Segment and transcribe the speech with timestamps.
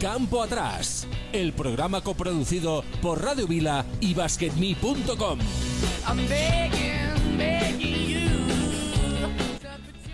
[0.00, 5.38] Campo Atrás, el programa coproducido por Radio Vila y BasketMe.com.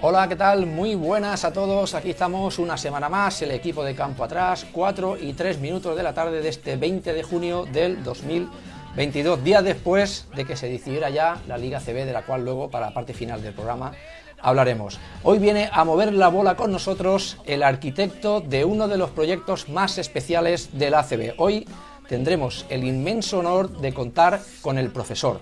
[0.01, 0.67] Hola, ¿qué tal?
[0.67, 1.95] Muy buenas a todos.
[1.95, 6.03] Aquí estamos una semana más, el equipo de Campo Atrás, 4 y 3 minutos de
[6.03, 11.11] la tarde de este 20 de junio del 2022, días después de que se decidiera
[11.11, 13.93] ya la Liga CB, de la cual luego, para la parte final del programa,
[14.41, 14.99] hablaremos.
[15.23, 19.69] Hoy viene a mover la bola con nosotros el arquitecto de uno de los proyectos
[19.69, 21.35] más especiales del ACB.
[21.39, 21.67] Hoy
[22.09, 25.41] tendremos el inmenso honor de contar con el profesor,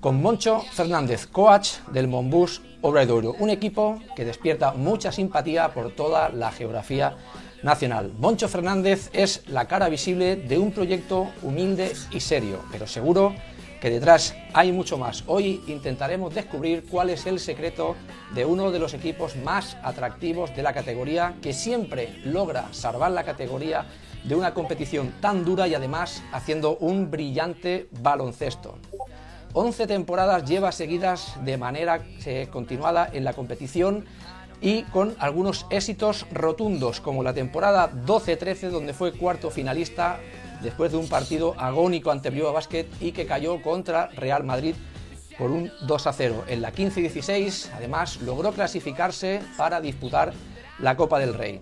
[0.00, 6.30] con Moncho Fernández, coach del Monbus Obradoiro, un equipo que despierta mucha simpatía por toda
[6.30, 7.16] la geografía
[7.62, 8.12] nacional.
[8.18, 13.59] Moncho Fernández es la cara visible de un proyecto humilde y serio, pero seguro que
[13.88, 15.24] detrás hay mucho más.
[15.26, 17.96] Hoy intentaremos descubrir cuál es el secreto
[18.34, 23.24] de uno de los equipos más atractivos de la categoría, que siempre logra salvar la
[23.24, 23.86] categoría
[24.24, 28.76] de una competición tan dura y además haciendo un brillante baloncesto.
[29.52, 34.04] 11 temporadas lleva seguidas de manera eh, continuada en la competición
[34.60, 40.20] y con algunos éxitos rotundos, como la temporada 12-13, donde fue cuarto finalista
[40.62, 44.74] después de un partido agónico ante Bilbao Basket y que cayó contra Real Madrid
[45.38, 46.44] por un 2 0.
[46.48, 50.32] En la 15-16, además, logró clasificarse para disputar
[50.78, 51.60] la Copa del Rey.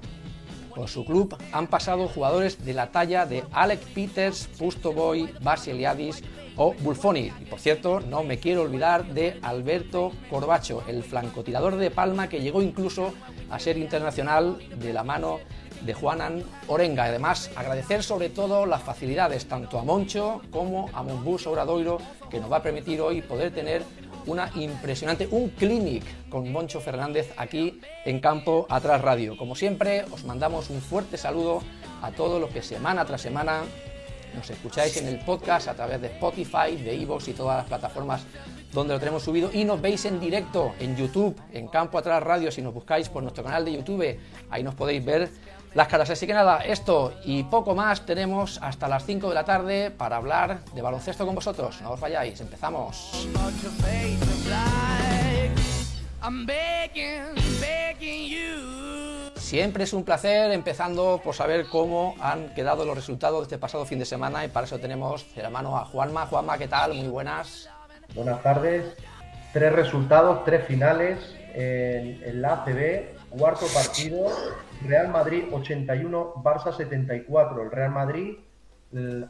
[0.74, 6.22] Por su club han pasado jugadores de la talla de Alec Peters, Pusto Boy, Basiliadis
[6.58, 7.32] o Bulfoni.
[7.40, 12.40] Y por cierto, no me quiero olvidar de Alberto Corbacho, el francotirador de Palma que
[12.40, 13.14] llegó incluso
[13.48, 15.38] a ser internacional de la mano
[15.80, 17.04] de Juanan Orenga.
[17.04, 21.98] Además, agradecer sobre todo las facilidades tanto a Moncho como a Monbus Obradoiro,
[22.30, 23.82] que nos va a permitir hoy poder tener
[24.26, 29.36] una impresionante, un clinic con Moncho Fernández aquí en Campo Atrás Radio.
[29.36, 31.62] Como siempre, os mandamos un fuerte saludo
[32.02, 33.62] a todos los que semana tras semana
[34.34, 38.22] nos escucháis en el podcast a través de Spotify, de Evox y todas las plataformas
[38.72, 42.50] donde lo tenemos subido y nos veis en directo en YouTube, en Campo Atrás Radio,
[42.50, 44.18] si nos buscáis por nuestro canal de YouTube,
[44.50, 45.30] ahí nos podéis ver
[45.74, 46.10] las caras.
[46.10, 50.16] Así que nada, esto y poco más tenemos hasta las 5 de la tarde para
[50.16, 51.80] hablar de baloncesto con vosotros.
[51.82, 53.28] No os vayáis, empezamos.
[59.38, 63.86] Siempre es un placer empezando por saber cómo han quedado los resultados de este pasado
[63.86, 66.26] fin de semana y para eso tenemos de la mano a Juanma.
[66.26, 66.94] Juanma, ¿qué tal?
[66.94, 67.70] Muy buenas.
[68.14, 68.94] Buenas tardes.
[69.52, 71.18] Tres resultados, tres finales
[71.54, 73.16] en, en la ACB.
[73.30, 74.26] Cuarto partido,
[74.82, 77.62] Real Madrid 81, Barça 74.
[77.62, 78.38] El Real Madrid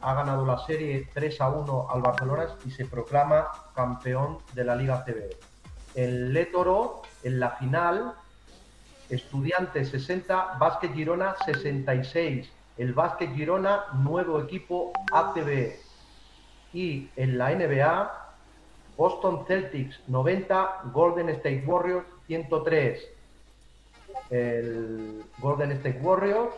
[0.01, 4.75] ha ganado la serie 3 a 1 al Barcelona y se proclama campeón de la
[4.75, 5.35] Liga CB.
[5.95, 8.13] El Létoro en la final
[9.09, 12.49] Estudiantes 60, Básquet Girona 66.
[12.77, 15.75] El Básquet Girona, nuevo equipo ACB.
[16.73, 18.11] Y en la NBA,
[18.95, 22.99] Boston Celtics 90, Golden State Warriors 103.
[24.29, 26.53] El Golden State Warriors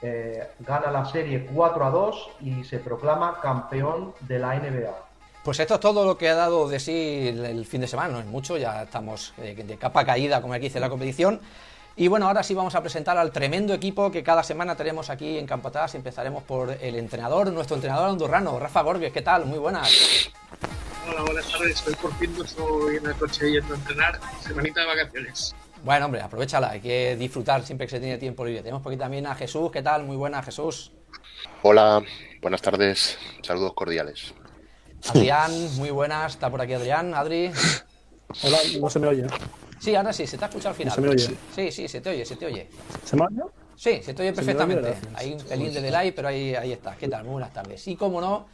[0.00, 4.94] eh, gana la serie 4 a 2 y se proclama campeón de la NBA.
[5.42, 8.20] Pues esto es todo lo que ha dado de sí el fin de semana, no
[8.20, 11.40] es mucho, ya estamos eh, de capa caída, como aquí dice la competición.
[11.94, 15.38] Y bueno, ahora sí vamos a presentar al tremendo equipo que cada semana tenemos aquí
[15.38, 15.94] en Campo Atrás.
[15.94, 19.12] Empezaremos por el entrenador, nuestro entrenador andorrano, Rafa Gorges.
[19.12, 19.44] ¿Qué tal?
[19.44, 20.30] Muy buenas.
[21.06, 21.76] Hola, buenas tardes.
[21.76, 24.20] Estoy por fin no estoy en el coche yendo a entrenar.
[24.40, 25.54] Semanita de vacaciones.
[25.84, 26.70] Bueno, hombre, aprovechala.
[26.70, 28.62] Hay que disfrutar siempre que se tiene tiempo libre.
[28.62, 29.70] Tenemos por aquí también a Jesús.
[29.70, 30.04] ¿Qué tal?
[30.04, 30.92] Muy buenas, Jesús.
[31.62, 32.02] Hola,
[32.40, 33.18] buenas tardes.
[33.42, 34.32] Saludos cordiales.
[35.10, 36.32] Adrián, muy buenas.
[36.32, 37.14] Está por aquí Adrián.
[37.14, 37.50] Adri.
[38.44, 39.26] Hola, no se me oye.
[39.82, 40.94] Sí, ahora sí, se te ha escuchado al final.
[40.94, 41.36] ¿Se me oye?
[41.56, 42.68] Sí, sí, se te oye, se te oye.
[43.04, 43.42] ¿Se me oye?
[43.74, 44.94] Sí, se te oye perfectamente.
[45.14, 46.94] Hay un pelín de delay, pero ahí, ahí está.
[46.94, 47.24] ¿Qué tal?
[47.24, 47.88] Muy buenas tardes.
[47.88, 48.46] Y como no,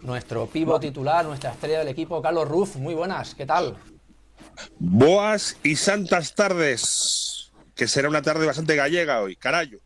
[0.00, 2.74] nuestro pivo titular, nuestra estrella del equipo, Carlos Ruf.
[2.74, 3.76] Muy buenas, ¿qué tal?
[4.80, 7.52] Boas y santas tardes.
[7.76, 9.78] Que será una tarde bastante gallega hoy, carayo.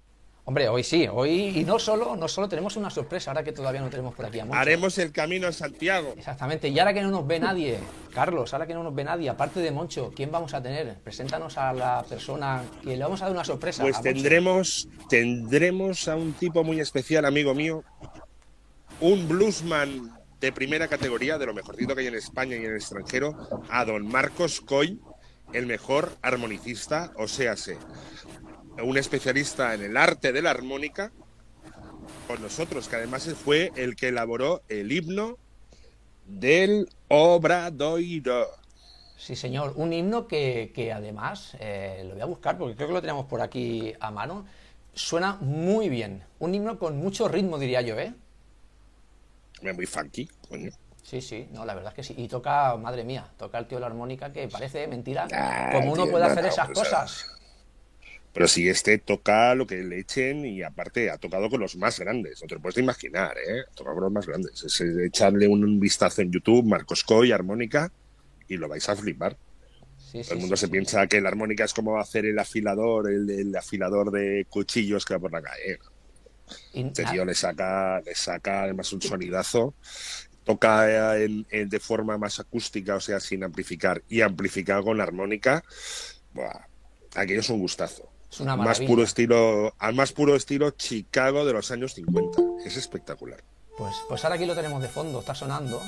[0.48, 3.82] Hombre, hoy sí, hoy y no solo, no solo tenemos una sorpresa, ahora que todavía
[3.82, 4.58] no tenemos por aquí a Moncho.
[4.58, 6.14] Haremos el camino a Santiago.
[6.16, 7.78] Exactamente, y ahora que no nos ve nadie,
[8.14, 10.94] Carlos, ahora que no nos ve nadie, aparte de Moncho, ¿quién vamos a tener?
[11.04, 13.82] Preséntanos a la persona que le vamos a dar una sorpresa.
[13.82, 14.10] Pues Moncho.
[14.10, 17.84] tendremos, tendremos a un tipo muy especial, amigo mío.
[19.02, 22.76] Un bluesman de primera categoría, de lo mejorcito que hay en España y en el
[22.76, 23.36] extranjero,
[23.68, 24.98] a don Marcos Coy,
[25.52, 27.54] el mejor armonicista, o sea,
[28.82, 31.12] un especialista en el arte de la armónica,
[32.26, 35.38] con nosotros, que además fue el que elaboró el himno
[36.26, 38.46] del Obradoiro.
[39.16, 42.94] Sí, señor, un himno que, que además, eh, lo voy a buscar porque creo que
[42.94, 44.46] lo tenemos por aquí a mano,
[44.94, 46.22] suena muy bien.
[46.38, 48.14] Un himno con mucho ritmo, diría yo, ¿eh?
[49.62, 50.70] Muy funky, coño.
[51.02, 52.14] Sí, sí, no, la verdad es que sí.
[52.18, 55.26] Y toca, madre mía, toca el tío la armónica que parece mentira.
[55.72, 57.37] Como uno tío, puede no, hacer no, esas cosas.
[58.32, 61.98] Pero si este toca lo que le echen y aparte ha tocado con los más
[61.98, 63.62] grandes, no te lo puedes imaginar, ¿eh?
[63.70, 64.62] Ha tocado con los más grandes.
[64.62, 67.90] Es echarle un vistazo en YouTube, Marcos Coy, armónica,
[68.46, 69.36] y lo vais a flipar.
[69.96, 70.72] Sí, Todo el mundo sí, se sí.
[70.72, 75.14] piensa que la armónica es como hacer el afilador, el, el afilador de cuchillos que
[75.14, 75.78] va por la calle.
[76.72, 79.74] Este tío le saca, le saca además un sonidazo.
[80.44, 84.96] Toca eh, en- en- de forma más acústica, o sea, sin amplificar, y amplificado con
[84.98, 85.62] la armónica.
[86.32, 86.66] Buah,
[87.16, 88.10] aquello es un gustazo.
[88.30, 88.88] Es una más maravilla.
[88.88, 92.42] puro estilo, al más puro estilo Chicago de los años 50.
[92.64, 93.42] Es espectacular.
[93.76, 95.80] Pues, pues ahora aquí lo tenemos de fondo, está sonando.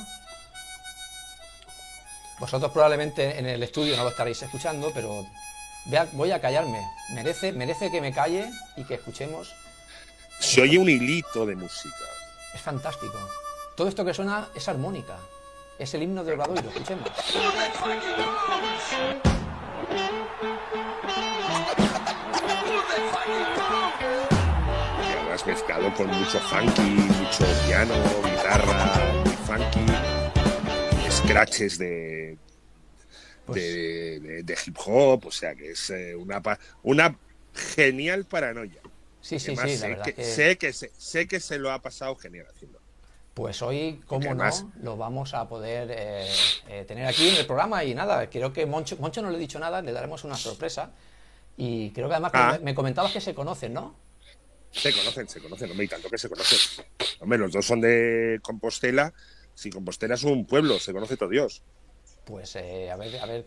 [2.39, 5.27] Vosotros probablemente en el estudio no lo estaréis escuchando, pero
[5.87, 6.81] voy a, voy a callarme.
[7.15, 9.53] Merece, merece que me calle y que escuchemos.
[10.39, 11.97] Se oye un hilito de música.
[12.55, 13.19] Es fantástico.
[13.77, 15.19] Todo esto que suena es armónica.
[15.79, 17.09] Es el himno de Obradoiro, escuchemos.
[25.55, 27.93] Mezclado con mucho funky, mucho piano,
[28.23, 32.39] guitarra, muy funky, scratches de,
[33.47, 36.41] Pues- de, de- de hip hop, o sea que es eh, una,
[36.85, 37.17] una
[37.53, 38.81] genial paranoia.
[39.21, 40.25] Sí, sí, Además, sí, la sé, verdad que, que...
[40.25, 42.79] sé, que se, sé que se lo ha pasado genial haciendo.
[43.35, 44.51] Pues hoy, como no,
[44.83, 46.29] lo vamos a poder eh,
[46.69, 49.41] eh, tener aquí en el programa y nada, creo que Moncho, Moncho no le he
[49.41, 50.91] dicho nada, le daremos una sorpresa.
[51.57, 52.59] Y creo que además Ah.
[52.63, 53.95] me comentabas que se conocen, ¿no?
[54.73, 56.85] Se conocen, se conocen, hombre, y tanto que se conocen.
[57.21, 59.13] Hombre, los dos son de Compostela.
[59.55, 61.63] Si Compostela es un pueblo, se conoce todo Dios.
[62.25, 63.47] Pues eh, a ver, a ver,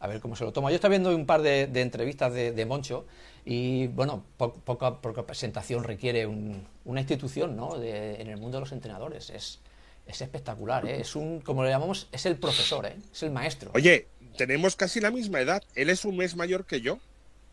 [0.00, 0.70] a ver cómo se lo toma.
[0.70, 3.06] Yo estaba viendo un par de, de entrevistas de, de Moncho
[3.44, 7.78] y bueno, po- poca, poca presentación requiere un- una institución, ¿no?
[7.78, 9.30] De- en el mundo de los entrenadores.
[9.30, 9.60] Es,
[10.06, 11.00] es espectacular, ¿eh?
[11.00, 12.96] Es un, como le llamamos, es el profesor, ¿eh?
[13.12, 13.70] Es el maestro.
[13.74, 14.06] Oye,
[14.36, 15.62] tenemos casi la misma edad.
[15.74, 16.98] Él es un mes mayor que yo.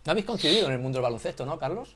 [0.06, 1.96] ¿No habéis coincidido en el mundo del baloncesto, no, Carlos?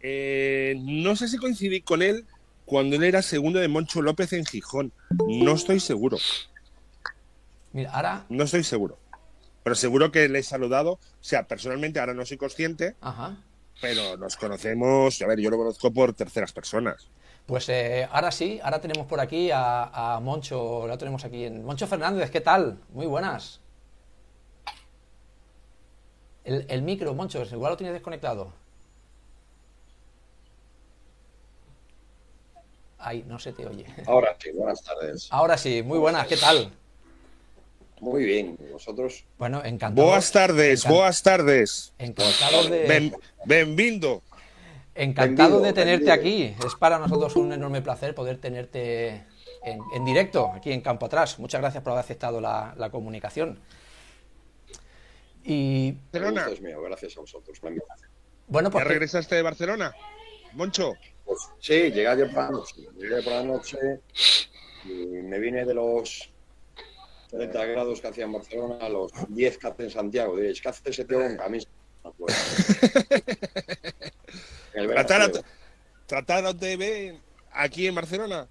[0.00, 2.26] Eh, no sé si coincidí con él
[2.64, 4.92] cuando él era segundo de Moncho López en Gijón.
[5.10, 6.18] No estoy seguro,
[7.72, 8.98] Mira, ahora, no estoy seguro.
[9.62, 10.92] Pero seguro que le he saludado.
[10.92, 13.36] O sea, personalmente ahora no soy consciente, ajá.
[13.80, 15.20] pero nos conocemos.
[15.22, 17.08] A ver, yo lo conozco por terceras personas.
[17.46, 21.64] Pues eh, ahora sí, ahora tenemos por aquí a, a Moncho, lo tenemos aquí en
[21.64, 22.80] Moncho Fernández, ¿qué tal?
[22.92, 23.60] Muy buenas.
[26.44, 28.52] El, el micro, Moncho, igual lo tienes desconectado.
[33.08, 33.86] Ay, no se te oye.
[34.04, 35.28] Ahora sí, buenas tardes.
[35.30, 36.72] Ahora sí, muy buenas, ¿qué tal?
[38.00, 39.24] Muy bien, ¿y vosotros?
[39.38, 40.08] Bueno, encantado.
[40.08, 41.92] Boas tardes, encan- boas tardes.
[41.98, 44.22] Encantado de, Ben, benvindo.
[44.96, 46.12] encantado de tenerte benvido.
[46.52, 46.66] aquí.
[46.66, 49.24] Es para nosotros un enorme placer poder tenerte
[49.62, 51.38] en, en directo, aquí en Campo Atrás.
[51.38, 53.60] Muchas gracias por haber aceptado la, la comunicación.
[55.44, 56.48] Y El Barcelona,
[56.88, 57.60] gracias a vosotros.
[57.60, 59.94] bueno, ¿ya pues que- regresaste de Barcelona?
[60.54, 60.94] Moncho,
[61.26, 62.74] Pues, sí, llegué ayer por la noche.
[62.96, 63.78] Llegué por la noche
[64.84, 66.30] y me vine de los
[67.30, 70.36] 30 grados que hacía en Barcelona a los 10 que hace en Santiago.
[70.36, 71.68] Diréis, ¿qué hace ese tío con camisa?
[72.04, 72.34] No puedo.
[74.72, 75.44] En el verano tratar, frío.
[76.06, 78.46] trataronte bien aquí en Barcelona.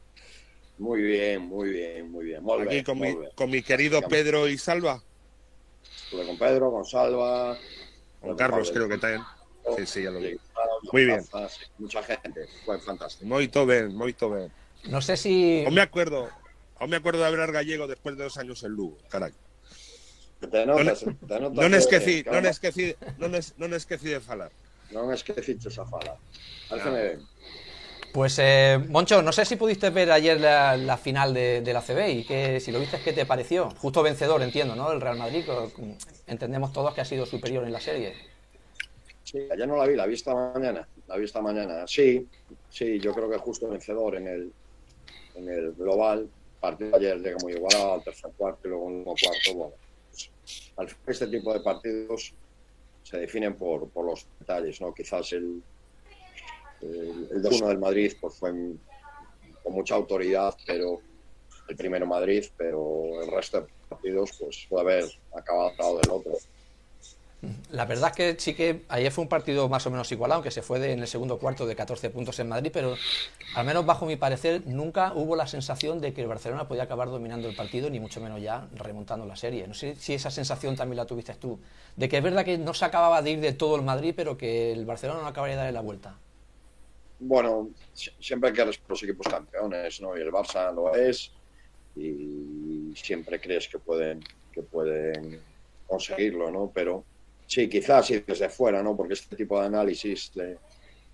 [0.80, 2.44] Muy bien, muy bien, muy bien.
[2.62, 3.30] Aquí con mi, bé.
[3.36, 5.04] con mi querido Pedro y Salva.
[6.06, 7.56] Estuve con Pedro, con Salva.
[8.22, 9.22] Con Carlos, creo que también.
[9.78, 10.38] Sí, sí, ya lo vi.
[10.92, 11.22] Muy bien.
[11.80, 13.26] Mucha gente, fue fantástico.
[13.26, 14.52] Moito ben, moito ben.
[14.90, 16.30] no sé si Aún me acuerdo,
[16.78, 19.34] aún me acuerdo de hablar gallego después de dos años en Lugo, caray.
[20.52, 24.22] Te notas, te notas Non que- esqueci, que non esqueci, non, es, non esqueci de
[24.22, 24.52] falar.
[24.94, 26.14] Non esqueciches a fala.
[26.70, 27.20] Pareceme ben.
[28.14, 31.82] Pues, eh, Moncho, no sé si pudiste ver ayer la, la final de, de la
[31.82, 33.72] CB y que, si lo viste, ¿qué te pareció?
[33.76, 34.92] Justo vencedor, entiendo, ¿no?
[34.94, 38.14] El Real Madrid, que, entendemos todos que ha sido superior en la serie.
[39.52, 40.88] Ayer no la vi, la vi esta mañana.
[41.08, 41.88] La vi mañana.
[41.88, 42.28] Sí,
[42.70, 44.54] sí, yo creo que justo vencedor en el,
[45.36, 46.30] en el global.
[46.60, 49.54] Partido ayer llega muy igualado al tercer cuarto y luego un cuarto.
[49.54, 49.74] Bueno,
[50.10, 50.32] pues,
[50.78, 52.34] al final este tipo de partidos
[53.04, 54.94] se definen por, por los detalles, ¿no?
[54.94, 55.62] Quizás el,
[56.82, 58.52] el, el 2-1 del Madrid pues fue
[59.62, 61.02] con mucha autoridad, pero
[61.68, 66.34] el primero Madrid, pero el resto de partidos pues puede haber acabado del otro.
[67.72, 70.52] La verdad es que sí que ayer fue un partido más o menos igualado, aunque
[70.52, 73.00] se fue de- en el segundo cuarto de 14 puntos en Madrid, pero
[73.54, 77.10] al menos bajo mi parecer nunca hubo la sensación de que el Barcelona podía acabar
[77.10, 79.68] dominando el partido, ni mucho menos ya remontando la serie.
[79.68, 81.60] No sé si esa sensación también la tuviste tú,
[81.96, 84.38] de que es verdad que no se acababa de ir de todo el Madrid, pero
[84.38, 86.20] que el Barcelona no acabaría de darle la vuelta.
[87.18, 90.18] Bueno, si- siempre quieres los equipos campeones, ¿no?
[90.18, 91.32] Y el Barça lo es
[91.96, 94.20] y siempre crees que pueden,
[94.52, 95.46] que pueden
[95.86, 96.72] conseguirlo, ¿no?
[96.74, 97.08] Pero
[97.48, 98.96] sí, quizás sí desde fuera, ¿no?
[98.96, 100.58] Porque este tipo de análisis de-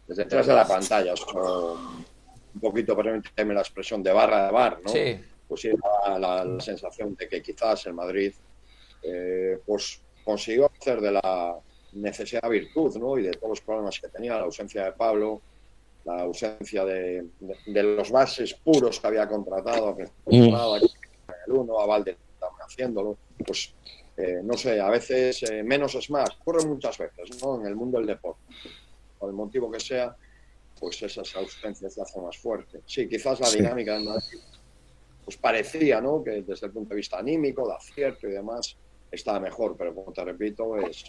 [0.08, 2.06] desde detrás de la pantalla son
[2.54, 4.90] un poquito, permíteme la expresión, de barra de bar, ¿no?
[4.90, 5.20] Sí.
[5.48, 5.70] Pues sí,
[6.08, 8.34] la, la- la sensación de que quizás el Madrid
[9.04, 11.56] eh, pues consiguió hacer de la
[11.94, 13.18] necesidad virtud, ¿no?
[13.18, 15.42] Y de todos los problemas que tenía, la ausencia de Pablo,
[16.06, 21.80] la ausencia de, de- de los bases puros que había contratado a que el uno,
[21.80, 23.74] a Valde también haciéndolo, pues
[24.18, 27.60] eh, no sé, a veces eh, menos es más, ocurre muchas veces, ¿no?
[27.62, 28.42] En el mundo del deporte,
[29.18, 30.16] por el motivo que sea,
[30.80, 32.82] pues esas ausencias se hacen más fuerte.
[32.86, 33.58] Sí, quizás la Sí.
[33.58, 34.40] dinámica del Madrid,
[35.24, 36.24] pues parecía, ¿no?
[36.24, 38.76] Que desde el punto de vista anímico, de acierto y demás,
[39.12, 41.04] estaba mejor, pero como te repito, es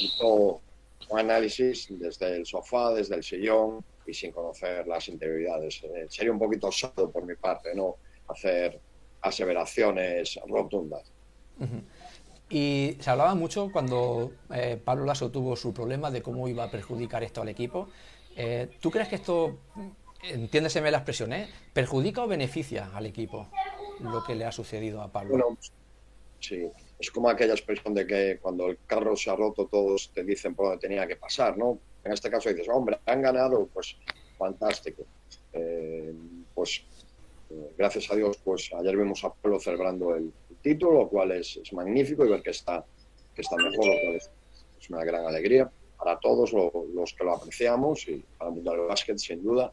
[0.00, 0.62] hizo
[1.10, 5.82] un análisis desde el sofá, desde el sillón y sin conocer las interioridades.
[5.84, 7.96] Eh, sería un poquito osado por mi parte, ¿no?
[8.28, 8.80] Hacer
[9.20, 11.10] aseveraciones rotundas.
[12.50, 16.70] Y se hablaba mucho cuando eh, Pablo Lasso tuvo su problema de cómo iba a
[16.70, 17.88] perjudicar esto al equipo.
[18.36, 19.58] Eh, ¿Tú crees que esto,
[20.22, 21.48] entiéndeseme la expresión, ¿eh?
[21.72, 23.48] perjudica o beneficia al equipo
[24.00, 25.30] lo que le ha sucedido a Pablo?
[25.32, 25.58] Bueno,
[26.40, 30.24] sí, es como aquella expresión de que cuando el carro se ha roto todos te
[30.24, 31.78] dicen por dónde tenía que pasar, ¿no?
[32.04, 33.96] En este caso dices, hombre, han ganado, pues
[34.38, 35.04] fantástico.
[35.52, 36.14] Eh,
[36.54, 36.84] pues
[37.50, 40.32] eh, gracias a Dios, pues ayer vimos a Pablo celebrando el,
[40.72, 42.84] título, lo cual es, es magnífico y ver que está,
[43.34, 44.30] que está mejor, lo cual es,
[44.80, 48.70] es una gran alegría para todos lo- los que lo apreciamos y para el mundo
[48.72, 49.72] del básquet, sin duda.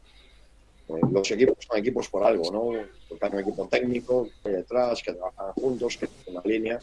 [0.88, 2.62] Eh, los equipos son equipos por algo, ¿no?
[3.08, 6.78] Porque hay un equipo técnico que hay detrás, que trabajan juntos, que tienen una línea.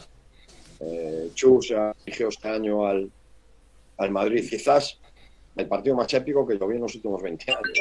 [0.79, 3.09] Eh, Chus ya dirigió este año al,
[3.97, 4.99] al Madrid, quizás
[5.55, 7.79] el partido más épico que yo vi en los últimos 20 años.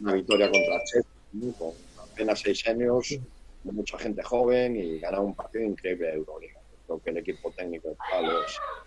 [0.00, 1.72] Una victoria contra Chelsea, con
[2.10, 3.18] apenas seis años,
[3.64, 6.60] de mucha gente joven y ganar un partido increíble de Euroliga.
[6.86, 8.42] Creo que el equipo técnico de Pablo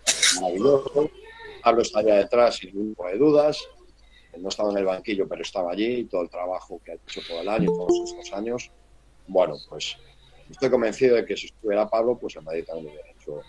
[0.06, 1.10] es maravilloso.
[1.62, 3.64] Pablo está allá detrás sin ningún tipo de dudas.
[4.38, 6.04] No estaba en el banquillo, pero estaba allí.
[6.04, 8.70] Todo el trabajo que ha hecho todo el año, todos estos años.
[9.26, 9.96] Bueno, pues
[10.50, 13.40] estoy convencido de que si estuviera Pablo, pues el Madrid también lo hubiera hecho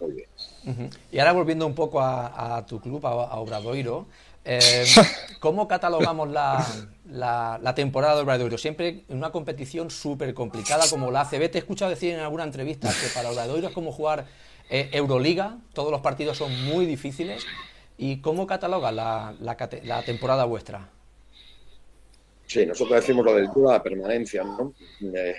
[0.00, 0.90] muy bien.
[1.10, 4.06] Y ahora volviendo un poco a, a tu club, a, a Obradoiro,
[4.44, 4.84] eh,
[5.38, 6.66] ¿cómo catalogamos la,
[7.04, 8.58] la- la temporada de Obradoiro?
[8.58, 11.50] Siempre en una competición súper complicada como la ACB.
[11.50, 14.26] Te he escuchado decir en alguna entrevista que para Obradoiro es como jugar
[14.68, 17.46] eh, Euroliga, todos los partidos son muy difíciles.
[17.98, 20.90] ¿Y cómo cataloga la, la temporada vuestra?
[22.46, 24.72] Sí, nosotros decimos lo del duda de permanencia, ¿no?
[25.14, 25.34] Eh,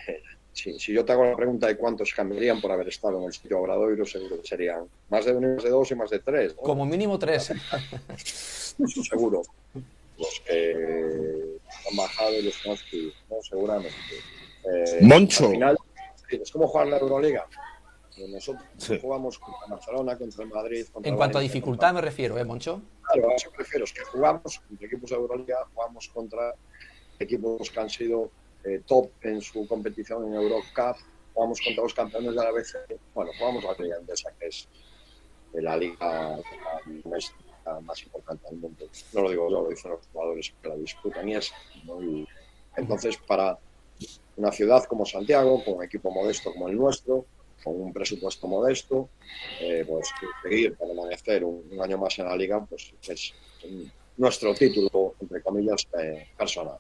[0.52, 3.34] si, si yo te hago la pregunta de cuántos cambiarían por haber estado en el
[3.34, 6.56] sitio Obradoiro, seguro que serían más de uno, más de dos y más de tres,
[6.56, 6.62] ¿no?
[6.64, 7.52] Como mínimo tres.
[7.52, 9.42] Eso seguro.
[10.18, 11.58] Los que
[11.90, 13.36] han bajado y los que han subido, ¿no?
[13.42, 13.96] Seguramente.
[14.64, 15.46] Eh, Moncho.
[15.46, 15.78] Al final,
[16.30, 17.46] es como jugar la Euroliga.
[18.30, 18.98] Nosotros Sí.
[19.00, 22.38] jugamos contra Barcelona, contra el Madrid, contra En el cuanto a dificultad contra- me refiero,
[22.40, 22.82] ¿eh, Moncho?
[23.14, 26.54] Claro, a eso me refiero, es que jugamos contra equipos de Euroliga, jugamos contra
[27.20, 28.32] equipos que han sido
[28.64, 30.98] eh, top en su competición en Eurocup,
[31.34, 32.78] jugamos contra los campeones de la BC,
[33.14, 34.68] bueno, jugamos la liga endesa, que es
[35.54, 36.38] eh, la liga
[37.82, 38.86] más importante del mundo.
[39.14, 41.52] No lo digo yo, lo dicen los jugadores que la disputan y es.
[41.86, 42.02] ¿no?
[42.02, 42.28] Y
[42.76, 43.58] entonces, para
[44.36, 47.26] una ciudad como Santiago, con un equipo modesto como el nuestro,
[47.64, 49.10] con un presupuesto modesto,
[49.60, 50.10] eh, pues
[50.44, 53.34] seguir, permanecer un, un año más en la liga, pues es
[54.18, 56.78] nuestro título, entre comillas, eh, personal.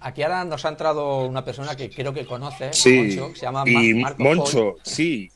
[0.00, 3.42] Aquí ahora nos ha entrado una persona que creo que conoce, Sí, Moncho, que se
[3.42, 5.30] llama y Marco Moncho, sí.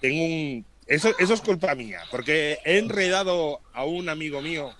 [0.00, 0.66] Tengo un.
[0.86, 4.70] Eso, eso es culpa mía, porque he enredado a un amigo mío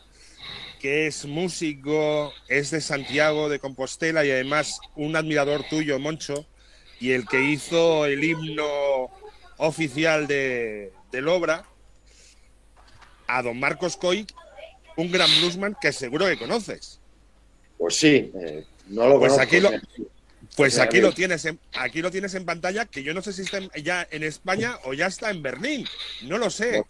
[0.80, 6.46] que es músico, es de Santiago de Compostela y además un admirador tuyo, Moncho,
[7.00, 9.08] y el que hizo el himno
[9.56, 11.64] oficial de, del obra,
[13.26, 14.26] a don Marcos Coy,
[14.98, 17.00] un gran bluesman que seguro que conoces.
[17.78, 20.06] Pues sí, eh, no lo Pues conozco, aquí lo- sí.
[20.56, 23.32] Pues Sí, aquí lo tienes en, aquí lo tienes en pantalla, que yo no sé
[23.32, 25.86] si está en- ya en España o ya está en Berlín.
[26.22, 26.84] No lo sé.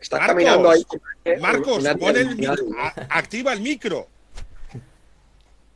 [0.00, 0.86] Está Marcos, caminando ahí.
[1.24, 4.06] eh, Marcos, pon el, a- activa el micro.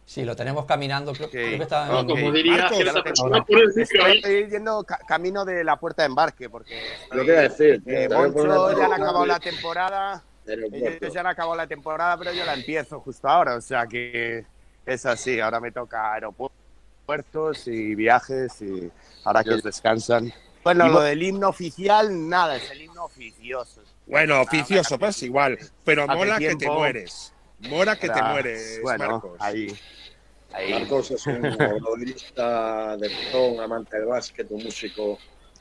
[0.07, 1.13] Sí, lo tenemos caminando.
[1.13, 4.17] Creo, creo que está No, en- como diría Marcos, persona por el micro ahí.
[4.19, 6.81] Estoy yendo ca- camino de la puerta de embarque porque
[7.11, 7.83] Lo que iba a decir.
[7.87, 10.23] eh, poner Moncho ya han acabado la temporada.
[10.49, 10.87] aeropuerto.
[11.05, 13.57] Ellos ya han acabado la temporada, pero yo la empiezo justo ahora.
[13.57, 14.47] O sea que
[14.87, 15.39] es así.
[15.41, 16.15] Ahora me toca
[17.09, 18.91] aeropuertos y viajes y
[19.25, 20.33] ahora que descansan.
[20.63, 23.83] Bueno, Y lo del himno oficial, nada, es el himno oficioso.
[24.07, 25.59] Bueno, Nada, oficioso, nada, pues igual.
[25.85, 27.33] Pero mola que te mueres.
[27.61, 29.37] Mola que te mueres, Bueno, Marcos.
[29.41, 29.75] ahí.
[30.53, 30.73] ahí.
[30.73, 35.19] Marcos es un futbolista de un amante del básquet, un músico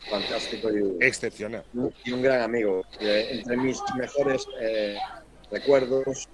[0.09, 1.63] fantástico y, Excepcional.
[2.03, 2.83] y un gran amigo.
[2.99, 4.97] Eh, entre mis mejores eh,
[5.51, 6.27] recuerdos,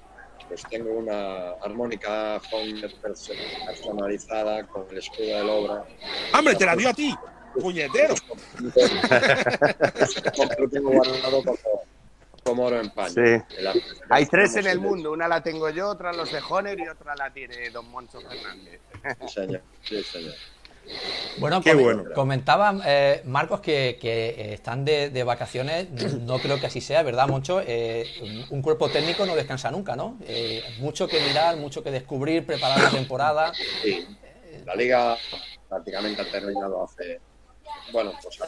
[0.48, 2.40] pues tengo una armónica
[3.02, 3.34] perso-
[3.66, 5.86] personalizada con el escudo del obra.
[6.38, 7.16] ¡Hombre, te la dio a ti!
[7.60, 8.16] ¡Puñetero!
[10.60, 11.58] Lo tengo guardado como,
[12.44, 13.14] como oro en paño.
[13.14, 13.44] Sí.
[14.10, 15.12] Hay tres en el Sí, mundo.
[15.12, 18.80] Una la tengo yo, otra los de Joner y otra la tiene Don Moncho Fernández.
[19.28, 19.62] señor.
[19.84, 20.34] Sí, señor.
[21.38, 22.04] Bueno, Qué bueno.
[22.13, 25.90] comentaba eh, Marcos que, que, eh, están de, de vacaciones.
[25.90, 27.62] No creo que así sea, ¿verdad, Moncho?
[27.66, 30.18] Eh, un cuerpo técnico no descansa nunca, ¿no?
[30.28, 33.54] Eh, mucho que mirar, mucho que descubrir, preparar la temporada.
[33.82, 34.06] Sí,
[34.66, 35.18] la liga
[35.68, 37.20] prácticamente ha terminado hace,
[37.92, 38.40] bueno, pues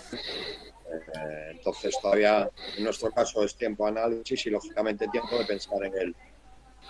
[1.52, 5.98] entonces todavía en nuestro caso es tiempo de análisis y lógicamente tiempo de pensar en
[5.98, 6.16] el,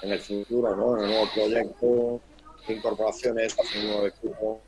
[0.01, 0.97] en el futuro, ¿no?
[0.97, 2.21] en el nuevo proyecto,
[2.67, 4.61] incorporaciones hacia un nuevo equipo.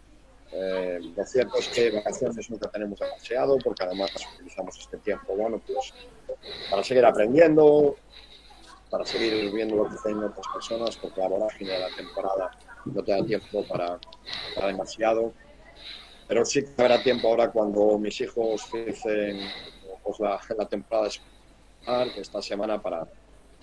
[0.52, 5.62] Eh, lo cierto es que vacaciones nunca tenemos demasiado porque además utilizamos este tiempo, bueno,
[5.66, 5.94] pues
[6.70, 7.96] para seguir aprendiendo,
[8.90, 12.52] para seguir viendo lo que hacen otras personas, porque la vorágine de la temporada
[12.86, 14.00] no te da tiempo para,
[14.56, 15.34] para demasiado.
[16.28, 19.40] Pero sí que habrá tiempo ahora cuando mis hijos finicen
[20.04, 23.08] pues, la, la temporada escolar, esta semana para,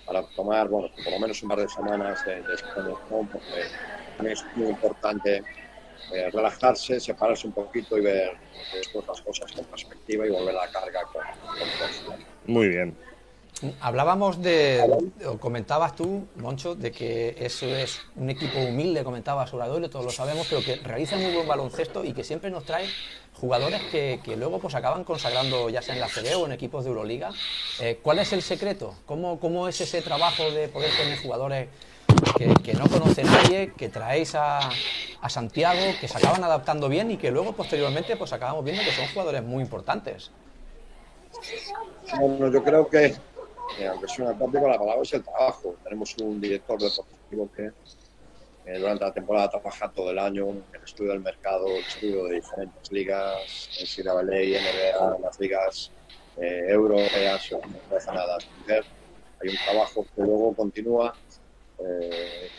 [0.05, 2.57] para tomar, bueno, por lo menos un par de semanas de, de
[3.09, 3.63] porque
[4.17, 5.43] también es muy importante
[6.11, 8.37] eh, relajarse, separarse un poquito y ver
[8.73, 12.25] después las cosas con perspectiva y volver a la carga con, con.
[12.45, 12.95] Muy bien.
[13.79, 14.83] Hablábamos de,
[15.25, 20.11] o comentabas tú, Moncho, de que eso es un equipo humilde, comentabas Obradoiro, todos lo
[20.11, 22.85] sabemos, pero que realiza muy buen baloncesto y que siempre nos trae
[23.39, 26.83] jugadores que, que luego pues acaban consagrando ya sea en la CB o en equipos
[26.83, 27.31] de Euroliga.
[27.79, 28.93] Eh, ¿Cuál es el secreto?
[29.05, 31.69] ¿Cómo, ¿Cómo es ese trabajo de poder tener jugadores
[32.37, 34.59] que, que no conoce nadie, que traéis a,
[35.21, 38.91] a Santiago, que se acaban adaptando bien y que luego posteriormente pues acabamos viendo que
[38.91, 40.31] son jugadores muy importantes?
[42.19, 43.05] Bueno, yo creo que,
[43.79, 45.75] eh, aunque suena tópico, la palabra es el trabajo.
[45.83, 47.71] Tenemos un director deportivo que
[48.65, 52.35] eh, durante la temporada trabaja todo el año el estudio del mercado, el estudio de
[52.35, 55.91] diferentes ligas, en CWA, NBA, las ligas
[56.37, 58.37] eh, europeas, no empieza nada.
[58.67, 61.15] Hay un trabajo que luego continúa,
[61.79, 62.49] eh,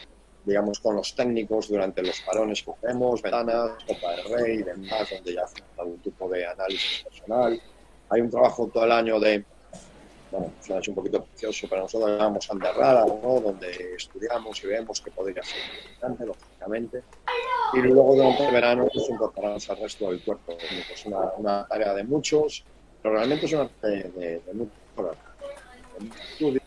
[0.47, 5.11] digamos, con los técnicos durante los parones que tenemos, ventanas, Copa del Rey y demás,
[5.11, 7.61] donde ya hacemos algún tipo de análisis personal.
[8.09, 9.45] Hay un trabajo todo el año de,
[10.31, 13.41] bueno, suena un poquito precioso, pero nosotros llamamos Anderrada, ¿no?
[13.41, 17.03] donde estudiamos y vemos que podría ser interesante, lógicamente.
[17.73, 20.57] Y luego durante el verano pues, incorporamos al resto del cuerpo.
[20.93, 22.65] Es una, una tarea de muchos,
[23.03, 26.61] pero realmente es una tarea de, de, muchos de mucho estudio,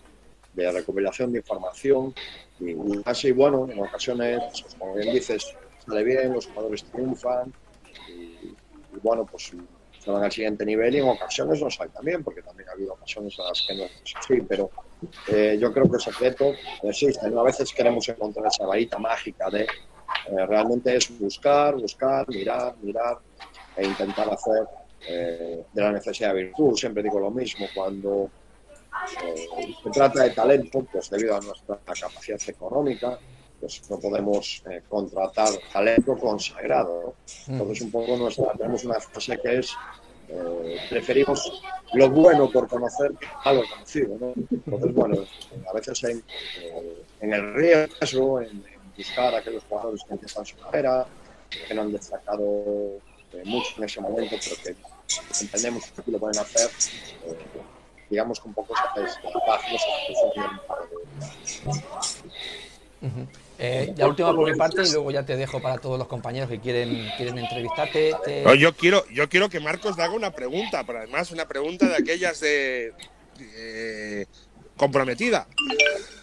[0.53, 2.13] de recopilación de información.
[2.59, 7.53] Y, así, bueno, en ocasiones, pues, como bien dices, sale bien, los jugadores triunfan.
[8.07, 9.53] Y, y bueno, pues
[9.99, 12.93] se van al siguiente nivel y en ocasiones no sale también, porque también ha habido
[12.93, 14.69] ocasiones en las que no es así, pero
[15.27, 17.29] eh, yo creo que el secreto existe.
[17.29, 17.41] ¿no?
[17.41, 23.19] A veces queremos encontrar esa varita mágica de eh, realmente es buscar, buscar, mirar, mirar
[23.75, 24.63] e intentar hacer
[25.07, 26.75] eh, de la necesidad de virtud.
[26.75, 28.29] Siempre digo lo mismo, cuando
[29.23, 33.19] eh, se trata de talento, pues debido a nuestra capacidad económica,
[33.59, 37.15] pues no podemos eh, contratar talento consagrado.
[37.47, 37.53] ¿no?
[37.53, 39.73] Entonces, un poco nuestra, tenemos una frase que es,
[40.29, 41.61] eh, preferimos
[41.93, 44.17] lo bueno por conocer que malo conocido.
[44.19, 44.33] ¿no?
[44.35, 45.17] Entonces, bueno,
[45.69, 46.23] a veces en,
[46.61, 51.05] eh, en el riesgo, en, en, buscar a aquellos jugadores que empiezan su carrera,
[51.49, 52.99] que no han destacado
[53.33, 54.75] eh, mucho en ese momento, pero que
[55.41, 56.69] entendemos que lo pueden hacer,
[57.25, 57.35] eh,
[58.09, 58.73] digamos que un poco
[63.01, 63.27] Uh -huh.
[63.61, 66.49] Eh, la última por mi parte y luego ya te dejo para todos los compañeros
[66.49, 68.15] que quieren, quieren entrevistarte.
[68.23, 68.43] Te...
[68.43, 71.85] No, yo, quiero, yo quiero que Marcos te haga una pregunta, pero además una pregunta
[71.87, 72.93] de aquellas de.
[73.37, 74.27] de
[74.77, 75.45] comprometida.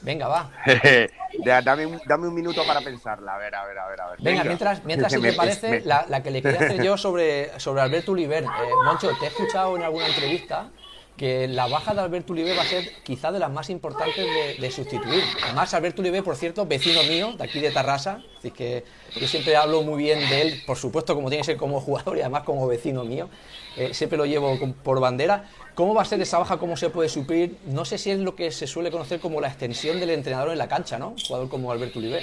[0.01, 0.51] Venga, va.
[1.63, 3.35] dame, un, dame, un, minuto para pensarla.
[3.35, 4.01] A ver, a ver, a ver.
[4.01, 4.19] A ver.
[4.19, 4.45] Venga, Venga.
[4.45, 5.81] mientras, mientras si te parece, me...
[5.83, 8.45] la, la, que le quería hacer yo sobre, sobre Alberto Oliver.
[8.45, 8.49] Eh,
[8.87, 10.71] Moncho, te he escuchado en alguna entrevista
[11.17, 14.27] que la baja de Alberto Uribe va a ser quizá de las más importantes
[14.61, 15.23] de, sustituir.
[15.45, 19.57] Además, Alberto Uribe, por cierto, vecino mío, de aquí de Tarrasa, así que yo siempre
[19.57, 22.43] hablo muy bien de él, por supuesto, como tiene que ser como jugador y además
[22.45, 23.31] como vecino mío,
[23.77, 25.49] eh, siempre lo llevo por bandera.
[25.75, 26.59] ¿Cómo va a ser esa baja?
[26.59, 27.59] ¿Cómo se puede suplir?
[27.67, 30.59] No sé si es lo que se suele conocer como la extensión del entrenador en
[30.59, 31.15] la cancha, ¿no?
[31.27, 32.23] Jugador como Alberto Uribe.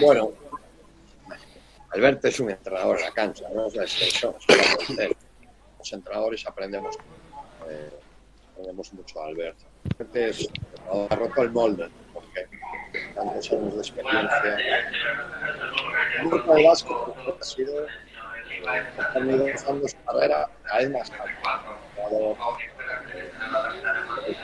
[0.00, 0.32] Bueno,
[1.90, 4.34] Alberto es un entrenador en la cancha, no es la extensión,
[5.78, 6.98] Los entrenadores aprendemos
[7.70, 7.90] eh,
[8.56, 9.64] tenemos mucho a Alberto.
[10.14, 10.48] Es,
[11.10, 12.46] ha roto el molde, porque
[13.14, 14.56] tantos años de experiencia.
[16.20, 17.86] El grupo de Vasco ha sido,
[18.66, 21.12] ha tenido su carrera cada vez más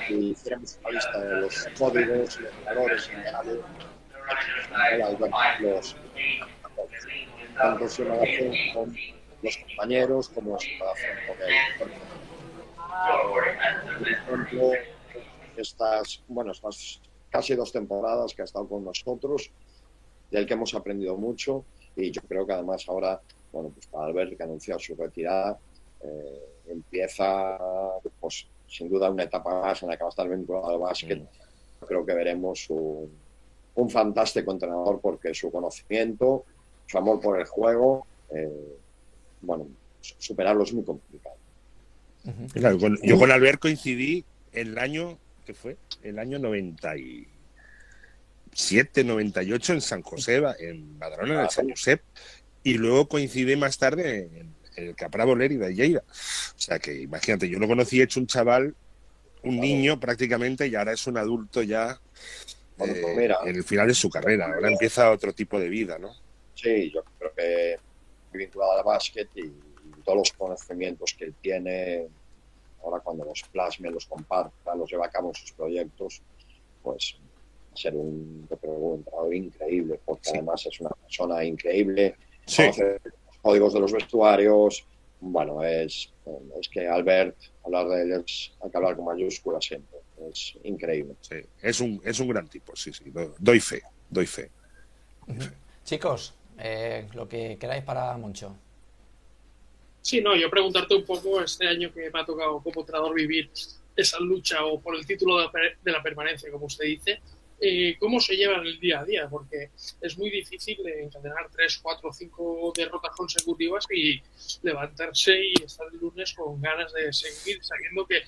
[0.07, 3.65] Si hiciéramos una lista de los códigos y los valores en general,
[5.61, 5.97] los
[7.61, 8.97] tanto su relación con
[9.43, 11.97] los compañeros como su relación con el ejemplo,
[15.57, 17.01] estas, bueno, estas
[17.31, 19.51] casi dos temporadas que ha estado con nosotros,
[20.31, 21.65] del que hemos aprendido mucho
[21.97, 23.21] y yo creo que además ahora,
[23.53, 25.59] bueno, pues para Albert que ha anunciado su retirada,
[26.03, 27.59] eh, empieza,
[28.21, 31.21] pues sin duda una etapa más en la que va a estar vinculado al básquet.
[31.21, 31.85] Mm.
[31.87, 33.11] Creo que veremos un,
[33.75, 36.45] un, fantástico entrenador porque su conocimiento,
[36.87, 38.79] su amor por el juego, eh,
[39.41, 39.67] bueno,
[40.01, 41.40] superarlo es muy complicado
[43.03, 45.77] yo con Albert coincidí el año, ¿qué fue?
[46.03, 52.03] El año 97, 98 en San José, en Madrona, en el San Josep,
[52.63, 56.01] y luego coincidí más tarde en, el Capra Boler y de Lleida.
[56.01, 58.75] O sea que imagínate, yo lo conocí hecho un chaval,
[59.43, 62.01] un niño prácticamente, y ahora es un adulto ya
[62.79, 64.47] eh, en el final de su carrera.
[64.47, 66.15] Ahora empieza otro tipo de vida, ¿no?
[66.55, 67.77] Sí, yo creo que
[68.33, 69.53] vinculado al básquet y
[70.11, 72.09] todos los conocimientos que él tiene,
[72.83, 76.21] ahora cuando los plasme, los comparta, los lleva a cabo en sus proyectos,
[76.83, 83.39] pues va a ser un, trabajo increíble, porque además es una persona increíble, conoce los
[83.41, 84.85] códigos de los vestuarios,
[85.21, 86.13] bueno, es,
[86.59, 91.15] es que Albert, hablar de él es, hay que hablar con mayúsculas siempre, es increíble.
[91.21, 93.05] Sí, es un, es un gran tipo, sí, sí,
[93.39, 94.51] doy fe, doy fe.
[95.85, 98.57] Chicos, eh, lo que queráis para Moncho.
[100.03, 103.51] Sí, no, yo preguntarte un poco este año que me ha tocado como entrenador vivir
[103.95, 107.21] esa lucha o por el título de la permanencia, como usted dice,
[107.63, 109.29] eh, ¿cómo se lleva en el día a día?
[109.29, 114.21] Porque es muy difícil encadenar tres, cuatro, cinco derrotas consecutivas y
[114.63, 118.23] levantarse y estar el lunes con ganas de seguir, sabiendo que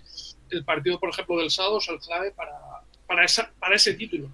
[0.50, 2.52] el partido, por ejemplo, del sábado es el clave para,
[3.06, 4.28] para, esa, para ese título.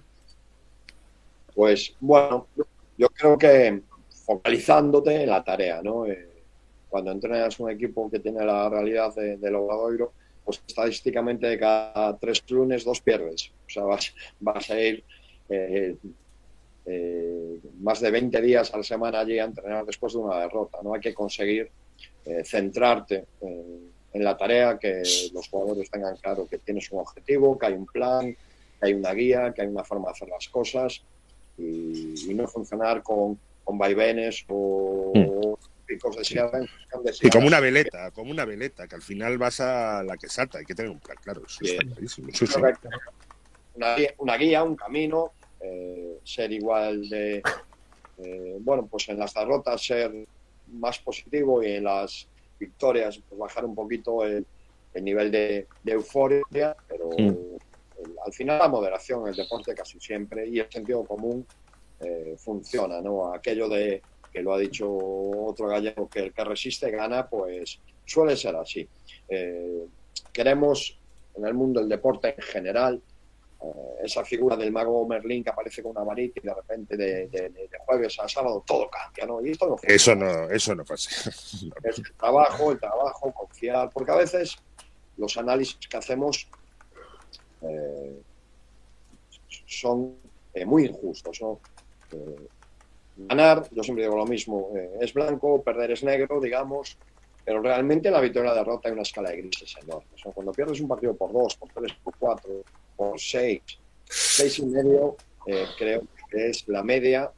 [1.55, 2.47] Pues bueno,
[2.97, 3.81] yo creo que
[4.25, 6.05] focalizándote en la tarea, ¿no?
[6.05, 6.28] Eh,
[6.89, 10.11] cuando entrenas un equipo que tiene la realidad de, del Obradoiro,
[10.43, 13.51] pues estadísticamente de cada tres lunes, dos pierdes.
[13.67, 13.83] O sea,
[14.39, 15.03] vas, a ir
[15.47, 15.95] eh,
[16.85, 20.79] eh, más de 20 días a la semana allí a entrenar después de una derrota.
[20.83, 21.69] No hay que conseguir
[22.25, 27.67] eh, centrarte en la tarea, que los jugadores tengan claro que tienes un objetivo, que
[27.67, 31.01] hay un plan, que hay una guía, que hay una forma de hacer las cosas
[31.57, 35.68] y, no funcionar con, con vaivenes o, mm.
[37.21, 40.59] Y como una veleta, como una veleta, que al final vas a la que salta,
[40.59, 41.41] hay que tener un plan claro.
[44.19, 47.41] Una, guía, un camino, eh, ser igual de,
[48.17, 50.11] eh, bueno, pues en las derrotas ser
[50.67, 52.27] más positivo y en las
[52.59, 54.45] victorias pues bajar un poquito el,
[55.01, 57.35] nivel de, euforia, pero mm.
[58.25, 61.45] al final la moderación, el deporte casi siempre y el sentido común
[62.01, 63.33] eh, funciona, ¿no?
[63.33, 68.35] Aquello de que lo ha dicho otro gallego, que el que resiste gana, pues suele
[68.35, 68.87] ser así.
[69.27, 69.85] Eh,
[70.31, 70.97] queremos
[71.35, 73.01] en el mundo del deporte en general
[73.61, 73.67] eh,
[74.03, 78.19] esa figura del mago Merlín que aparece con una varita y de repente de, jueves
[78.19, 79.45] a sábado todo cambia, ¿no?
[79.45, 81.29] Y esto no eso no, eso no pasa.
[81.83, 84.57] Es el trabajo, el trabajo, confiar, porque a veces
[85.17, 86.47] los análisis que hacemos
[87.61, 88.21] eh,
[89.65, 90.15] son
[90.65, 91.59] muy injustos, ¿no?
[93.27, 96.97] Ganar, yo siempre digo lo mismo, eh, es blanco, perder es negro, digamos,
[97.43, 100.07] pero realmente la victoria y la derrota hay una escala de grises enorme.
[100.33, 102.63] cuando pierdes un partido por dos, por tres, por cuatro,
[102.95, 103.61] por seis,
[104.05, 107.31] seis y medio, eh, creo que es la media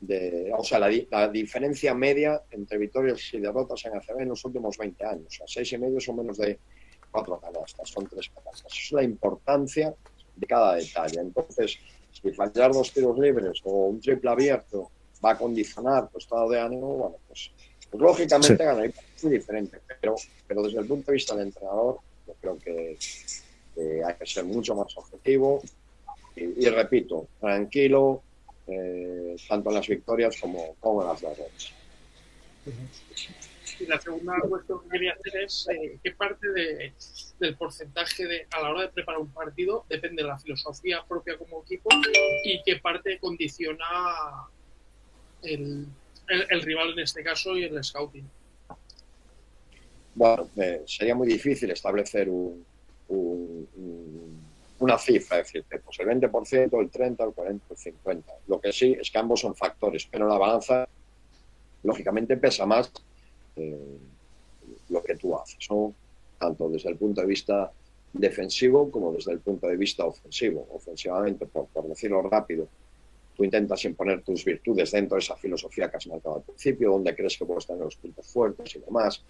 [0.00, 4.78] de, o sea, la, diferencia media entre victorias y derrotas en ACB en los últimos
[4.78, 5.42] 20 años.
[5.46, 6.58] Seis y medio son menos de
[7.10, 8.72] cuatro canastas, son tres canastas.
[8.72, 9.94] Es la importancia
[10.36, 11.20] de cada detalle.
[11.20, 11.78] Entonces,
[12.10, 14.90] si fallar dos tiros libres o un triple abierto
[15.24, 17.50] va a condicionar tu estado de ánimo, bueno, pues,
[17.90, 19.00] pues lógicamente sí.
[19.16, 22.98] es muy diferente, pero, pero desde el punto de vista del entrenador, Yo creo que,
[23.74, 25.62] que hay que ser mucho más objetivo
[26.36, 28.22] y, y repito, tranquilo,
[28.68, 31.72] eh, tanto en las victorias como, como en las derrotas.
[33.80, 36.92] Y la segunda cuestión que quería hacer es eh, qué parte de,
[37.38, 41.38] del porcentaje de, a la hora de preparar un partido depende de la filosofía propia
[41.38, 41.88] como equipo
[42.44, 43.86] y qué parte condiciona
[45.42, 45.86] el,
[46.28, 48.28] el, rival en este caso y el scouting.
[50.14, 52.64] Bueno, eh, sería muy difícil establecer un,
[53.08, 54.48] un- un-
[54.80, 58.32] una cifra, decirte, pues el 20%, el 30, el 40, el 50.
[58.46, 60.88] Lo que sí es que ambos son factores, pero la balanza,
[61.82, 62.92] lógicamente, pesa más
[63.56, 63.98] eh,
[64.88, 65.94] lo que tú haces, ¿no?
[66.38, 67.72] tanto desde el punto de vista
[68.12, 70.68] defensivo como desde el punto de vista ofensivo.
[70.72, 72.68] Ofensivamente, por decirlo rápido,
[73.38, 77.14] tú intentas imponer tus virtudes dentro de esa filosofía que has marcado al principio, donde
[77.14, 79.24] crees que puedes tener los puntos fuertes y demás.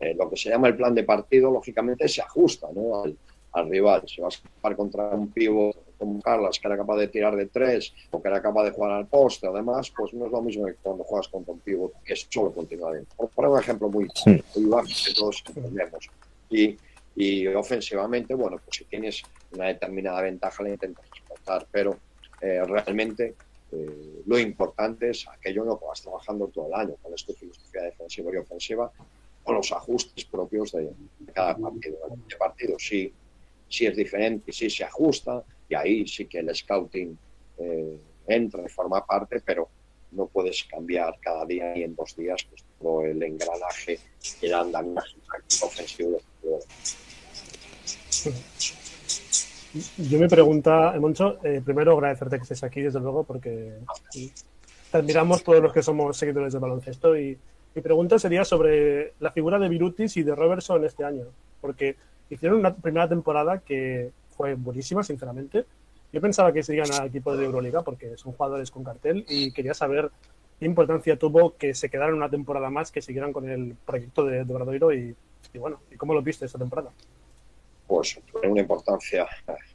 [0.00, 3.02] Eh, lo que se llama el plan de partido, lógicamente, se ajusta ¿no?
[3.02, 3.14] al,
[3.52, 4.04] al rival.
[4.06, 7.46] Si vas a jugar contra un pivo como Carlas, que era capaz de tirar de
[7.46, 10.64] tres, o que era capaz de jugar al poste, además, pues no es lo mismo
[10.64, 13.14] que cuando juegas contra un pivo que solo continúa dentro.
[13.18, 16.10] Por poner un ejemplo muy, muy básico que todos entendemos.
[16.48, 16.76] Y,
[17.14, 21.98] y ofensivamente, bueno, pues si tienes una determinada ventaja, la intentas explotar, pero
[22.42, 23.34] eh, realmente
[23.70, 27.24] eh, lo importante es aquello en lo que vas trabajando todo el año, cuál es
[27.24, 28.90] tu filosofía defensiva y ofensiva,
[29.44, 31.96] con los ajustes propios de, de cada partido.
[32.28, 33.12] De partido sí,
[33.68, 37.16] sí es diferente y sí se ajusta, y ahí sí que el scouting
[37.58, 39.68] eh, entra y forma parte, pero
[40.10, 43.98] no puedes cambiar cada día ni en dos días pues, todo el engranaje
[44.42, 45.16] y el andamiaje
[45.62, 46.60] ofensivo juego.
[49.96, 53.78] Yo mi pregunta, Moncho, eh, primero agradecerte que estés aquí, desde luego, porque
[54.12, 57.16] te admiramos todos los que somos seguidores del baloncesto.
[57.16, 57.38] Y
[57.74, 61.24] mi pregunta sería sobre la figura de Virutis y de Robertson este año,
[61.60, 61.96] porque
[62.28, 65.64] hicieron una primera temporada que fue buenísima, sinceramente.
[66.12, 69.72] Yo pensaba que serían al equipo de Euroliga porque son jugadores con cartel y quería
[69.72, 70.10] saber
[70.60, 74.44] qué importancia tuvo que se quedaran una temporada más, que siguieran con el proyecto de,
[74.44, 75.16] de Obradoiro y,
[75.54, 76.90] y bueno, ¿y cómo lo viste esta temporada?
[77.92, 79.26] Pues tiene una importancia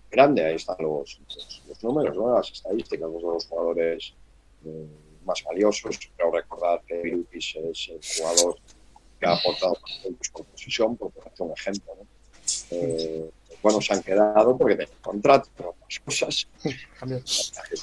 [0.10, 0.44] grande.
[0.44, 2.34] Ahí están los, los, los números, ¿no?
[2.34, 4.16] las estadísticas los jugadores
[4.66, 4.88] eh,
[5.24, 6.00] más valiosos.
[6.16, 8.58] Creo recordar que Virutis es el jugador
[9.20, 11.94] que ha aportado más puntos por posición, por poner un ejemplo.
[11.96, 12.08] ¿no?
[12.72, 13.30] Eh,
[13.62, 16.48] bueno, se han quedado porque tienen contrato, pero otras cosas.
[17.00, 17.24] También.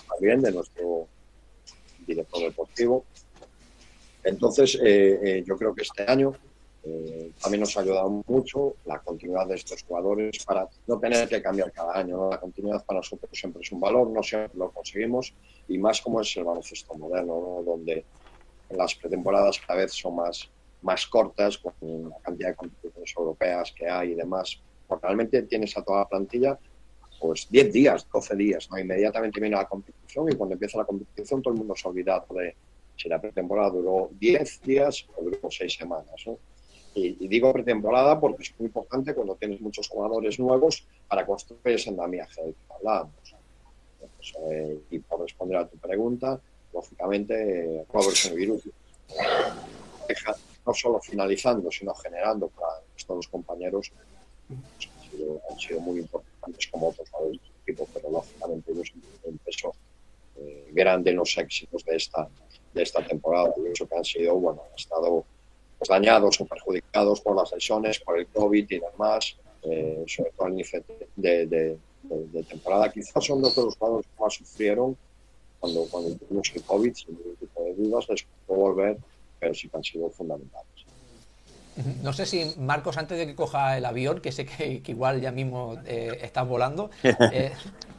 [0.09, 1.07] También de nuestro
[2.07, 3.05] director deportivo.
[4.25, 6.35] Entonces, eh, eh, yo creo que este año
[6.87, 11.41] eh, también nos ha ayudado mucho la continuidad de estos jugadores para no tener que
[11.41, 12.29] cambiar cada año.
[12.31, 15.35] La continuidad para nosotros siempre es un valor, no siempre lo conseguimos,
[15.69, 17.63] y más como es el baloncesto moderno, ¿no?
[17.63, 18.05] donde
[18.71, 20.51] las pretemporadas cada vez son más,
[20.83, 21.73] más cortas, con
[22.11, 24.61] la cantidad de competiciones europeas que hay y demás.
[24.87, 26.59] Porque realmente tienes a toda la plantilla
[27.19, 28.69] pues 10 días, 12 días.
[28.79, 32.27] Inmediatamente viene la competición y cuando empieza la competición todo el mundo se ha olvidado
[32.35, 32.55] de
[32.97, 36.37] si la pretemporada duró 10 días o duró 6 semanas, ¿no?
[36.95, 41.91] Y, digo pretemporada porque es muy importante cuando tienes muchos jugadores nuevos para construir ese
[41.91, 43.35] andamiaje del que hablábamos.
[43.99, 46.41] Pues, eh, y por responder a tu pregunta,
[46.73, 47.85] lógicamente,
[50.67, 53.93] no solo finalizando, sino generando para todos los compañeros
[54.49, 54.89] pues,
[55.51, 58.93] han, sido, muy importantes como otros jugadores del equipo, pero lógicamente ellos
[59.25, 59.75] un peso
[60.37, 62.29] eh, grande en los éxitos de esta,
[62.73, 63.53] de esta temporada.
[63.59, 65.25] Y eso que han sido, bueno, han estado
[65.89, 70.53] dañados o perjudicados por las lesiones, por el COVID y demás, eh, sobre todo al
[70.53, 70.83] inicio
[71.17, 72.91] de, de, de, de, temporada.
[72.93, 74.97] Quizás son dos de los jugadores que más sufrieron
[75.61, 78.99] cuando, cuando tuvimos el COVID, sin ningún tipo de dudas, les costó volver,
[79.41, 80.69] pero sí que han sido fundamentales.
[82.03, 85.21] No sé si, Marcos, antes de que coja el avión, que sé que, que igual
[85.21, 87.53] ya mismo eh, estás volando, eh,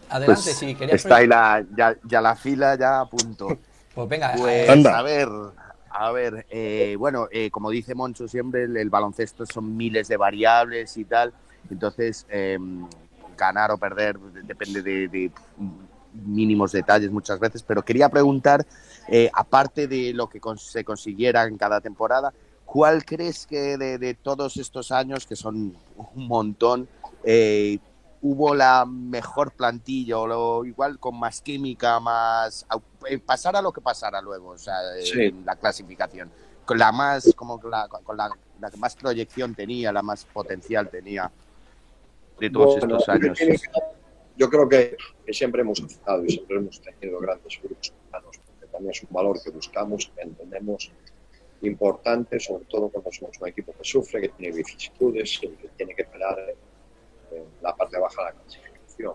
[0.09, 1.03] adelante, pues si querías...
[1.03, 3.57] Está ahí la, ya, ya, la fila, ya a punto.
[3.95, 5.29] Pues venga, pues, a ver,
[5.97, 10.97] a ver, eh, bueno, eh, como dice Moncho siempre, el, baloncesto son miles de variables
[10.97, 11.33] y tal,
[11.69, 12.57] entonces eh,
[13.37, 15.31] ganar o perder depende de,
[16.13, 18.65] mínimos detalles muchas veces, pero quería preguntar,
[19.07, 22.33] eh, aparte de lo que se consiguiera en cada temporada,
[22.65, 26.89] ¿cuál crees que de, de, todos estos años, que son un montón,
[27.23, 27.79] eh,
[28.21, 32.65] hubo la mejor plantilla o lo, igual con más química, más
[33.09, 35.23] eh, pasara lo que pasara luego, o sea, sí.
[35.23, 36.31] en la clasificación,
[36.65, 40.89] con la más como la, con la, la, que más proyección tenía, la más potencial
[40.89, 41.31] tenía
[42.39, 43.39] de todos bueno, estos años.
[44.37, 48.65] Yo creo que, que, siempre hemos aceptado y siempre hemos tenido grandes grupos humanos, porque
[48.69, 50.91] también es un valor que buscamos, que entendemos
[51.61, 56.03] importante, sobre todo cuando somos un equipo que sufre, que tiene vicisitudes, que tiene que
[56.03, 56.37] pelear
[57.61, 59.13] la parte baja de la clasificación.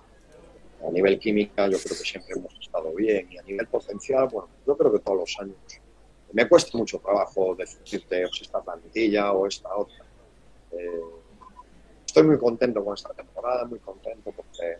[0.86, 4.48] A nivel química yo creo que siempre hemos estado bien y a nivel potencial, bueno,
[4.66, 5.56] yo creo que todos los años.
[6.32, 10.04] Me cuesta mucho trabajo decirte o esta plantilla o esta otra.
[10.72, 11.00] Eh,
[12.06, 14.78] estoy muy contento con esta temporada, muy contento porque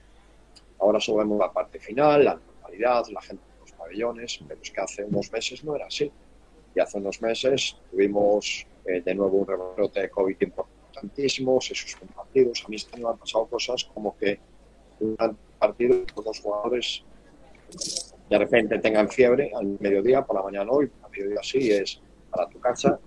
[0.79, 4.81] ahora vemos la parte final, la normalidad, la gente en los pabellones, pero es que
[4.81, 6.11] hace unos meses no era así.
[6.75, 10.37] Y hace unos meses tuvimos eh, de nuevo un rebrote de COVID
[11.03, 12.63] importantísimo, se suspenden partidos.
[12.65, 14.39] A mí este año han pasado cosas como que
[15.01, 15.17] un
[15.59, 17.03] partido, los jugadores
[18.29, 22.49] de repente tengan fiebre al mediodía, por la mañana hoy, al mediodía sí, es para
[22.49, 22.99] tu casa,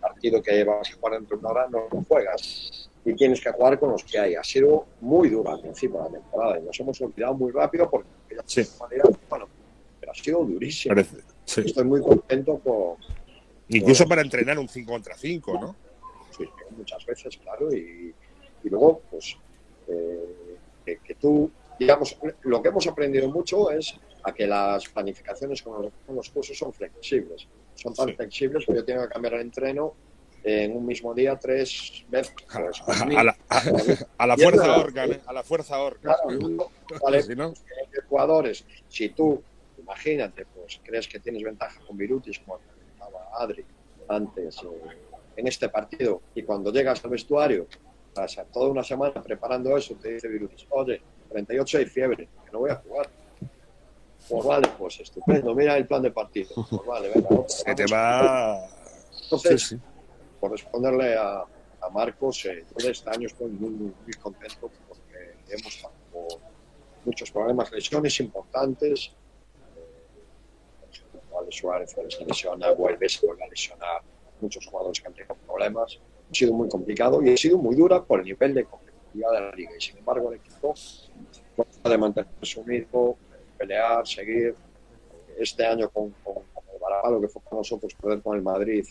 [0.00, 3.50] partido que vas a jugar dentro de una hora, no lo juegas y tienes que
[3.50, 4.34] jugar con los que hay.
[4.34, 7.90] Ha sido muy duro al principio de la temporada y nos hemos olvidado muy rápido
[7.90, 8.08] porque
[8.46, 8.62] sí.
[8.80, 9.48] manera, bueno,
[10.00, 10.94] pero ha sido durísimo.
[11.44, 11.62] Sí.
[11.64, 12.96] Estoy muy contento por...
[13.68, 15.76] Incluso para entrenar un 5 contra 5, ¿no?
[16.82, 18.12] Muchas veces, claro, y,
[18.64, 19.36] y luego, pues,
[19.86, 25.62] eh, que, que, tú, digamos, lo que hemos aprendido mucho es a que las planificaciones
[25.62, 27.46] con los, con los cursos son flexibles.
[27.76, 28.14] Son tan sí.
[28.14, 29.94] flexibles que yo tengo que cambiar el entreno
[30.42, 32.34] en un mismo día tres veces.
[32.52, 33.62] Pues, a, a, la, a,
[34.18, 35.20] a, la, fuerza orca, ¿eh?
[35.24, 36.16] a la fuerza orca.
[36.20, 37.54] Claro, vale, si no...
[38.08, 39.40] jugadores, si tú,
[39.78, 43.64] imagínate, pues crees que tienes ventaja con Virutis, como comentaba Adri
[44.08, 47.66] antes, eh, en este partido, y cuando llegas al vestuario,
[48.14, 52.60] pasar toda una semana preparando eso, te dice Virutis, oye, 38 hay fiebre, que no
[52.60, 53.08] voy a jugar.
[54.28, 56.50] Pues vale, pues estupendo, mira el plan de partido.
[56.54, 58.66] Pues vale, venga, Se te va.
[59.24, 59.82] Entonces, sí, sí
[60.42, 61.44] por responderle a,
[61.82, 66.40] a Marcos, eh, yo este año estoy muy, muy, muy contento porque hemos tenido
[67.04, 69.12] muchos problemas, lesiones importantes.
[69.76, 70.20] Eh,
[70.80, 74.02] por ejemplo, Suárez se lesiona, vuelve, se vuelve a lesionar.
[74.42, 75.98] Muchos jugadores que han tenido problemas.
[76.30, 79.40] Ha sido muy complicado y ha sido muy dura por el nivel de competitividad de
[79.40, 79.70] la liga.
[79.76, 80.74] Y sin embargo, el equipo
[81.84, 83.16] de mantenerse unido,
[83.56, 84.54] pelear, seguir.
[85.38, 88.84] Este año con, con, con el que fue con nosotros, poder con el Madrid,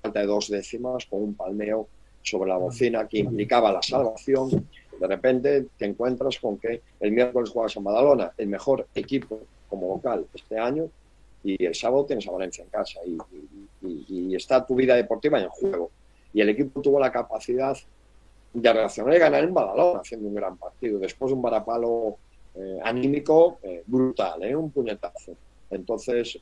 [0.00, 1.88] falta de dos décimas con un palmeo
[2.22, 4.68] sobre la bocina que implicaba la salvación.
[5.00, 9.88] De repente te encuentras con que el miércoles juegas a Madalona, el mejor equipo como
[9.88, 10.88] local este año,
[11.46, 13.16] y el sábado tienes a Valencia en casa y,
[13.86, 15.92] y, y, está tu vida deportiva en juego.
[16.32, 17.76] Y el equipo tuvo la capacidad
[18.52, 20.98] de reaccionar y ganar en Badalona haciendo un gran partido.
[20.98, 22.16] Después de un varapalo
[22.56, 24.56] eh, anímico eh, brutal, ¿eh?
[24.56, 25.36] un puñetazo.
[25.70, 26.36] Entonces,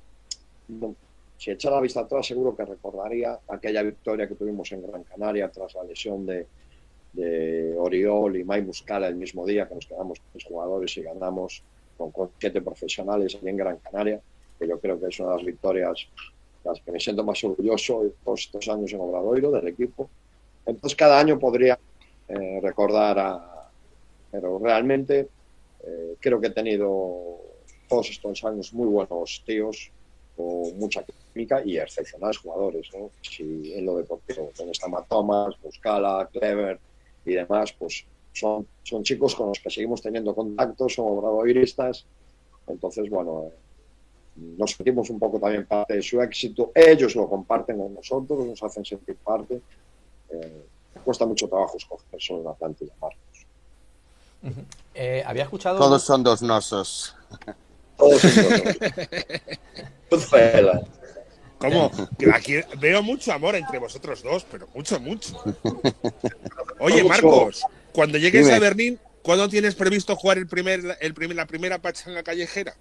[1.36, 5.50] si echa la vista atrás, seguro que recordaría aquella victoria que tuvimos en Gran Canaria
[5.50, 6.46] tras la lesión de,
[7.12, 11.62] de Oriol y May Muscala el mismo día, que nos quedamos tres jugadores y ganamos
[11.98, 14.18] con, con, siete profesionales en Gran Canaria,
[14.58, 16.08] que yo creo que es una de las victorias
[16.64, 20.08] las que me siento más orgulloso todos estos años en Obradoiro del equipo.
[20.66, 21.78] Entonces, cada año podría
[22.28, 23.70] eh, recordar a.
[24.30, 25.28] Pero realmente
[25.84, 27.38] eh, creo que he tenido
[27.88, 29.90] todos estos años muy buenos tíos,
[30.36, 32.88] con mucha química y excepcionales jugadores.
[32.94, 33.10] ¿no?
[33.22, 36.80] Si en lo deportivo, donde está Thomas, Muscala, Clever
[37.24, 42.06] y demás, pues son, son chicos con los que seguimos teniendo contacto, son obradoiristas.
[42.66, 43.52] Entonces, bueno,
[44.36, 46.72] nos sentimos un poco también parte de su éxito.
[46.74, 49.60] Ellos lo comparten con nosotros, nos hacen sentir parte.
[50.30, 50.64] Eh,
[51.04, 53.46] cuesta mucho trabajo escoger solo una plantilla, Marcos.
[54.42, 54.64] Uh -huh.
[54.94, 55.78] eh, había escuchado.
[55.78, 57.16] Todos son dos nosos.
[57.96, 58.64] Todos son dos
[60.10, 60.88] nosos.
[61.58, 61.90] ¿Cómo?
[62.34, 65.42] Aquí veo mucho amor entre vosotros dos, pero mucho, mucho.
[66.78, 68.56] Oye, Marcos, cuando llegues Dime.
[68.56, 72.76] a Berlín, ¿cuándo tienes previsto jugar el primer, el primer, la primera pachanga callejera?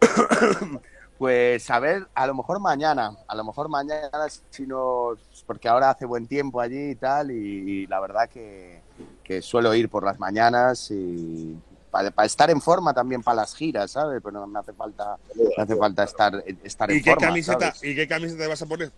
[1.20, 4.08] Pues a ver, a lo mejor mañana, a lo mejor mañana,
[4.48, 8.80] si nos, porque ahora hace buen tiempo allí y tal, y, y la verdad que,
[9.22, 11.58] que, suelo ir por las mañanas y
[11.90, 14.22] para, para, estar en forma también para las giras, ¿sabes?
[14.24, 15.18] Pero no me hace falta,
[15.58, 17.26] me hace falta estar, estar en ¿Y qué forma.
[17.26, 17.84] Camiseta, ¿sabes?
[17.84, 18.90] ¿Y qué camiseta te vas a poner?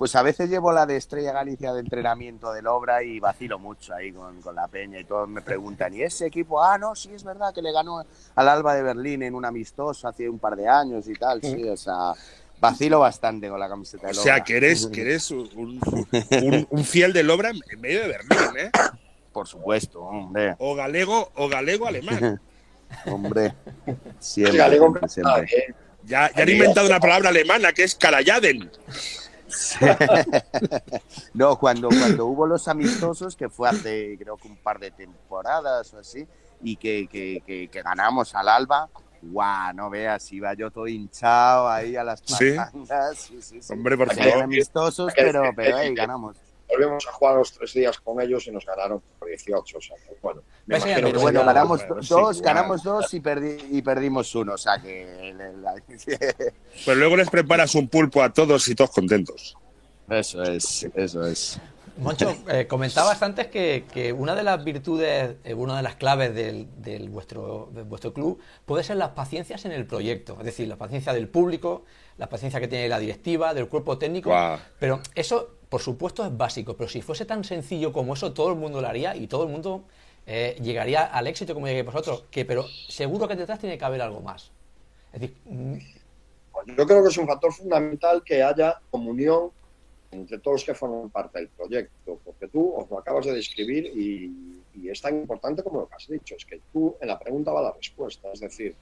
[0.00, 3.92] Pues a veces llevo la de Estrella Galicia de entrenamiento del Obra y vacilo mucho
[3.92, 6.64] ahí con, con, la peña y todos me preguntan, ¿y ese equipo?
[6.64, 8.02] Ah, no, sí, es verdad que le ganó
[8.34, 11.68] al Alba de Berlín en un amistoso hace un par de años y tal, sí,
[11.68, 12.14] o sea,
[12.58, 14.20] vacilo bastante con la camiseta del Obra.
[14.22, 18.08] O sea, que eres, que eres un, un, un, fiel del Obra en medio de
[18.08, 18.70] Berlín, ¿eh?
[19.34, 20.56] Por supuesto, hombre.
[20.60, 22.40] O galego, o galego alemán.
[23.04, 23.54] hombre,
[24.18, 25.42] siempre, galego, siempre.
[25.42, 25.74] Eh.
[26.04, 28.70] Ya, ya han inventado una palabra alemana que es Karayaden.
[31.34, 35.92] no, cuando, cuando hubo los amistosos, que fue hace creo que un par de temporadas
[35.94, 36.26] o así,
[36.62, 38.88] y que, que, que, que ganamos al Alba,
[39.22, 43.18] guau, no veas, iba yo todo hinchado ahí a las patangas.
[43.18, 43.42] ¿Sí?
[43.42, 44.42] Sí, sí, Hombre, por favor.
[44.42, 46.36] amistosos, pero, pero hey, ganamos.
[46.70, 49.78] Volvemos a jugar los tres días con ellos y nos ganaron por 18.
[49.78, 52.98] O sea, que, bueno, me imagino Bueno, ya- ganamos dos, sí, ganamos claro.
[52.98, 54.54] dos y, perdi- y perdimos uno.
[54.54, 55.34] O sea que.
[56.84, 59.56] Pero luego les preparas un pulpo a todos y todos contentos.
[60.08, 61.60] Eso es, eso es.
[61.98, 66.34] Moncho, eh, comentabas antes que, que una de las virtudes, eh, una de las claves
[66.34, 70.36] del, del vuestro, de vuestro club puede ser las paciencias en el proyecto.
[70.38, 71.84] Es decir, la paciencia del público,
[72.16, 74.32] la paciencia que tiene la directiva, del cuerpo técnico.
[74.78, 76.76] Pero eso, por supuesto, es básico.
[76.76, 79.50] Pero si fuese tan sencillo como eso, todo el mundo lo haría y todo el
[79.50, 79.84] mundo
[80.26, 82.24] eh, llegaría al éxito como lleguéis vosotros.
[82.30, 84.50] Que, pero seguro que detrás tiene que haber algo más.
[85.12, 85.76] Es decir, mm,
[86.76, 89.50] Yo creo que es un factor fundamental que haya comunión
[90.10, 93.86] entre todos los que forman parte del proyecto, porque tú os lo acabas de describir
[93.86, 97.16] y, y es tan importante como lo que has dicho, es que tú en la
[97.16, 98.74] pregunta va la respuesta, es decir,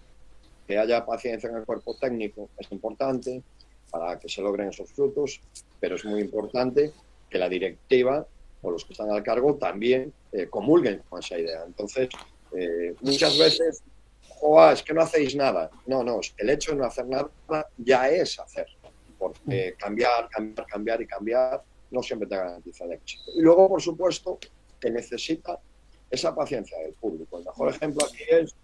[0.66, 3.42] que haya paciencia en el cuerpo técnico es importante
[3.90, 5.40] para que se logren esos frutos,
[5.80, 6.92] pero es muy importante
[7.28, 8.26] que la directiva
[8.62, 11.62] o los que están al cargo también eh, comulguen con esa idea.
[11.66, 12.08] Entonces,
[12.56, 13.82] eh, muchas veces,
[14.28, 15.70] "Joa, es que no hacéis nada.
[15.86, 17.30] No, no, el hecho de no hacer nada
[17.76, 18.66] ya es hacer
[19.18, 23.24] porque cambiar, cambiar, cambiar y cambiar no siempre te garantiza el éxito.
[23.34, 24.38] Y luego, por supuesto,
[24.80, 25.58] que necesita
[26.10, 27.38] esa paciencia del público.
[27.38, 28.54] El mejor ejemplo aquí es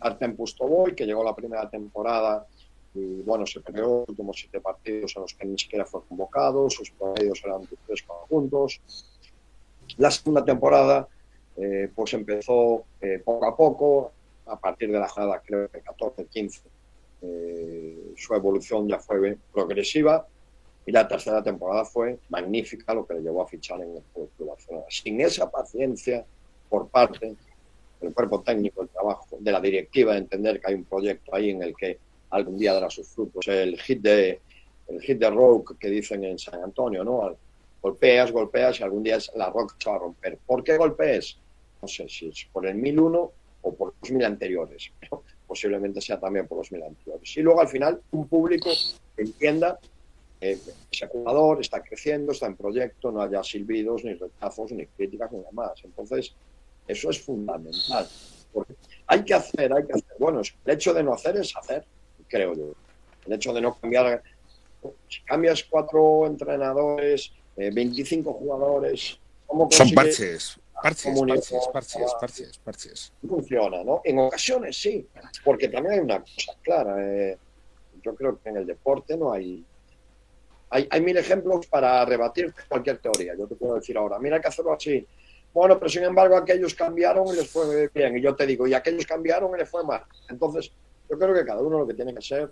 [0.00, 2.46] Artem Pustovoy, que llegó la primera temporada
[2.94, 6.90] y, bueno, se los últimos siete partidos en los que ni siquiera fue convocado, sus
[6.90, 8.80] promedios eran de tres conjuntos.
[9.96, 11.06] La segunda temporada,
[11.56, 14.12] eh, pues empezó eh, poco a poco,
[14.46, 16.62] a partir de la jornada, creo que 14-15,
[17.22, 20.26] eh, su evolución ya fue progresiva
[20.86, 24.30] y la tercera temporada fue magnífica, lo que le llevó a fichar en el Club
[24.38, 24.86] Barcelona.
[24.88, 26.24] Sin esa paciencia
[26.68, 27.36] por parte
[28.00, 31.50] del cuerpo técnico, el trabajo de la directiva, de entender que hay un proyecto ahí
[31.50, 31.98] en el que
[32.30, 33.46] algún día dará sus frutos.
[33.48, 34.40] El hit de,
[34.88, 37.36] el hit de Rock que dicen en San Antonio, ¿no?
[37.82, 40.38] Golpeas, golpeas y algún día la roca se va a romper.
[40.46, 41.38] ¿Por qué golpees?
[41.80, 44.90] No sé si es por el 1001 o por los mil anteriores.
[45.00, 47.36] pero posiblemente sea también por los mil anteriores.
[47.36, 48.70] Y luego al final un público
[49.16, 49.78] que entienda
[50.38, 50.58] que
[50.90, 55.42] ese jugador está creciendo, está en proyecto, no haya silbidos, ni rechazos, ni críticas, ni
[55.42, 55.72] demás.
[55.84, 56.34] Entonces,
[56.88, 58.06] eso es fundamental.
[58.52, 58.74] Porque
[59.06, 60.16] hay que hacer, hay que hacer.
[60.18, 61.84] Bueno, el hecho de no hacer es hacer,
[62.30, 62.72] creo yo.
[63.26, 64.22] El hecho de no cambiar,
[65.08, 73.12] si cambias cuatro entrenadores, eh, 25 jugadores, ¿cómo Son parches, parches, parches, parches, parches, parches.
[73.28, 74.00] funciona, ¿no?
[74.04, 75.06] En ocasiones sí,
[75.44, 76.96] porque también hay una cosa clara.
[76.98, 77.36] eh,
[78.02, 79.62] yo creo que en el deporte no hay,
[80.70, 80.88] hay.
[80.90, 83.34] Hay mil ejemplos para rebatir cualquier teoría.
[83.36, 85.06] Yo te puedo decir ahora, mira, hay que hacerlo así.
[85.52, 88.16] Bueno, pero sin embargo, aquellos cambiaron y les fue bien.
[88.16, 90.02] Y yo te digo, y aquellos cambiaron y les fue mal.
[90.30, 90.72] Entonces,
[91.10, 92.50] yo creo que cada uno lo que tiene que ser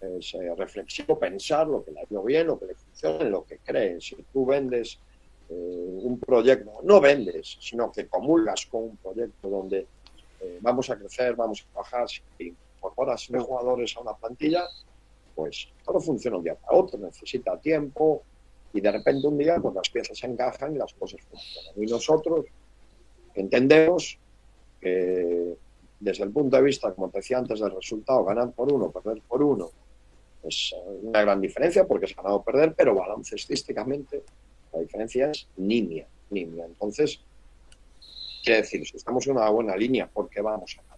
[0.00, 3.44] es eh, reflexivo, pensar lo que le ha ido bien, lo que le funciona, lo
[3.44, 4.00] que cree.
[4.00, 4.98] Si tú vendes
[5.48, 9.86] eh, un proyecto, no vendes, sino que comulgas con un proyecto donde
[10.40, 12.20] eh, vamos a crecer, vamos a trabajar, si
[12.76, 14.64] incorporas nueve jugadores a una plantilla,
[15.34, 18.22] pues todo funciona un día para otro, necesita tiempo
[18.72, 21.82] y de repente un día pues las piezas se encajan y las cosas funcionan.
[21.82, 22.44] Y nosotros
[23.34, 24.18] entendemos
[24.80, 25.56] que
[25.98, 29.22] desde el punto de vista, como te decía antes, del resultado, ganar por uno, perder
[29.26, 29.70] por uno,
[30.42, 34.22] es eh, una gran diferencia porque es ganado o perder, pero baloncestísticamente
[34.72, 36.66] la diferencia es nimia, nimia.
[36.66, 37.20] Entonces,
[38.44, 40.96] quiere decir, si estamos en una buena línea, ¿por qué vamos a cambiar?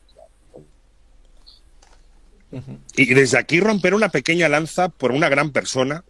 [2.96, 6.04] Y desde aquí romper una pequeña lanza por una gran persona,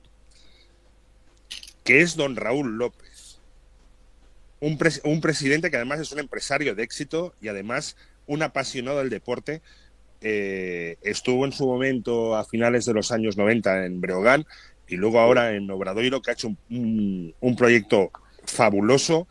[1.85, 3.41] que es don Raúl López.
[4.61, 7.97] Un, un presidente que además es un empresario de éxito y además
[8.29, 9.63] un apasionado del deporte.
[10.21, 14.47] Eh, estuvo en su momento a finales de los años 90 en Breogán
[14.89, 18.11] y luego ahora en Obradoiro, que ha hecho un, proyecto
[18.45, 19.27] fabuloso.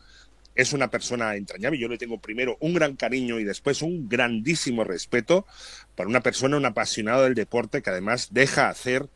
[0.54, 1.78] Es una persona entrañable.
[1.78, 5.46] Yo le tengo primero un gran cariño y después un grandísimo respeto
[5.94, 9.08] para una persona, un apasionado del deporte que además deja hacer,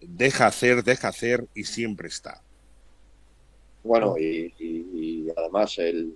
[0.00, 2.42] deja hacer, deja hacer y siempre está.
[3.82, 6.14] Bueno, y, y- además él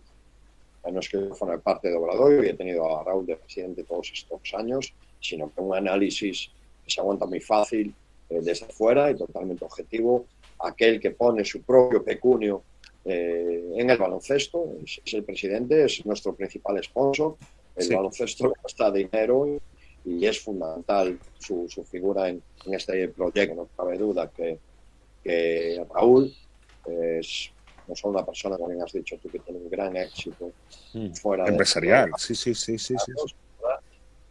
[0.93, 4.11] no es que forme parte de Obradoiro y he tenido a Raúl de presidente todos
[4.13, 6.51] estos años, sino que un análisis
[6.85, 7.95] que se aguanta muy fácil
[8.31, 10.27] eh, desde fuera y totalmente objetivo.
[10.59, 12.63] Aquel que pone su propio pecunio
[13.05, 17.37] eh, en el baloncesto es, es el presidente, es nuestro principal sponsor.
[17.77, 17.95] El Sí.
[17.95, 19.61] baloncesto gasta dinero y,
[20.11, 23.55] y es fundamental su, su figura en, en este proyecto.
[23.55, 24.59] No cabe duda que,
[25.23, 26.33] que Raúl
[26.87, 27.51] es
[27.89, 30.53] no solo una persona, como bien has dicho tú, que tiene un gran éxito
[31.21, 33.13] fuera de- Empresarial, sí, sí, sí, sí, sí.
[33.63, 33.81] ¿verdad?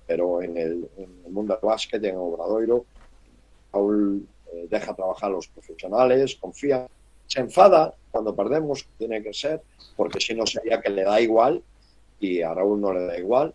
[0.07, 2.85] pero en el, en el mundo del básquet, en Obradoiro,
[3.73, 6.87] Raúl eh, deja trabajar a los profesionales, confía
[7.27, 9.61] se enfada cuando perdemos, tiene que ser,
[9.95, 11.63] porque si no sería que le da igual
[12.19, 13.53] y a Raúl no le da igual,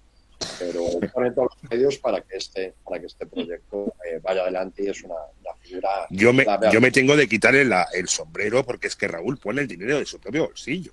[0.59, 4.83] pero pone todos los medios para que este, para que este proyecto eh, vaya adelante
[4.85, 5.89] y es una, una figura.
[6.11, 6.69] Yo me, clave.
[6.73, 9.99] yo me tengo de quitarle la- el sombrero porque es que Raúl pone el dinero
[9.99, 10.93] de su propio bolsillo.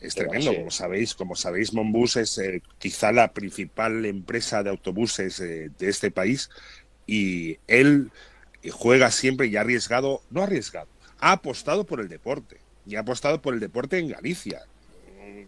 [0.00, 0.56] Es Pero tremendo, sí.
[0.58, 5.88] como sabéis, como sabéis, Monbus es eh, quizá la principal empresa de autobuses eh, de
[5.88, 6.48] este país
[7.06, 8.10] y él
[8.72, 10.88] juega siempre y ha arriesgado, no ha arriesgado,
[11.18, 14.62] ha apostado por el deporte y ha apostado por el deporte en Galicia.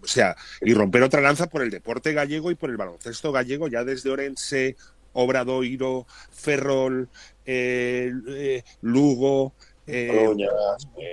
[0.03, 3.69] O sea, y romper otra lanza por el deporte gallego y por el baloncesto gallego
[3.69, 4.77] ya desde Orense,
[5.13, 7.09] Obradoiro, Ferrol,
[7.45, 9.55] eh, eh, Lugo,
[9.87, 10.49] eh, Coruña,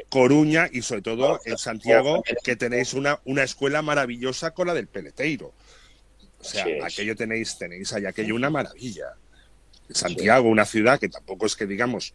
[0.09, 4.87] Coruña y sobre todo en Santiago, que tenéis una, una escuela maravillosa con la del
[4.87, 5.53] Peleteiro.
[6.39, 9.15] O sea, aquello tenéis, tenéis ahí aquello una maravilla.
[9.89, 12.13] Santiago, una ciudad que tampoco es que digamos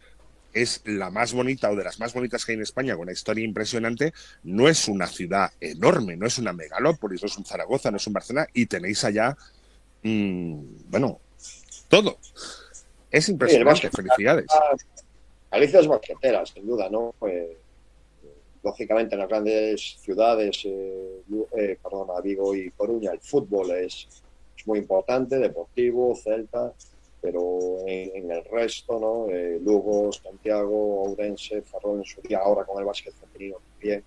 [0.55, 3.11] es la más bonita o de las más bonitas que hay en España, con una
[3.11, 7.91] historia impresionante, no es una ciudad enorme, no es una megalópolis, no es un Zaragoza,
[7.91, 9.35] no es un Barcelona, y tenéis allá,
[10.01, 11.19] mm, bueno,
[11.89, 12.17] todo.
[13.11, 14.45] Es impresionante, felicidades.
[15.51, 17.13] Galicia es basquetera, sin duda, ¿no?
[17.27, 17.57] Eh,
[18.63, 21.21] lógicamente en las grandes ciudades, eh,
[21.57, 24.07] eh, perdona, Vigo y Coruña, el fútbol es,
[24.57, 26.73] es muy importante, deportivo, Celta,
[27.25, 29.33] pero en, en el resto, ¿no?
[29.33, 34.03] Eh, Lugo, Santiago, Ourense, Ferrol en su día, ahora con el básquet femenino también,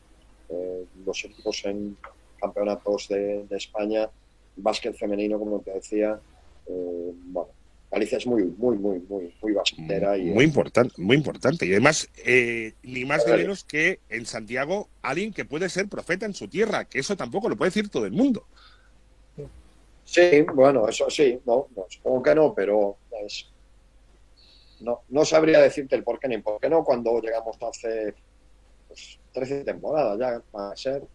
[0.50, 1.96] eh, los equipos en
[2.40, 4.08] campeonatos de, de España,
[4.56, 6.20] básquet femenino, como te decía,
[6.68, 7.50] eh, bueno,
[7.90, 11.66] Galicia es muy, muy, muy, muy, muy basquetera y Muy importante, muy importante.
[11.66, 16.26] Y además, eh, ni más ni menos que en Santiago, alguien que puede ser profeta
[16.26, 18.46] en su tierra, que eso tampoco lo puede decir todo el mundo.
[20.14, 23.52] Sí, bueno, eso sí, no, no, supongo que no, pero es-
[24.80, 28.14] no, no sabría decirte el por qué ni por qué no cuando llegamos hace
[28.88, 31.08] pues, 13 temporadas ya va a ser.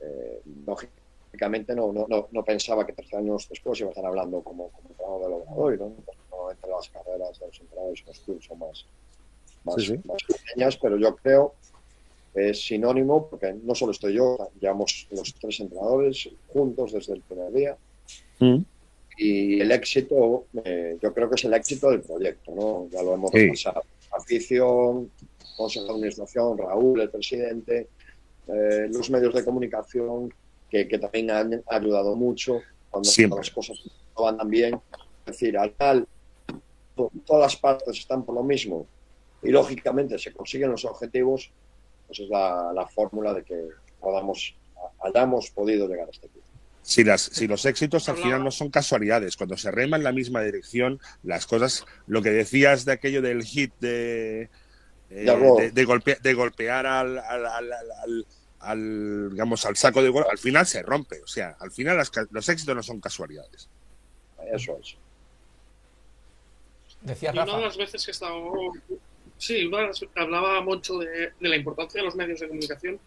[0.00, 4.42] Eh, lógicamente no, no, no, no pensaba que 13 años después iba a estar hablando
[4.42, 5.96] como, como entrenador del Obradoiro, ¿no?
[6.04, 8.86] Porque normalmente las carreras de los entrenadores en los son más,
[9.64, 10.00] más, Sí, sí.
[10.04, 11.56] más pequeñas, pero yo creo
[12.34, 17.22] que es sinónimo, porque no solo estoy yo, llevamos los tres entrenadores juntos desde el
[17.24, 17.78] primer día,
[19.16, 22.88] y el éxito, eh, yo creo que es el éxito del proyecto, ¿no?
[22.90, 23.38] Ya lo hemos Sí.
[23.46, 23.82] repasado.
[24.12, 25.10] Afición,
[25.56, 27.88] consejo de administración, Raúl, el presidente,
[28.46, 30.32] eh, los medios de comunicación,
[30.70, 32.60] que, que también han ayudado mucho
[32.90, 33.38] cuando Siempre.
[33.38, 33.78] las cosas
[34.16, 34.74] no van tan bien.
[35.26, 36.06] Es decir, al final,
[36.94, 38.86] to- todas las partes están por lo mismo
[39.42, 41.50] y lógicamente se consiguen los objetivos,
[42.06, 43.68] pues es la, la fórmula de que
[44.00, 44.54] podamos,
[45.00, 46.37] hayamos podido llegar a este punto.
[46.88, 50.10] Si, las, si los éxitos al final no son casualidades, cuando se rema en la
[50.12, 54.48] misma dirección, las cosas, lo que decías de aquello del hit de,
[55.10, 55.60] eh, De gol.
[55.60, 58.26] de, de golpe- de golpear al, al, al- al- al-
[58.60, 61.20] al, digamos, al saco de gol, al final se rompe.
[61.22, 63.68] O sea, al final las ca- los éxitos no son casualidades.
[64.50, 64.96] Eso es.
[67.02, 67.58] Decía Y una Rafa.
[67.58, 68.50] de las veces que he estado.
[69.36, 72.98] Sí, una de las hablaba mucho de, de la importancia de los medios de comunicación.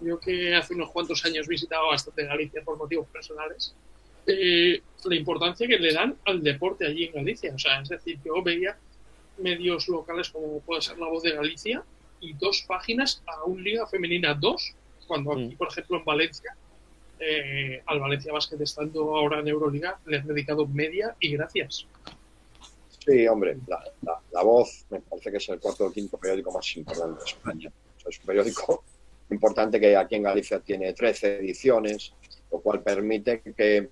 [0.00, 3.74] Yo que hace unos cuantos años visitaba bastante Galicia por motivos personales.
[4.30, 7.54] eh, la importancia que le dan al deporte allí en Galicia.
[7.54, 8.76] O sea, es decir, yo veía
[9.38, 11.82] medios locales como puede ser La Voz de Galicia
[12.20, 14.74] y dos páginas a un Liga Femenina 2,
[15.06, 16.54] cuando aquí, por ejemplo, en Valencia,
[17.20, 21.86] eh, al Valencia Basket estando ahora en Euroliga, le han dedicado media y gracias.
[23.06, 26.52] Sí, hombre, la, la- La Voz me parece que es el cuarto o quinto periódico
[26.52, 27.70] más importante de España.
[27.96, 28.84] O sea, es un periódico
[29.30, 32.12] importante que aquí en Galicia tiene 13 ediciones,
[32.50, 33.88] lo cual permite que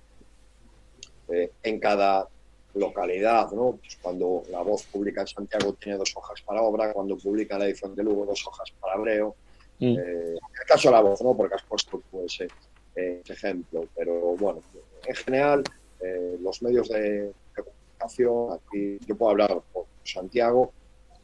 [1.29, 2.29] eh, en cada
[2.75, 3.79] localidad, ¿no?
[3.81, 7.67] Pues cuando La Voz publica en Santiago tiene dos hojas para obra, cuando publica la
[7.67, 9.35] edición de Lugo dos hojas para Abreo.
[9.79, 9.85] Mm.
[9.85, 11.37] Eh, en el caso de La Voz, ¿no?
[11.37, 12.49] Porque has puesto ese,
[12.97, 14.63] eh, ese ejemplo, pero bueno,
[15.07, 15.63] en general
[16.01, 20.73] eh, los medios de, comunicación, aquí yo puedo hablar por Santiago,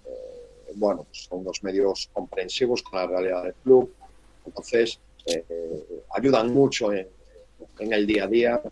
[0.06, 3.94] eh, bueno, pues son unos medios comprensivos con la realidad del club,
[4.46, 5.44] entonces eh,
[6.14, 7.06] ayudan mucho en,
[7.78, 8.62] el día a día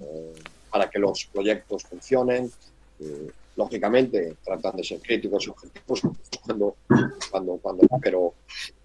[0.00, 0.32] eh,
[0.70, 2.50] para que los proyectos funcionen.
[3.00, 6.02] Eh, lógicamente tratan de ser críticos y objetivos
[6.44, 6.76] cuando,
[7.30, 8.34] cuando, cuando pero,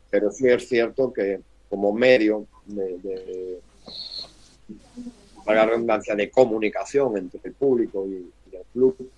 [0.09, 3.59] pero sí es cierto que como medio de,
[5.45, 9.11] la redundancia de comunicación entre el público y, y el club,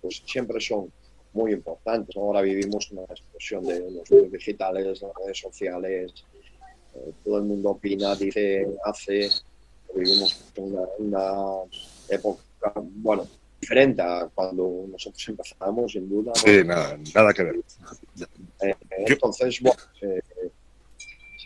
[0.00, 0.90] pues siempre son
[1.34, 2.16] muy importantes.
[2.16, 6.24] Ahora vivimos una explosión de los medios digitales, las redes sociales,
[7.24, 9.30] todo el mundo opina, dice, hace.
[9.94, 11.70] Vivimos una, una
[12.08, 12.42] época,
[12.74, 13.28] bueno,
[13.60, 16.32] diferente a cuando nosotros empezamos, sin duda.
[16.34, 16.40] ¿no?
[16.40, 17.56] Sí, nada, nada que ver.
[18.60, 18.74] Eh,
[19.06, 20.20] entonces, bueno, eh,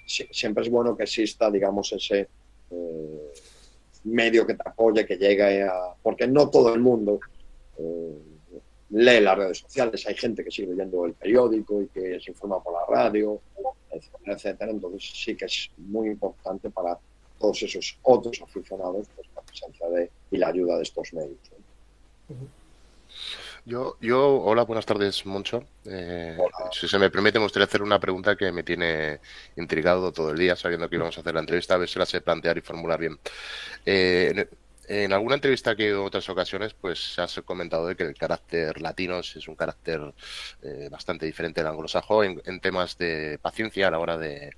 [0.07, 2.29] siempre es bueno que exista, digamos, ese
[2.71, 3.33] eh,
[4.05, 5.95] medio que te apoye, que llegue a...
[6.03, 7.21] Porque no todo el mundo
[8.91, 12.63] lee las redes sociales, hay gente que sigue leyendo el periódico y que se informa
[12.63, 13.41] por la radio,
[13.91, 14.71] etcétera, etcétera.
[14.71, 16.99] Entonces sí que es muy importante para
[17.39, 21.39] todos esos otros aficionados pues, la presencia de, y la ayuda de estos medios.
[23.65, 25.63] Yo, yo, hola, buenas tardes, Moncho.
[25.85, 26.39] Eh,
[26.73, 29.21] si se me permite, me gustaría hacer una pregunta que me tiene
[29.57, 32.07] intrigado todo el día, sabiendo que íbamos a hacer la entrevista, a ver si la
[32.07, 33.19] sé plantear y formular bien.
[33.85, 34.49] Eh,
[34.89, 38.15] en, alguna entrevista que he en otras ocasiones, pues se ha comentado de que el
[38.15, 40.13] carácter latino es un carácter
[40.63, 44.53] eh, bastante diferente del anglosajón en, temas de paciencia a la hora de,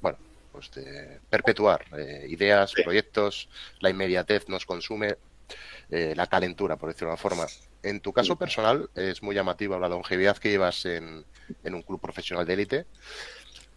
[0.00, 0.18] bueno,
[0.52, 1.84] pues de perpetuar
[2.28, 3.48] ideas, proyectos,
[3.80, 5.16] la inmediatez nos consume,
[5.90, 7.46] la calentura, por decirlo de una forma.
[7.84, 11.24] En tu caso personal es muy llamativa la longevidad que llevas en,
[11.64, 12.86] un club profesional de élite.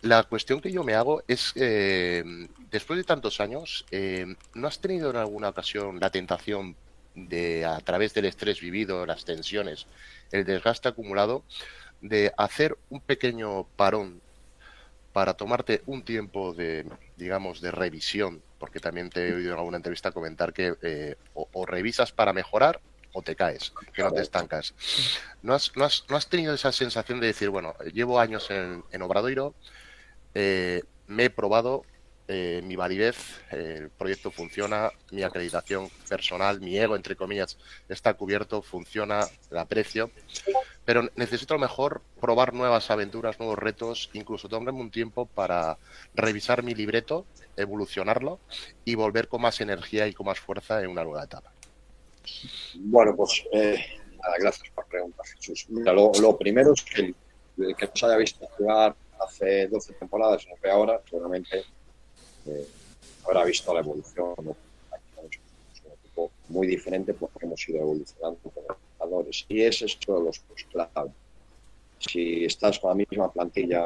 [0.01, 2.23] La cuestión que yo me hago es, eh,
[2.69, 6.75] después de tantos años, eh, ¿no has tenido en alguna ocasión la tentación
[7.15, 9.87] de, a través del estrés vivido, las tensiones,
[10.31, 11.43] el desgaste acumulado,
[12.01, 14.21] de hacer un pequeño parón
[15.13, 16.85] para tomarte un tiempo de,
[17.15, 18.43] digamos, de revisión?
[18.59, 22.79] Porque también te he oído en alguna entrevista comentar que eh, o revisas para mejorar
[23.13, 24.75] o te caes, que no te estancas.
[25.41, 28.83] ¿No has, no has, no has tenido esa sensación de decir, bueno, llevo años en,
[28.91, 29.55] en Obradoiro,
[30.39, 31.83] eh, me he probado,
[32.27, 33.17] eh, mi validez,
[33.49, 37.57] el proyecto funciona, mi acreditación personal, mi ego, entre comillas,
[37.89, 40.11] está cubierto, funciona, el aprecio,
[40.85, 45.79] pero necesito a lo mejor probar nuevas aventuras, nuevos retos, incluso tomarme un tiempo para
[46.13, 47.25] revisar mi libreto,
[47.55, 48.39] evolucionarlo
[48.85, 51.51] y volver con más energía y con más fuerza en una nueva etapa.
[52.75, 55.65] Bueno, pues eh, nada, gracias por preguntar, Jesús.
[55.69, 57.15] Lo, primero es que
[57.57, 61.63] que haya visto jugar hace 12 temporadas y no ve ahora, seguramente
[62.45, 62.67] eh,
[63.25, 64.35] habrá visto la evolución.
[64.39, 69.45] Es un equipo muy diferente porque hemos ido evolucionando como jugadores.
[69.49, 71.11] Y es uno de los clave.
[71.99, 73.85] Si estás con la misma plantilla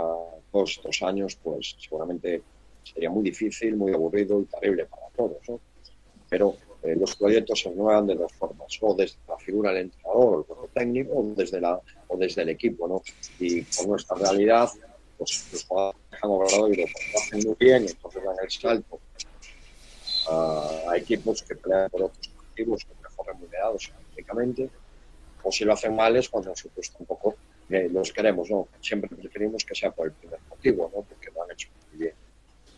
[0.51, 2.41] dos, dos años, pues seguramente
[2.83, 5.59] sería muy difícil, muy aburrido y terrible para todos.
[6.29, 10.45] Pero eh, los proyectos se renuevan de dos formas, o desde la figura del entrenador
[10.49, 12.87] o el técnico, o desde, la, o desde el equipo.
[12.87, 13.01] ¿no?
[13.39, 14.69] Y con nuestra realidad,
[15.21, 18.99] pues los jugadores han obrado y lo hacen muy bien, entonces dan el salto
[20.27, 24.69] a, equipos que pelean por otros objetivos, que mejor remunerados económicamente,
[25.43, 27.35] o si lo hacen mal es cuando nosotros tampoco
[27.69, 28.67] eh, los queremos, ¿no?
[28.81, 31.03] Siempre preferimos que sea por el primer motivo, ¿no?
[31.03, 32.15] Porque lo han hecho muy bien,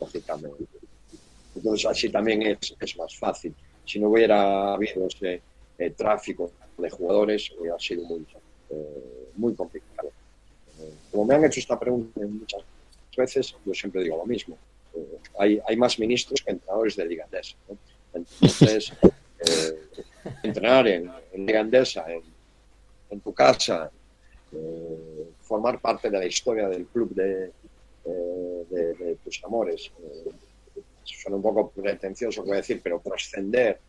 [0.02, 0.66] lógicamente.
[1.56, 5.42] Entonces así también es, es más fácil si no hubiera habido ese
[5.78, 8.26] eh, tráfico de jugadores, hubiera sido muy,
[8.70, 10.12] eh, muy complicado.
[10.84, 12.62] Eh, como me han hecho esta pregunta muchas
[13.16, 14.58] veces, yo siempre digo lo mismo.
[15.40, 17.56] hay, hay más ministros que entrenadores de Liga Andesa.
[18.14, 18.92] Entonces,
[20.44, 21.62] entrenar en, en Liga
[23.10, 23.92] en, tu casa,
[25.42, 27.52] formar parte de la historia del club de,
[28.06, 29.92] de tus amores,
[31.24, 33.80] suena un poco pretencioso voy a decir, pero trascender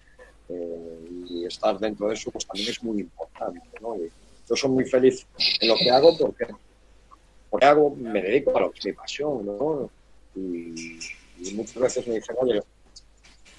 [0.49, 3.61] eh, y estar dentro de eso pues también es muy importante.
[3.81, 3.97] ¿no?
[3.97, 5.27] yo soy muy feliz
[5.61, 6.47] en lo que hago porque,
[7.55, 9.47] porque hago, me dedico a lo que es mi pasión.
[9.47, 9.89] ¿no?
[10.35, 10.99] Y,
[11.55, 12.61] muchas veces me dicen, oye,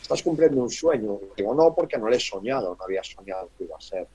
[0.01, 1.17] estás cumpliendo un sueño.
[1.37, 4.05] digo, no, porque no lo he soñado, no había soñado que iba a ser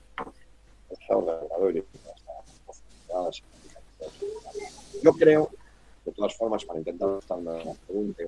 [5.01, 5.49] Yo creo,
[6.05, 8.23] de todas formas, para intentar estar una pregunta,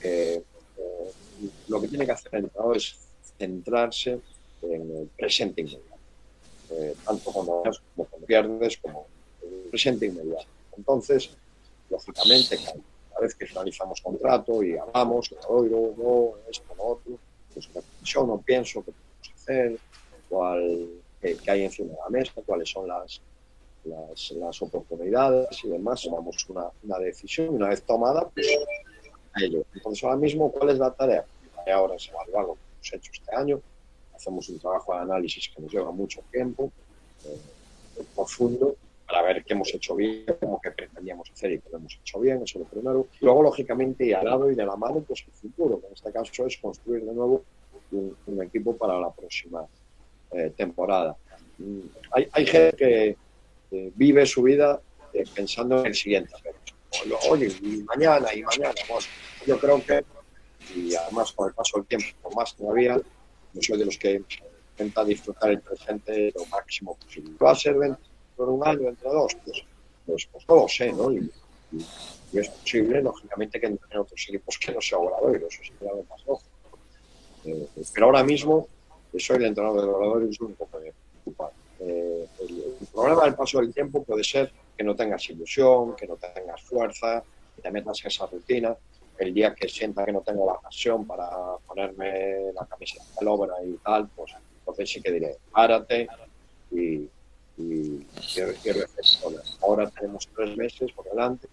[0.00, 0.42] que eh,
[1.68, 2.96] lo que tiene que hacer el entrenador es
[3.38, 4.18] centrarse
[4.62, 6.00] en el presente inmediato,
[6.70, 9.06] eh, tanto cuando ganas como cuando pierdes, como
[9.70, 10.46] presente inmediato.
[10.76, 11.30] Entonces,
[11.90, 17.18] lógicamente, cada vez que finalizamos contrato y hablamos, oigo, no, esto, lo otro,
[17.52, 17.68] pues
[18.04, 19.78] yo no pienso qué podemos hacer,
[20.28, 20.88] cuál,
[21.20, 23.20] qué, hay encima de la mesa, cuáles son las,
[23.84, 28.46] las, las oportunidades y demás, tomamos una, una decisión, una vez tomada, pues
[29.36, 29.64] ello.
[29.74, 31.24] Entonces, ahora mismo, ¿cuál es la tarea?
[31.50, 33.60] La tarea ahora es evaluar lo que hemos hecho este año.
[34.14, 36.72] Hacemos un trabajo de análisis que nos lleva mucho tiempo,
[37.24, 37.38] eh,
[38.14, 38.76] profundo,
[39.06, 42.42] para ver qué hemos hecho bien, cómo que pretendíamos hacer y qué hemos hecho bien,
[42.42, 43.06] eso es lo primero.
[43.20, 46.12] Luego, lógicamente, y al lado y de la mano, pues el futuro, que en este
[46.12, 47.44] caso es construir de nuevo
[47.92, 49.64] un, equipo para la próxima
[50.32, 51.16] eh, temporada.
[52.12, 53.16] Hay, hay, gente que
[53.94, 54.80] vive su vida
[55.12, 56.34] eh, pensando en el siguiente
[57.30, 58.74] oye, y mañana, y mañana.
[59.46, 60.04] yo creo que,
[60.74, 63.00] y además con el paso del tiempo, más todavía,
[63.52, 64.22] yo soy de los que
[64.72, 67.32] intenta disfrutar el presente lo máximo posible.
[67.42, 68.04] ¿Va a ser dentro
[68.44, 69.36] de un año, entre dos?
[69.44, 69.64] Pues,
[70.04, 71.12] pues, pues no lo sé, ¿no?
[71.12, 71.30] Y,
[72.32, 76.04] y es posible, lógicamente, que entren otros equipos que no sea Obradoiro, eso sería lo
[76.04, 76.78] más lógico.
[77.44, 78.68] Eh, pero ahora mismo
[79.18, 81.50] soy el entrenador de Obradoiro y es lo único que me preocupa.
[81.80, 86.06] Eh, el, el, problema del paso del tiempo puede ser que no tengas ilusión, que
[86.06, 87.22] no tengas fuerza,
[87.54, 88.76] que te metas en esa rutina.
[89.18, 91.30] El día que sienta que no tengo la pasión para
[91.66, 96.08] ponerme la camiseta del obra y tal, pues entonces sí que diré, párate
[96.70, 97.08] y,
[97.56, 98.04] y, y,
[98.36, 99.40] y reflexiona.
[99.62, 101.48] Ahora tenemos tres meses por delante,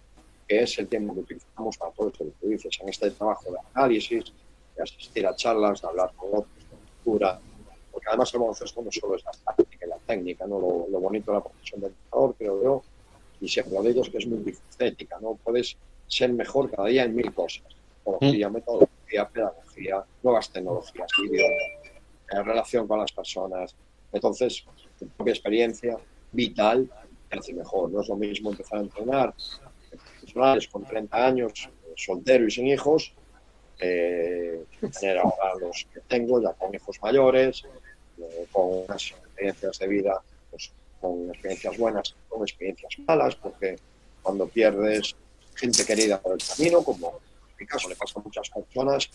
[0.46, 3.50] que es el tiempo que utilizamos para todo esto que tú dices, en este trabajo
[3.50, 4.32] de análisis,
[4.76, 7.40] de asistir a charlas, de hablar con otros, de lectura,
[7.92, 10.58] porque además el baloncesto no solo es la táctica y la técnica, ¿no?
[10.58, 12.82] lo, lo bonito de la profesión del entrenador, creo yo,
[13.40, 15.38] y siempre lo de ellos que es muy multifacética, ¿no?
[15.42, 15.76] Puedes
[16.06, 17.64] ser mejor cada día en mil cosas.
[18.04, 21.54] Tecnología, metodología, pedagogía, nuevas tecnologías, idioma,
[22.30, 23.74] en relación con las personas.
[24.12, 24.64] Entonces,
[25.04, 25.96] tu propia experiencia
[26.32, 26.90] vital
[27.30, 27.90] te hace mejor.
[27.90, 29.34] No es lo mismo empezar a entrenar
[29.90, 33.12] profesionales con 30 años, soltero y sin hijos,
[33.80, 34.64] eh,
[35.00, 37.64] tener ahora los que tengo, ya con hijos mayores,
[38.18, 43.76] eh, con unas experiencias de vida, pues, con experiencias buenas, con experiencias malas, porque
[44.22, 45.14] cuando pierdes
[45.54, 49.08] gente querida por el camino, como en mi caso le pasa a muchas personas,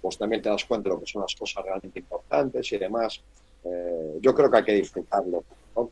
[0.00, 3.20] pues también te das cuenta de lo que son las cosas realmente importantes y demás.
[3.64, 5.44] Eh, yo creo que hay que disfrutarlo.
[5.76, 5.90] ¿no?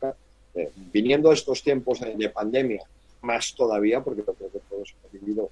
[0.55, 2.83] Eh, viniendo estos tiempos de, de, pandemia,
[3.21, 5.49] más todavía, porque yo creo que todos hemos vivido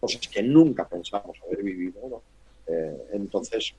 [0.00, 2.00] cosas que nunca pensamos haber vivido.
[2.08, 2.22] ¿no?
[2.66, 3.74] Eh, entonces,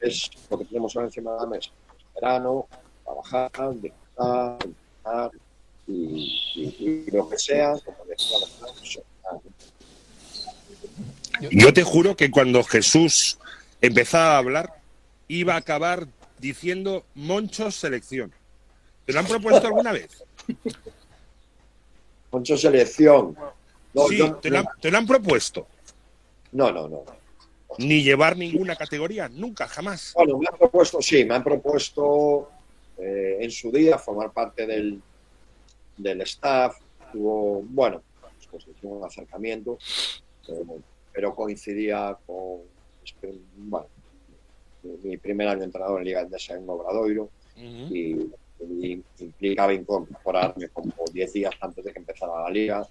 [0.00, 1.70] es lo que tenemos ahora encima de la mesa.
[2.14, 2.66] Verano,
[3.04, 5.30] trabajar, disfrutar, disfrutar
[5.86, 5.92] y,
[6.54, 8.38] y, y, lo que sea, como decía
[11.50, 13.38] yo te juro que cuando Jesús
[13.80, 14.80] empezaba a hablar,
[15.28, 16.06] iba a acabar
[16.42, 18.32] diciendo Moncho Selección.
[19.06, 20.24] ¿Te lo han propuesto alguna vez?
[22.32, 23.36] Moncho Selección.
[23.94, 25.68] No, sí, yo, te, lo han, te, lo han, propuesto.
[26.50, 27.04] No, no, no.
[27.78, 30.12] Ni llevar ninguna categoría, nunca, jamás.
[30.14, 32.50] Bueno, me han propuesto, sí, me han propuesto
[32.98, 35.00] eh, en su día formar parte del,
[35.96, 36.76] del staff.
[37.14, 38.02] Hubo, bueno,
[38.50, 39.78] pues hicimos un acercamiento.
[40.48, 40.80] Eh,
[41.12, 42.62] pero coincidía con
[43.56, 43.86] bueno,
[44.82, 47.24] mi primer año entrenador en Liga Endesa en Obradoiro
[47.56, 47.90] uh -huh.
[47.90, 52.86] y, y, implicaba incorporarme como 10 días antes de que empezara la liga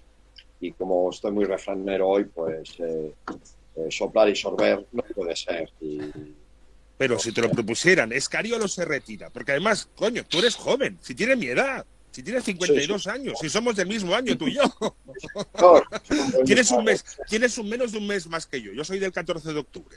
[0.60, 3.12] y como estoy muy refranero hoy, pues eh,
[3.76, 5.68] eh, soplar y sorber no puede ser.
[5.80, 5.98] Y,
[6.96, 11.16] pero si te lo propusieran, Escariolo se retira, porque además, coño, tú eres joven, si
[11.16, 13.10] tienes mi edad, si tienes 52 sí, sí.
[13.10, 14.62] años, si somos del mismo año tú y yo.
[15.60, 15.82] No,
[16.44, 18.72] tienes un mes, tienes un menos de un mes más que yo.
[18.72, 19.96] Yo soy del 14 de octubre.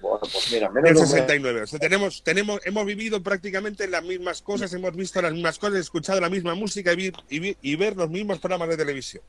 [0.00, 1.62] Bueno, pues mira, menos del 69.
[1.62, 5.78] O sea, tenemos, tenemos, hemos vivido prácticamente las mismas cosas, hemos visto las mismas cosas,
[5.78, 9.22] escuchado la misma música y, y, y ver los mismos programas de televisión.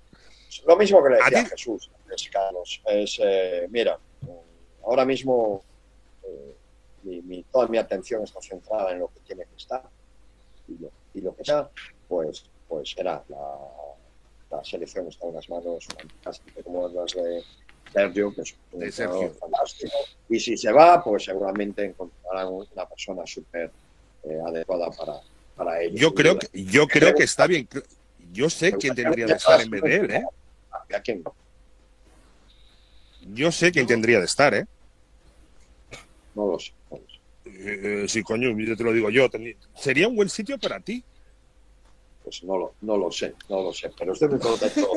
[0.65, 2.81] Lo mismo que le decía a Jesús, es, Carlos.
[2.85, 3.97] Es, eh, mira,
[4.83, 5.63] ahora mismo
[6.23, 6.55] eh,
[7.03, 9.83] mi, mi, toda mi atención está centrada en lo que tiene que estar
[10.67, 11.69] y lo, y lo que sea
[12.07, 13.57] pues, pues será la,
[14.49, 17.43] la, selección está en unas manos fantásticas como las de
[17.91, 19.33] Sergio, que es un de Sergio.
[19.39, 19.93] fantástico.
[20.29, 23.71] Y si se va, pues seguramente encontrarán una persona súper
[24.23, 25.13] eh, adecuada para,
[25.55, 25.99] para ellos.
[25.99, 27.67] Yo creo, que, yo creo que está bien.
[28.31, 30.23] Yo sé quién tendría de estar en vez de él, ¿eh?
[30.71, 31.23] ¿A quién?
[33.33, 34.65] Yo sé quién tendría de estar, ¿eh?
[36.33, 36.71] No lo sé.
[36.89, 37.19] No lo sé.
[37.45, 39.27] Eh, sí, coño, yo te lo digo yo.
[39.75, 41.03] Sería un buen sitio para ti
[42.23, 44.91] pues no lo, no lo sé, no lo sé, pero usted me contestó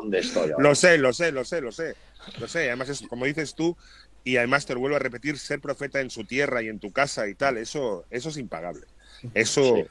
[0.00, 0.50] dónde estoy.
[0.50, 0.62] Ahora.
[0.62, 1.96] Lo sé, lo sé, lo sé, lo sé,
[2.38, 2.68] lo sé.
[2.68, 3.76] Además, es, como dices tú,
[4.24, 6.92] y además te lo vuelvo a repetir, ser profeta en su tierra y en tu
[6.92, 8.86] casa y tal, eso, eso es impagable.
[9.34, 9.84] Eso sí.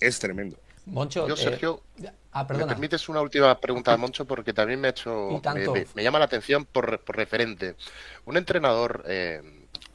[0.00, 0.58] es tremendo.
[0.86, 2.66] Moncho, yo, Sergio, eh, ah, perdona.
[2.66, 4.24] ¿me permites una última pregunta, Moncho?
[4.24, 7.76] Porque también me ha hecho, me, me, me, llama la atención por, por referente.
[8.24, 9.42] Un entrenador, eh,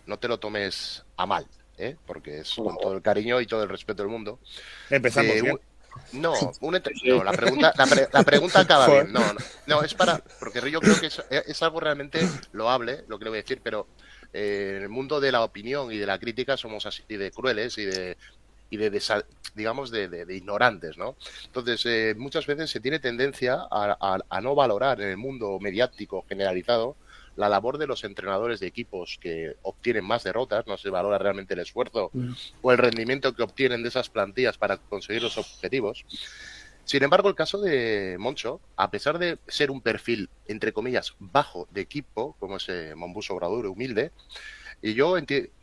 [0.05, 1.95] no te lo tomes a mal, ¿eh?
[2.05, 4.39] porque es con todo el cariño y todo el respeto del mundo.
[4.89, 5.59] Empezamos eh, bien.
[6.13, 6.73] No, un
[7.03, 9.11] no, la pregunta, la, pre la pregunta acaba bien.
[9.11, 10.21] No, no, no, es para.
[10.39, 12.19] Porque yo creo que es, es algo realmente
[12.53, 13.87] loable, lo que le voy a decir, pero
[14.33, 17.77] eh, en el mundo de la opinión y de la crítica somos así de crueles
[17.77, 18.17] y de.
[18.67, 19.01] Y de,
[19.53, 21.15] digamos, de, de, de, ignorantes, ¿no?
[21.45, 25.59] Entonces, eh, muchas veces se tiene tendencia a, a, a no valorar en el mundo
[25.61, 26.97] mediático generalizado
[27.35, 31.53] la labor de los entrenadores de equipos que obtienen más derrotas, no se valora realmente
[31.53, 32.31] el esfuerzo mm.
[32.61, 36.05] o el rendimiento que obtienen de esas plantillas para conseguir los objetivos.
[36.85, 41.67] Sin embargo, el caso de Moncho, a pesar de ser un perfil, entre comillas, bajo
[41.71, 44.11] de equipo, como ese Mombuso Obrador humilde,
[44.83, 45.17] y yo,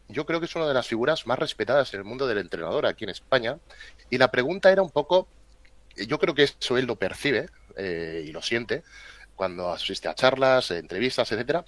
[0.09, 2.87] yo creo que es una de las figuras más respetadas en el mundo del entrenador
[2.87, 3.59] aquí en España,
[4.11, 5.29] y la pregunta era un poco,
[5.97, 8.83] yo creo que eso él lo percibe eh, y lo siente,
[9.43, 11.65] cuando asiste a charlas, entrevistas, etcétera.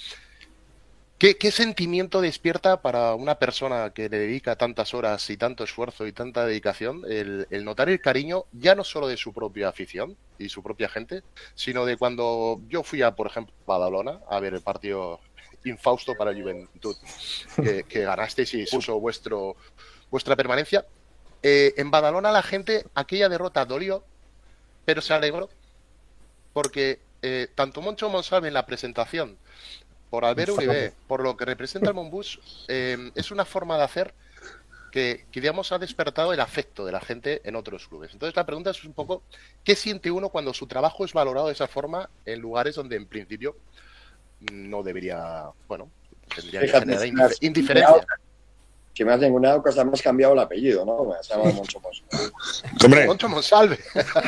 [1.18, 6.06] ¿Qué, ¿Qué, sentimiento despierta para una persona que le dedica tantas horas y tanto esfuerzo
[6.06, 10.16] y tanta dedicación el, el, notar el cariño ya no solo de su propia afición
[10.38, 11.24] y su propia gente,
[11.56, 15.18] sino de cuando yo fui a, por ejemplo, Badalona a ver el partido
[15.64, 16.94] infausto para Juventud,
[17.56, 19.56] que, que ganasteis y puso vuestro,
[20.12, 20.86] vuestra permanencia?
[21.42, 24.04] Eh, en Badalona la gente aquella derrota dolió,
[24.84, 25.48] pero se alegró
[26.54, 29.38] porque eh, tanto Moncho Monsalve en la presentación
[30.10, 34.14] por Albert Uribe, por lo que representa el Monbus, eh, es una forma de hacer
[34.92, 38.12] que, que, digamos, ha despertado el afecto de la gente en otros clubes.
[38.12, 39.22] Entonces, la pregunta es un poco,
[39.64, 43.06] ¿qué siente uno cuando su trabajo es valorado de esa forma en lugares donde, en
[43.06, 43.56] principio,
[44.52, 45.90] no debería, bueno,
[46.34, 48.06] tendría que generar indiferencia?
[48.94, 51.04] Si me has ninguna cosa, me has cambiado el apellido, ¿no?
[51.04, 52.32] Me has llamado Moncho Monsalve.
[52.84, 53.78] Hombre, Moncho Monsalve.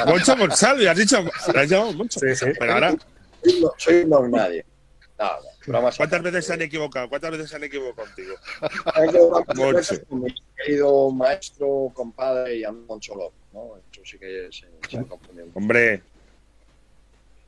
[0.07, 1.19] Moncho Monsalve, has dicho,
[1.55, 2.19] has llamado Moncho.
[2.21, 2.47] Sí, sí.
[2.59, 2.91] Pero ahora,
[3.45, 4.64] Soy un- Soy un don nadie.
[5.67, 7.09] Bromas ¿cuántas veces se han equivocado?
[7.09, 8.35] ¿Cuántas veces se han equivocado contigo?
[9.55, 9.95] Moncho.
[10.09, 13.77] con mi querido maestro, compadre y Moncho López, ¿no?
[13.93, 15.47] Eso sí que se, se han confundido.
[15.55, 16.03] Hombre,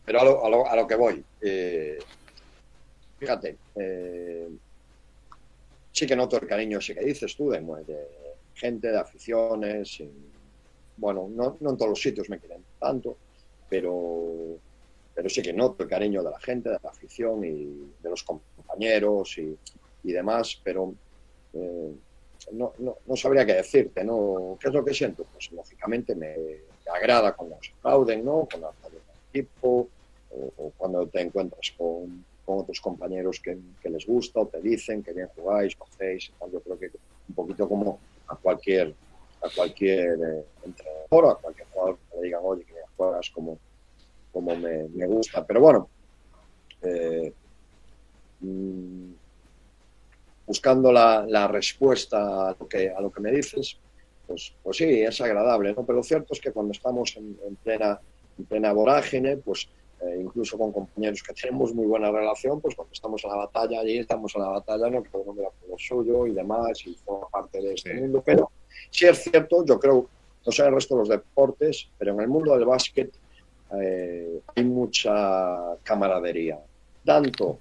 [0.04, 1.22] Pero a lo, a lo, a lo que voy.
[1.42, 1.98] eh,
[3.18, 4.48] fíjate, eh,
[5.98, 8.06] sí que noto el cariño, sí que dices tú, de, de
[8.54, 10.00] gente, de aficiones.
[10.00, 10.10] y,
[10.96, 13.16] bueno, no, no en todos los sitios me quieren tanto,
[13.68, 14.56] pero,
[15.14, 18.22] pero sí que noto el cariño de la gente, de la afición y de los
[18.22, 19.56] compañeros y,
[20.04, 20.94] y demás, pero
[21.54, 21.92] eh,
[22.52, 24.56] no, no, no sabría qué decirte, ¿no?
[24.60, 25.24] ¿Qué es lo que siento?
[25.32, 28.48] Pues lógicamente me, me agrada cuando se aplauden, ¿no?
[28.50, 29.88] Con la del equipo,
[30.30, 33.58] o, o cuando te encuentras con, con otros compañeros que,
[33.90, 36.50] les gusta o te dicen que bien jugáis, tal.
[36.50, 36.90] yo creo que
[37.28, 38.94] un poquito como a cualquier
[39.42, 43.58] a cualquier eh, entrenador o a cualquier jugador que le digan, oye, que juegas como,
[44.32, 45.44] como me, me gusta.
[45.44, 45.90] Pero bueno,
[46.80, 47.34] eh,
[48.40, 49.10] mm,
[50.46, 53.78] buscando la, la respuesta a lo, que, a lo que me dices,
[54.26, 55.84] pues, pues sí, es agradable, ¿no?
[55.84, 58.00] Pero lo cierto es que cuando estamos en, en plena,
[58.38, 59.68] en plena vorágine, pues
[60.00, 63.80] eh, incluso con compañeros que tenemos muy buena relación, pues cuando estamos en la batalla,
[63.80, 67.60] allí estamos en la batalla, no mundo hace lo suyo y demás, y forma parte
[67.60, 68.00] de este Sí.
[68.00, 68.22] mundo.
[68.24, 68.50] Pero
[68.90, 70.06] sí es cierto, yo creo,
[70.46, 73.12] no sé en el resto de los deportes, pero en el mundo del básquet
[73.80, 76.58] eh, hay mucha camaradería,
[77.04, 77.58] tanto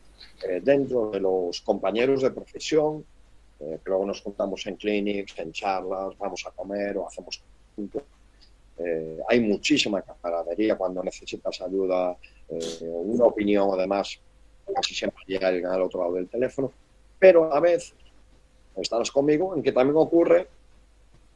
[0.48, 3.04] eh, dentro de los compañeros de profesión,
[3.60, 7.42] eh, que luego nos juntamos en clinics, en charlas, vamos a comer o hacemos
[7.76, 8.04] juntos.
[8.80, 12.16] Eh, hay muchísima camaradería cuando necesitas ayuda
[12.50, 14.20] eh, una opinión o demás,
[14.74, 16.72] casi siempre llega alguien al otro lado del teléfono,
[17.18, 17.94] pero a la vez
[18.76, 20.48] estarás conmigo en que también ocurre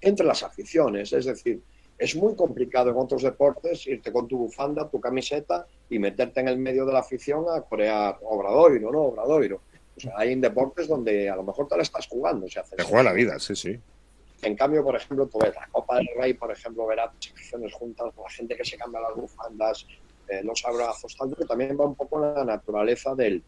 [0.02, 1.62] entre las aficiones, es decir,
[1.98, 6.48] es muy complicado en otros deportes irte con tu bufanda, tu camiseta y meterte en
[6.48, 9.02] el medio de la afición a corear Obradoiro, ¿no?
[9.02, 9.62] Obradoiro.
[9.96, 12.48] O sea, hay en deportes donde a lo mejor te la estás jugando.
[12.48, 13.80] Te juega la vida, sí, sí.
[14.42, 18.12] En cambio, por ejemplo, tú ves la Copa del Rey, por ejemplo, verás aficiones juntas,
[18.18, 19.86] la gente que se cambia las bufandas,
[20.28, 23.44] eh, los abrazos, tal, que también va un poco en la naturaleza del,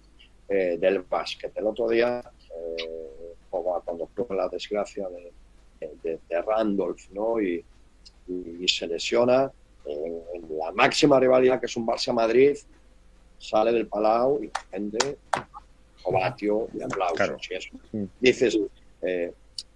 [0.49, 1.51] eh, del básquet.
[1.57, 2.21] El otro día,
[2.55, 5.31] eh, cuando tuvo la desgracia de,
[6.03, 7.39] de, de Randolph, ¿no?
[7.41, 7.63] Y,
[8.27, 9.51] y, y se lesiona
[9.85, 12.57] en, en la máxima rivalidad que es un Barça-Madrid,
[13.37, 15.17] sale del Palau y la gente
[16.03, 17.37] ovatio y aplausos Claro.
[17.49, 17.69] y eso.
[18.19, 18.57] Dices,
[19.01, 19.33] eh,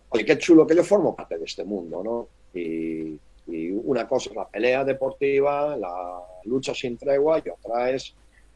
[0.09, 2.27] oye, qué chulo que yo formo parte de este mundo, ¿no?
[2.59, 8.13] Y, una cosa es la pelea deportiva, la lucha sin tregua, y otra es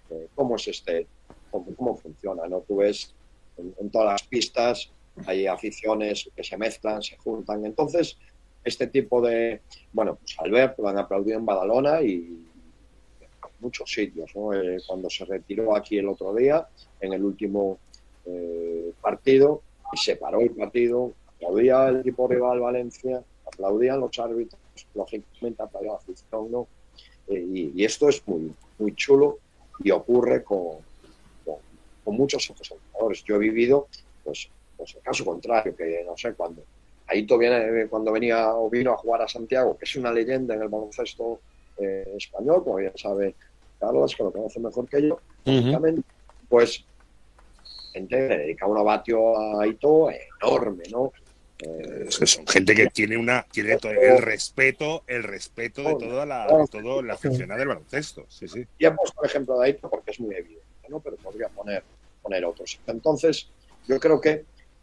[0.09, 1.07] eh, cómo es este,
[1.49, 2.59] cómo, cómo funciona, ¿no?
[2.59, 3.13] Tú ves
[3.57, 4.91] en, todas las pistas
[5.25, 7.65] hay aficiones que se mezclan, se juntan.
[7.65, 8.17] Entonces,
[8.63, 13.27] este tipo de, bueno, pues Albert lo han aplaudido en Badalona y en
[13.59, 14.53] muchos sitios, ¿no?
[14.53, 16.67] Eh, cuando se retiró aquí el otro día,
[16.99, 17.77] en el último
[18.25, 19.61] eh, partido,
[19.93, 24.61] y se paró el partido, aplaudía el equipo rival Valencia, aplaudían los árbitros,
[24.93, 26.67] lógicamente aplaudía la afición, ¿no?
[27.27, 29.39] Eh, y, y esto es muy, muy chulo
[29.79, 30.77] y ocurre con,
[31.43, 31.55] con,
[32.03, 33.23] con muchos otros entrenadores.
[33.23, 33.87] Yo he vivido,
[34.23, 36.61] pues, pues el caso contrario, que no sé, cuando
[37.07, 40.61] Aito viene, cuando venía o vino a jugar a Santiago, que es una leyenda en
[40.61, 41.39] el baloncesto
[41.77, 43.35] eh, español, como bien sabe
[43.79, 46.03] Carlos, que lo conoce mejor que yo, lógicamente,
[46.47, 46.85] pues
[47.93, 51.11] gente le dedica un abatio a Aito enorme, ¿no?
[51.61, 56.25] Es que son gente que tiene una tiene todo el respeto, el respeto de toda
[56.25, 58.25] la, de todo la aficionada del baloncesto.
[58.29, 58.65] Sí, sí.
[58.77, 60.99] Y he puesto el ejemplo de Aito porque es muy evidente, ¿no?
[61.01, 61.83] Pero podría poner,
[62.21, 62.81] poner otros.
[62.87, 63.51] Entonces,
[63.87, 64.29] yo creo que,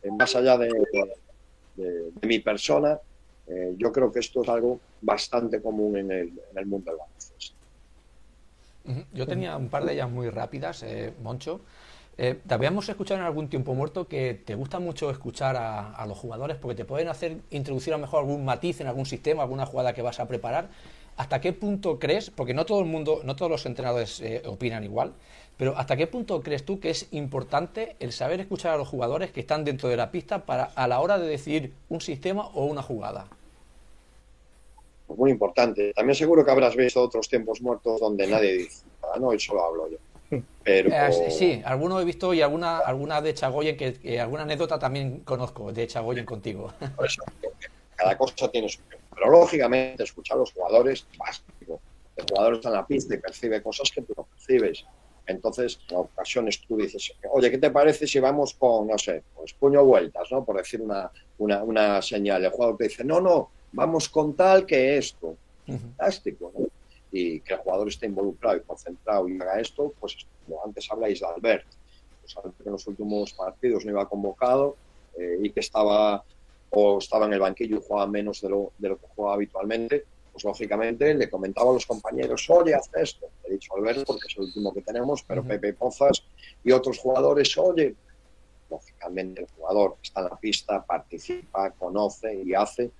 [0.03, 2.99] eh, más allá de, de- de mi persona,
[3.47, 6.99] eh, yo creo que esto es algo bastante común en el, en el mundo del
[6.99, 7.57] baloncesto.
[9.13, 11.61] Yo tenía un par de ellas muy rápidas, eh, Moncho.
[12.21, 16.19] Eh, te habíamos escuchado en algún tiempo muerto que te gusta mucho escuchar a, los
[16.19, 19.67] jugadores porque te pueden hacer introducir a lo mejor algún matiz en algún sistema, alguna
[19.67, 20.69] jugada que vas a preparar.
[21.17, 24.83] ¿Hasta qué punto crees, porque no todo el mundo, no todos los entrenadores eh, opinan
[24.83, 25.13] igual,
[25.57, 29.31] pero ¿hasta qué punto crees tú que es importante el saber escuchar a los jugadores
[29.31, 32.65] que están dentro de la pista para a la hora de decidir un sistema o
[32.65, 33.29] una jugada?
[35.17, 35.93] Muy importante.
[35.95, 38.85] También seguro que habrás visto otros tiempos muertos donde nadie dice,
[39.21, 39.99] no, y solo hablo yo.
[40.65, 40.91] Pero...
[40.93, 45.73] Eh, sí, algunos he visto y alguna, alguna de Chagoyen, que, alguna anécdota también conozco
[45.73, 46.73] de Chagoyen contigo.
[46.97, 47.23] Por eso,
[47.97, 48.81] cada cosa tiene su
[49.15, 51.81] Pero lógicamente, escuchar a los jugadores es básico.
[52.17, 54.85] El jugador está en la pista y percibe cosas que tú no percibes.
[55.27, 59.53] Entonces, en ocasiones tú dices, oye, ¿qué te parece si vamos con, no sé, pues
[59.53, 60.43] puño vueltas, ¿no?
[60.45, 62.45] Por decir una, una, una señal.
[62.45, 65.37] El jugador te dice, no, no, vamos con tal que esto.
[65.67, 66.68] Fantástico, ¿no?
[67.11, 71.21] Y que el jugador esté involucrado y concentrado y haga esto, pues como antes habláis
[71.21, 71.67] de Albert,
[72.21, 74.77] pues que en los últimos partidos no iba convocado
[75.19, 76.23] eh, y que estaba
[76.71, 80.05] o estaba en el banquillo y jugaba menos de lo, de lo que jugaba habitualmente,
[80.33, 83.27] pues lógicamente le comentaba a los compañeros, oye, haz esto.
[83.45, 86.23] He dicho Alberto porque es el último que tenemos, pero Pepe Pozas
[86.63, 87.95] y otros jugadores, oye,
[88.71, 92.91] lógicamente el jugador está en la pista, participa, conoce y hace.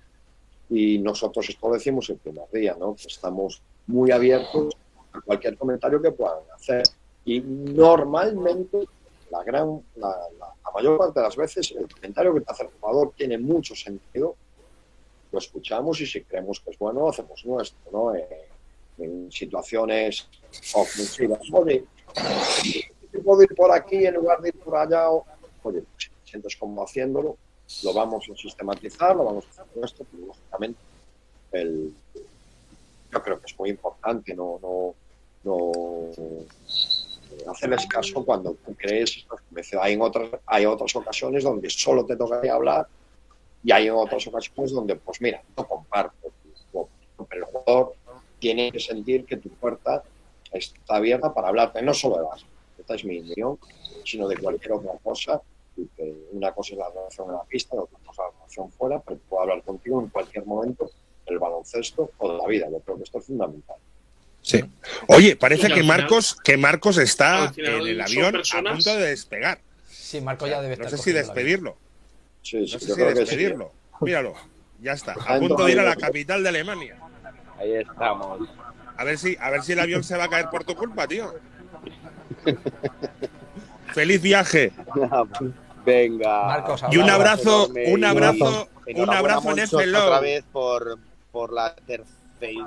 [0.69, 2.95] Y nosotros esto lo decimos el primer día, ¿no?
[2.95, 4.75] Que estamos muy abiertos
[5.13, 6.83] a cualquier comentario que puedan hacer.
[7.25, 8.87] Y normalmente,
[9.29, 10.09] la, gran, la,
[10.39, 13.75] la mayor parte de las veces, el comentario que te hace el jugador tiene mucho
[13.75, 14.35] sentido
[15.31, 18.13] lo escuchamos y si creemos que es bueno, hacemos nuestro, ¿no?
[18.97, 20.27] en situaciones
[20.73, 21.39] ofensivas.
[21.53, 21.85] Oye,
[23.23, 25.23] puedo ir por aquí en lugar de ir por allá, oye,
[25.63, 27.37] pues si te sientes como haciéndolo,
[27.83, 30.79] lo vamos a sistematizar, lo vamos a hacer nuestro, pero lógicamente
[31.51, 31.93] el,
[33.11, 34.93] yo creo que es muy importante no, no,
[35.43, 35.71] no
[37.47, 39.25] hacerles caso cuando tú crees,
[39.79, 42.87] hay, en otras, hay otras ocasiones donde solo te tocaría hablar
[43.63, 46.31] y hay otras ocasiones donde, pues mira, no comparto,
[47.29, 47.93] pero el jugador
[48.39, 50.03] tiene que sentir que tu puerta
[50.51, 52.45] está abierta para hablarte, no solo de base,
[52.77, 53.59] esta es mi opinión,
[54.05, 55.41] sino de cualquier otra cosa.
[55.77, 58.71] Y que una cosa es la relación en la pista, otra cosa es la relación
[58.71, 60.89] fuera, pero puedo hablar contigo en cualquier momento
[61.29, 62.67] del baloncesto o de la vida.
[62.71, 63.77] Yo creo que esto es fundamental.
[64.41, 64.63] Sí.
[65.07, 69.59] Oye, parece que Marcos, que Marcos está en el avión a punto de despegar.
[69.87, 70.91] Sí, Marcos ya debe estar.
[70.91, 71.77] No sé si despedirlo.
[72.41, 73.71] Sí, sí, no sé si despedirlo.
[74.01, 74.33] Míralo,
[74.81, 75.13] ya está.
[75.13, 76.97] A punto de ir a la capital de Alemania.
[77.57, 78.49] Ahí estamos.
[78.97, 81.07] A ver si, a ver si el avión se va a caer por tu culpa,
[81.07, 81.33] tío.
[83.93, 84.71] Feliz viaje.
[85.85, 86.65] Venga.
[86.91, 90.05] y un abrazo, un abrazo, un abrazo en FLO.
[90.05, 90.99] Otra vez por,
[91.31, 92.17] por la tercera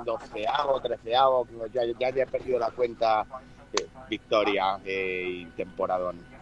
[0.05, 3.25] doceavo, treceavo, ya, ya, he perdido la cuenta.
[4.07, 6.33] victoria eh, y temporadón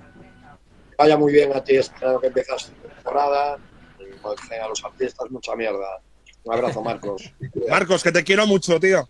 [1.02, 3.58] vaya muy bien a ti, espero que empiezas temporada.
[4.00, 6.00] Y como a los artistas, mucha mierda.
[6.44, 7.34] Un abrazo, Marcos.
[7.70, 9.08] Marcos, que te quiero mucho, tío.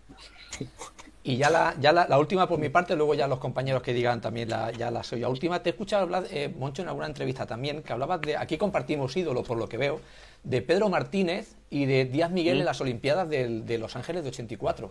[1.24, 4.20] Y ya la, ya la, última por mi parte, luego ya los compañeros que digan
[4.20, 5.20] también la, ya la soy.
[5.20, 8.36] La última, te he escuchado hablar, eh, Moncho, en alguna entrevista también, que hablabas de,
[8.36, 10.00] aquí compartimos ídolo por lo que veo,
[10.42, 14.90] de Pedro Martínez y de Díaz Miguel en las Olimpiadas de, Los Ángeles de 84.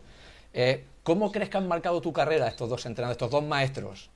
[0.53, 4.09] Eh, ¿Cómo crees que han marcado tu carrera estos dos entrenadores, estos dos maestros?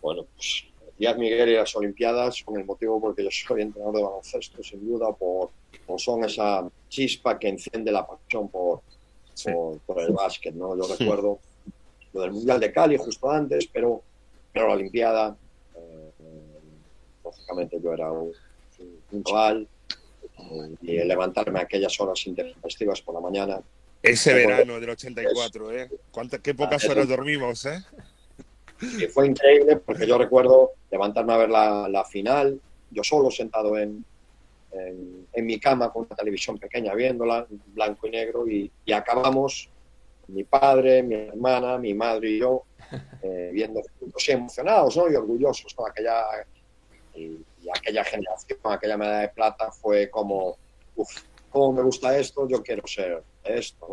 [0.00, 0.64] Bueno, pues
[0.98, 4.02] Díaz Miguel y las Olimpiadas son el motivo por el que yo soy entrenador de
[4.02, 5.50] baloncesto, sin duda, por,
[5.98, 8.82] son esa chispa que enciende la pasión por,
[9.86, 10.54] por, el básquet.
[10.54, 10.76] ¿no?
[10.76, 11.38] Yo recuerdo
[12.12, 14.02] lo del Mundial de Cali justo antes, pero,
[14.52, 15.36] pero la Olimpiada,
[15.76, 16.10] eh,
[17.24, 18.32] lógicamente yo era un,
[19.12, 19.22] un
[20.82, 23.60] y levantarme aquellas horas intempestivas por la mañana.
[24.02, 25.90] Ese verano del 84, ¿eh?
[26.10, 27.82] ¿Cuántas, qué pocas horas dormimos, ¿eh?
[28.80, 32.60] Y fue increíble porque yo recuerdo levantarme a ver la, final,
[32.90, 34.04] yo solo sentado en,
[34.72, 39.68] en, mi cama con una televisión pequeña viéndola, blanco y negro, y, acabamos,
[40.28, 42.64] mi padre, mi hermana, mi madre y yo,
[43.22, 45.10] eh, viendo juntos emocionados ¿no?
[45.10, 46.24] y orgullosos con aquella,
[47.14, 47.38] y,
[47.74, 50.56] aquella generación, aquella medalla de plata fue como,
[50.96, 53.86] uff, cómo me gusta esto, yo quiero ser esto,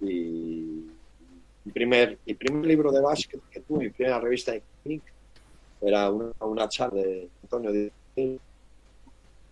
[0.00, 0.06] ¿no?
[0.06, 0.90] Y,
[1.64, 5.02] mi primer, mi primer libro de básquet que tuve, mi primera revista de cómic,
[5.80, 8.40] era una, una charla de Antonio Díaz.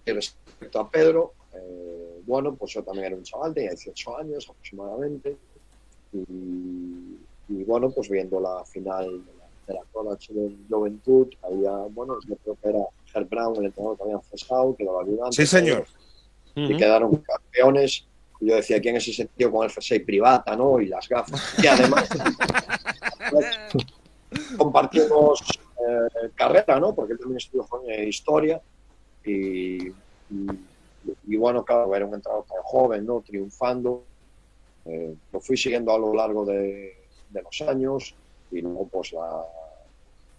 [0.05, 4.49] Y respecto a Pedro, eh, bueno, pues yo también era un chaval, tenía 18 años
[4.49, 5.37] aproximadamente.
[6.13, 9.23] Y, y bueno, pues viendo la final
[9.67, 12.81] de la, College de Juventud, había, bueno, yo creo que era
[13.15, 15.33] Herb Brown, el entrenador que habían cesado, que lo ayudando.
[15.33, 15.87] Sí, señor.
[16.55, 18.07] Y quedaron campeones
[18.43, 20.81] yo decía, ¿quién es ese tío con el jersey privata, ¿no?
[20.81, 21.55] Y las gafas.
[21.63, 22.09] Y además
[24.59, 25.43] compartimos
[25.79, 26.95] eh, carrera, ¿no?
[26.95, 27.67] Porque él también estudió
[28.05, 28.61] historia
[29.25, 29.93] y,
[31.27, 33.21] y, bueno, claro, era un entrenador tan joven, ¿no?
[33.21, 34.05] Triunfando.
[34.85, 36.97] Eh, lo fui siguiendo a lo largo de,
[37.31, 38.15] de, los años
[38.51, 39.45] y luego, pues, la,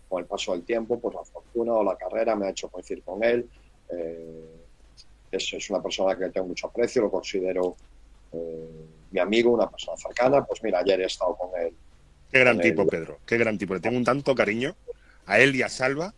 [0.09, 3.03] con el paso del tiempo, pues la fortuna o la carrera me ha hecho coincidir
[3.03, 3.49] con él.
[3.89, 4.45] Eh,
[5.31, 7.75] es, es, una persona que tengo mucho aprecio, lo considero
[8.31, 10.43] eh, mi amigo, una persona cercana.
[10.45, 11.73] Pues mira, ayer he estado con él.
[12.31, 12.87] Qué gran tipo, él.
[12.89, 13.73] Pedro, qué gran tipo.
[13.73, 14.75] Le tengo un tanto cariño
[15.25, 16.13] a él y a Salva.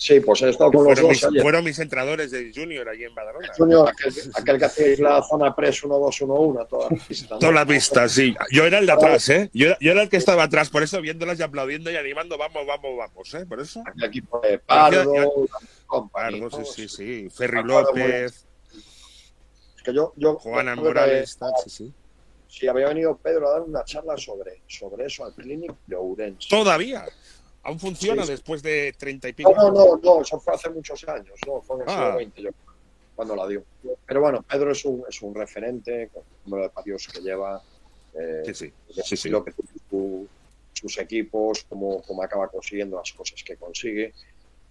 [0.00, 1.30] Sí, pues he estado con fueron los dos.
[1.30, 3.52] Mis, fueron mis entrenadores de Junior allí en Badalona.
[3.54, 7.30] Junior, aquel, aquel que hacíais la zona press 1-2-1-1, todas las pistas.
[7.32, 7.38] ¿no?
[7.38, 8.34] Todas las pistas, sí.
[8.50, 9.50] Yo era el de atrás, ¿eh?
[9.52, 12.38] Yo era, yo era, el que estaba atrás, por eso viéndolas y aplaudiendo y animando,
[12.38, 13.44] vamos, vamos, vamos, ¿eh?
[13.44, 13.82] Por eso.
[13.94, 17.28] El equipo de Pardo, yo, Pardo, sí, sí, sí.
[17.28, 18.46] Ferry López.
[19.76, 21.94] Es que yo, yo Juana Morales, tal, sí, sí.
[22.48, 26.48] Sí, había venido Pedro a dar una charla sobre, sobre eso al Clinic de Ourense.
[26.48, 27.04] ¿Todavía?
[27.62, 29.52] ¿Aún funciona sí, después de treinta y pico?
[29.54, 31.60] No, no, no, no, eso fue hace muchos años, ¿no?
[31.60, 32.16] Fue en el ah.
[32.18, 32.50] siglo XX, yo,
[33.14, 33.64] cuando la dio.
[34.06, 37.62] Pero bueno, Pedro es un, es un referente, con el número de partidos que lleva,
[38.14, 38.72] eh, sí, sí.
[39.02, 39.28] Sí, sí.
[39.28, 39.52] lo que
[39.88, 40.26] tu,
[40.72, 44.14] sus equipos, cómo, cómo acaba consiguiendo las cosas que consigue.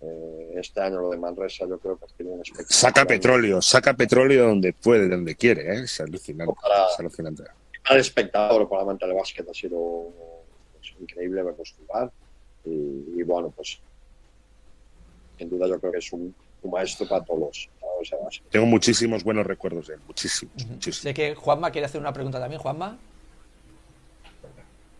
[0.01, 2.69] Eh, este año lo de Manresa yo creo que tiene un espectáculo.
[2.69, 5.83] Saca petróleo, saca petróleo donde puede, donde quiere, ¿eh?
[5.83, 6.53] es alucinante.
[6.61, 7.43] Para, es alucinante.
[7.83, 10.07] Para el espectador para el amante del básquet ha sido
[10.73, 12.11] pues, increíble verlos jugar.
[12.65, 13.79] Y, y, bueno, pues
[15.37, 17.69] sin duda yo creo que es un, un maestro para todos.
[18.49, 20.71] Tengo muchísimos buenos recuerdos de él, muchísimos, uh -huh.
[20.71, 21.03] muchísimos.
[21.03, 22.61] Sé que Juanma quiere hacer una pregunta también.
[22.61, 22.97] Juanma.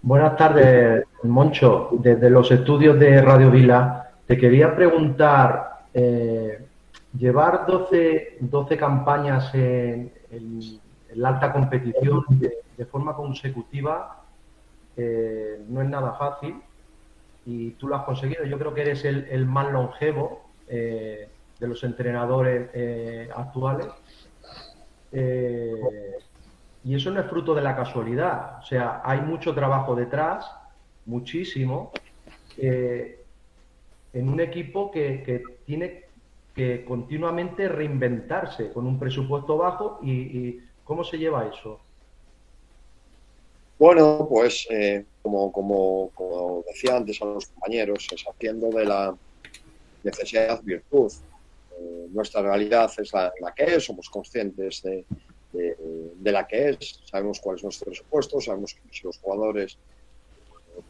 [0.01, 1.89] Buenas tardes, Moncho.
[1.91, 6.66] Desde los estudios de Radio Vila, te quería preguntar, eh,
[7.18, 14.24] llevar 12, 12 campañas en, en, en, la alta competición de, de forma consecutiva
[14.95, 16.55] eh, no es nada fácil
[17.45, 18.43] y tú lo has conseguido.
[18.45, 21.27] Yo creo que eres el, el más longevo eh,
[21.59, 23.87] de los entrenadores eh, actuales.
[25.11, 25.73] Eh,
[26.83, 28.59] y eso no es fruto de la casualidad.
[28.59, 30.49] O sea, hay mucho trabajo detrás,
[31.05, 31.91] muchísimo,
[32.57, 33.23] eh,
[34.13, 36.05] en un equipo que, que, tiene
[36.55, 39.99] que continuamente reinventarse con un presupuesto bajo.
[40.01, 41.79] ¿Y, y cómo se lleva eso?
[43.77, 49.15] Bueno, pues eh, como, como, como, decía antes a los compañeros, es haciendo de la
[50.03, 51.11] necesidad virtud.
[51.80, 55.05] Eh, nuestra realidad es la, la, que es, somos conscientes de,
[55.53, 55.75] de,
[56.15, 59.77] de, la que es, sabemos cuál es nuestro presupuesto, sabemos que si los jugadores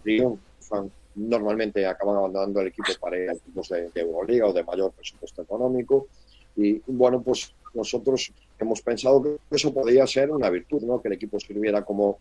[0.03, 4.63] triunfan, normalmente acaban abandonando el equipo para ir a equipos de, de Euroliga o de
[4.63, 6.07] mayor presupuesto económico.
[6.55, 11.01] Y bueno, pues nosotros hemos pensado que eso podría ser una virtud, ¿no?
[11.01, 12.19] que el equipo sirviera como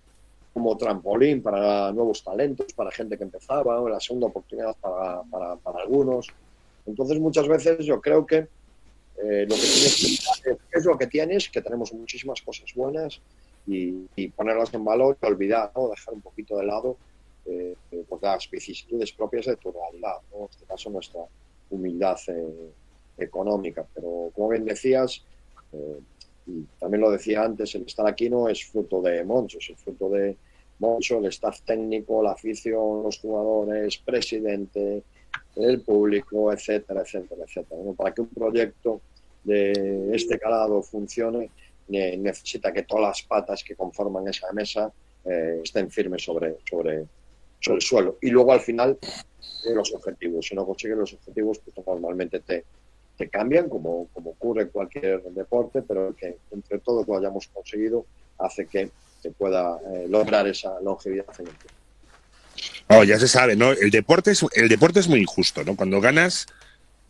[0.58, 5.54] como trampolín para nuevos talentos, para gente que empezaba, o la segunda oportunidad para, para,
[5.56, 6.26] para algunos.
[6.84, 8.48] Entonces, muchas veces yo creo que
[9.22, 13.20] eh, lo que tienes que es, lo que tienes, que tenemos muchísimas cosas buenas
[13.68, 15.90] y, y ponerlas en valor y olvidar, ¿no?
[15.90, 16.96] dejar un poquito de lado
[17.46, 17.76] eh,
[18.08, 20.40] pues las vicisitudes propias de tu realidad, ¿no?
[20.40, 21.20] en este caso nuestra
[21.70, 22.72] humildad eh,
[23.16, 23.86] económica.
[23.94, 25.22] Pero como bien decías,
[25.72, 26.00] eh,
[26.48, 30.08] y también lo decía antes, el estar aquí no es fruto de Moncho, es fruto
[30.08, 30.36] de
[30.78, 35.02] Moncho, el staff técnico, la afición, los jugadores, presidente,
[35.56, 37.80] el público, etcétera, etcétera, etcétera.
[37.96, 39.00] Para que un proyecto
[39.44, 41.50] de este calado funcione,
[41.88, 44.92] necesita que todas las patas que conforman esa mesa
[45.24, 47.06] eh, estén firmes sobre, sobre,
[47.60, 48.18] sobre el suelo.
[48.20, 48.98] Y luego al final,
[49.74, 50.46] los objetivos.
[50.46, 52.64] Si no consigues los objetivos, pues normalmente te,
[53.16, 58.06] te cambian, como, como ocurre en cualquier deporte, pero que entre todos lo hayamos conseguido
[58.38, 58.90] hace que
[59.20, 61.74] se pueda eh, lograr esa longevidad en el tiempo.
[62.88, 63.72] Oh, ya se sabe, ¿no?
[63.72, 65.76] El deporte, es, el deporte es muy injusto, ¿no?
[65.76, 66.46] Cuando ganas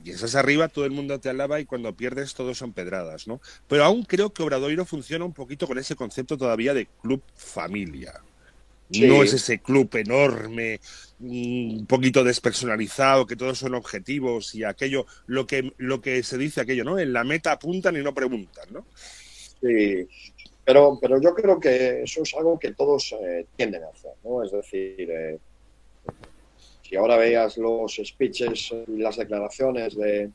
[0.05, 3.41] y estás arriba, todo el mundo te alaba y cuando pierdes, todos son pedradas, ¿no?
[3.67, 8.15] Pero aún creo que Obradoiro funciona un poquito con ese concepto todavía de club familia.
[8.91, 9.07] Sí.
[9.07, 10.81] No es ese club enorme,
[11.21, 16.63] un poquito despersonalizado, que todos son objetivos y aquello, lo que, lo que se dice
[16.63, 16.99] aquello, ¿no?
[16.99, 18.87] En la meta apuntan y no preguntan, ¿no?
[19.61, 20.09] Sí,
[20.69, 24.43] pero, pero yo creo que eso es algo que todos eh, tienden a hacer, ¿no?
[24.43, 25.39] Es decir, eh,
[26.83, 30.29] si ahora veas los speeches y las declaraciones de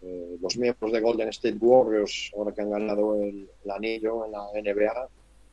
[0.00, 4.32] eh, los miembros de Golden State Warriors, ahora que han ganado el, el anillo en
[4.32, 5.08] la NBA,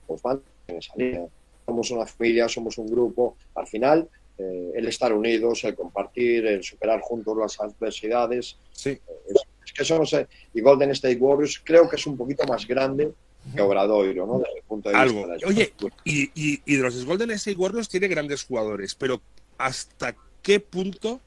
[0.08, 1.28] pues van en esa línea
[1.66, 3.36] somos una familia, somos un grupo.
[3.56, 4.08] Al final,
[4.38, 8.58] eh, el estar unidos, el compartir, el superar juntos las adversidades.
[8.72, 8.92] Sí.
[8.92, 10.26] Eh, es, es, que eso no sé.
[10.54, 13.12] Y Golden State Warriors creo que es un poquito más grande
[13.56, 14.40] que Obradoiro, ¿no?
[14.40, 15.28] Desde el punto de vista Algo.
[15.28, 19.22] de la Oye, y, y- y de los Golden State Warriors tiene grandes jugadores, pero
[19.58, 21.20] ¿hasta qué punto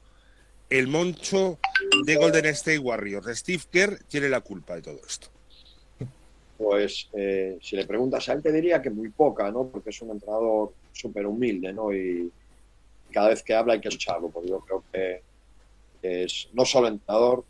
[0.69, 1.59] el moncho
[2.05, 5.27] de Golden State Warriors, Steve Kerr, tiene la culpa de todo esto?
[6.57, 9.67] Pues eh, si le preguntas a él te diría que muy poca, ¿no?
[9.67, 11.93] Porque es un entrenador súper humilde, ¿no?
[11.93, 12.31] Y
[13.11, 15.21] cada vez que habla hay que escucharlo, porque yo creo que
[16.01, 17.43] es no solo entrenador,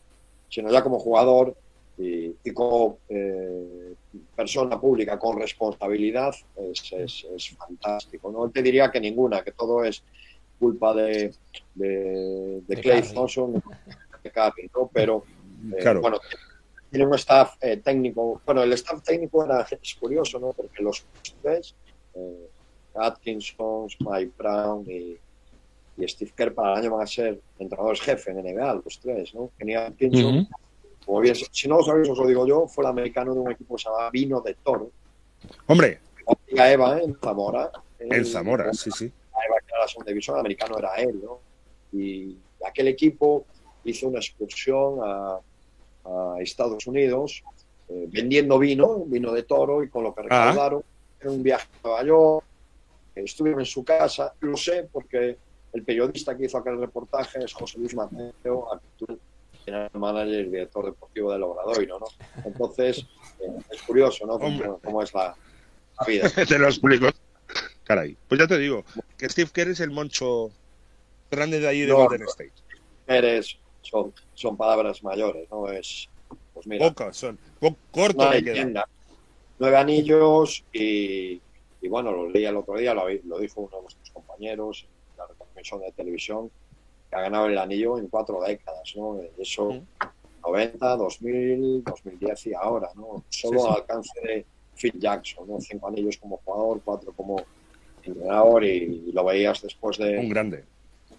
[0.49, 1.55] sino ya como jugador
[1.97, 3.93] y, y como eh,
[4.35, 8.49] persona pública con responsabilidad es, es- es fantástico, ¿no?
[8.49, 10.03] Te diría que ninguna, que todo es
[10.59, 11.33] culpa de,
[11.75, 13.13] de, de De Clay Curry.
[13.13, 13.53] Thompson,
[14.23, 14.89] de Curry, ¿no?
[14.93, 15.23] Pero
[15.75, 16.01] eh, Claro.
[16.01, 16.19] bueno,
[16.89, 18.41] tiene un staff eh, técnico.
[18.45, 20.51] Bueno, el staff técnico era, es curioso, ¿no?
[20.53, 21.05] Porque los
[21.41, 21.75] tres,
[22.15, 22.49] eh,
[22.95, 25.17] Atkinson, Mike Brown y,
[25.97, 29.33] y Steve Kerr para el año van a ser entrenadores jefe en NBA, los tres,
[29.33, 29.51] ¿no?
[29.57, 30.47] Kenny Atkinson,
[31.05, 33.51] como bien, si no lo sabéis, os lo digo yo, fue el americano de un
[33.51, 34.89] equipo que se llama Vino de Toro,
[35.67, 35.99] Hombre,
[36.47, 37.03] Liga Eva ¿eh?
[37.03, 37.71] en Zamora.
[37.99, 39.05] en Zamora, sí, sí.
[39.05, 41.39] Eva, que era la segunda división, el americano era él, ¿no?
[41.91, 43.45] Y aquel equipo
[43.83, 45.39] hizo una excursión a,
[46.05, 47.43] a Estados Unidos
[47.89, 50.23] eh, vendiendo vino, vino de toro, y con lo que Ah.
[50.51, 50.83] recaudaron,
[51.19, 52.45] era un viaje a Nueva York,
[53.15, 55.37] estuvieron en su casa, lo sé porque
[55.73, 58.69] el periodista que hizo aquel reportaje es José Luis Mateo,
[59.63, 62.05] general manager y director deportivo del Obradoiro, ¿no?
[62.45, 63.05] Entonces,
[63.39, 64.39] eh, es curioso, ¿no?
[64.39, 65.35] Cómo, cómo es la,
[65.99, 66.29] la vida.
[66.47, 67.07] Te lo explico.
[67.83, 68.83] Caray, pues ya te digo,
[69.17, 70.49] que Steve Kerr es el moncho
[71.29, 72.23] grande de ahí de No, Golden.
[72.23, 72.53] State.
[73.07, 75.67] eres, son, son palabras mayores, ¿no?
[75.69, 76.07] Es,
[76.53, 77.37] pues mira, Pocas son.
[77.59, 78.85] Po- corto me queda.
[79.59, 81.41] Nueve anillos y,
[81.81, 85.27] y bueno, lo leí el otro día, lo, dijo uno de vuestros compañeros en la
[85.27, 86.51] retransmisión de televisión,
[87.13, 89.19] que ha ganado el anillo en cuatro décadas, ¿no?
[89.37, 89.83] Eso,
[90.45, 93.23] 90, 2000, 2010 y ahora, ¿no?
[93.29, 93.69] Solo Sí, sí.
[93.69, 94.45] al alcance de
[94.75, 95.61] Phil Jackson, ¿no?
[95.61, 97.43] Cinco anillos como jugador, cuatro como
[98.03, 100.63] entrenador y, y lo veías después de, Un grande.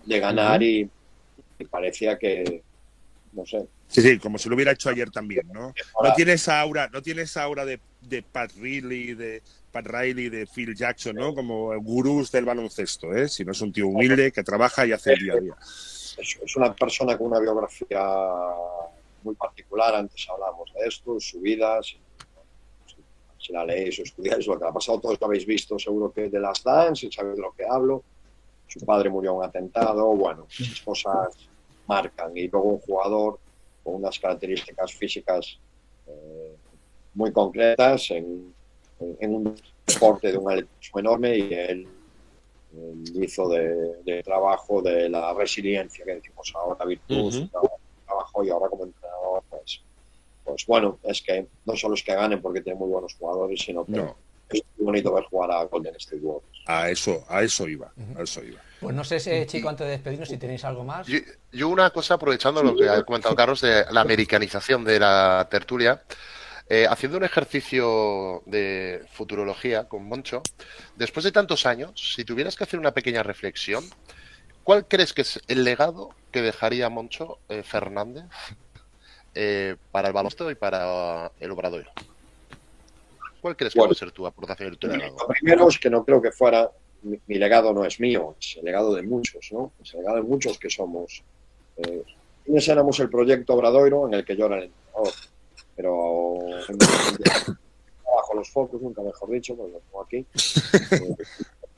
[0.05, 0.91] de ganar y,
[1.59, 2.63] y parecía que,
[3.33, 5.73] no sé, Sí, sí, como si lo hubiera hecho ayer también, ¿no?
[6.03, 9.43] No tiene esa aura, no tiene esa aura de, de Pat Riley, de
[9.75, 11.35] Pat Riley, de Phil Jackson, ¿no?
[11.35, 13.29] Como gurús del baloncesto, ¿eh?
[13.29, 15.57] Sino es un tío humilde que trabaja y hace el día a día.
[16.17, 18.01] es, una persona con una biografía
[19.25, 21.99] muy particular, antes hablamos de esto, su vida, si,
[23.37, 26.29] si la leéis o estudiáis lo que ha pasado, todos lo habéis visto seguro que
[26.29, 28.05] de las Dance, y sabéis de lo que hablo,
[28.69, 31.37] su padre murió en un atentado, bueno, esas cosas
[31.89, 33.41] marcan, y luego un jugador
[33.83, 35.59] con unas características físicas
[36.07, 36.55] eh,
[37.15, 38.55] muy concretas en,
[38.99, 39.55] en- un
[39.87, 41.89] deporte de un atletismo enorme y él
[42.73, 47.49] él hizo de, de trabajo de la resiliencia que decimos ahora, virtud, su Ujú.
[47.51, 49.85] trabajo, trabajo y ahora como entrenador, pues,
[50.43, 53.85] pues bueno, es que no solo es que ganen porque tienen muy buenos jugadores, sino
[53.87, 54.17] que No,
[54.51, 56.63] es muy bonito ver jugar a Golden State Warriors.
[56.67, 58.61] a eso, a eso iba, a eso iba.
[58.81, 61.07] Pues no sé, si, chico, antes de despedirnos, si tenéis algo más.
[61.07, 61.19] Yo,
[61.53, 66.03] yo una cosa, aprovechando lo que ha comentado Carlos de la americanización de la tertulia,
[66.69, 70.43] eh, haciendo un ejercicio de futurología con Moncho,
[70.97, 73.85] después de tantos años, si tuvieras que hacer una pequeña reflexión,
[74.63, 78.25] ¿cuál crees que es el legado que dejaría Moncho eh, Fernández
[79.35, 81.91] eh, para el baloncesto y para el Obradoiro?
[83.41, 83.91] ¿Cuál crees que Bueno.
[83.91, 85.17] puede ser tu aportación y tu legado?
[85.19, 86.71] Lo primero es que no creo que fuera,
[87.03, 89.73] mi, mi legado no es mío, es el legado de muchos, ¿no?
[89.83, 91.23] Es el legado de muchos que somos.
[91.77, 92.03] Eh,
[92.43, 95.13] ¿Quiénes éramos el proyecto Obradoiro en el que yo era el entrenador?
[95.77, 96.39] Pero
[98.05, 100.27] bajo los focos, nunca mejor dicho, pues lo tengo aquí.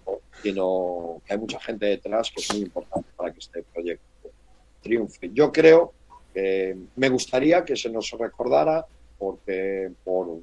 [0.09, 4.31] Eh, sino que hay mucha gente detrás que es muy importante para que este proyecto
[4.81, 5.31] triunfe.
[5.33, 5.93] Yo creo
[6.33, 8.87] que me gustaría que se nos recordara
[9.19, 10.39] porque por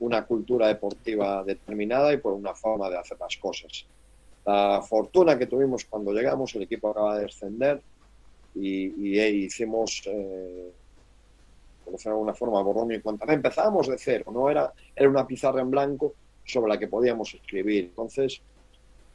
[0.00, 3.84] una cultura deportiva determinada y por una forma de hacer las cosas.
[4.44, 7.80] La fortuna que tuvimos cuando llegamos, el equipo acaba de descender
[8.54, 10.72] y, y, e hicimos, eh,
[11.84, 13.32] por decirlo de alguna forma, borrón y cuenta.
[13.32, 16.14] Empezábamos de cero, no era, era una pizarra en blanco
[16.44, 17.84] sobre la que podíamos escribir.
[17.84, 18.40] Entonces,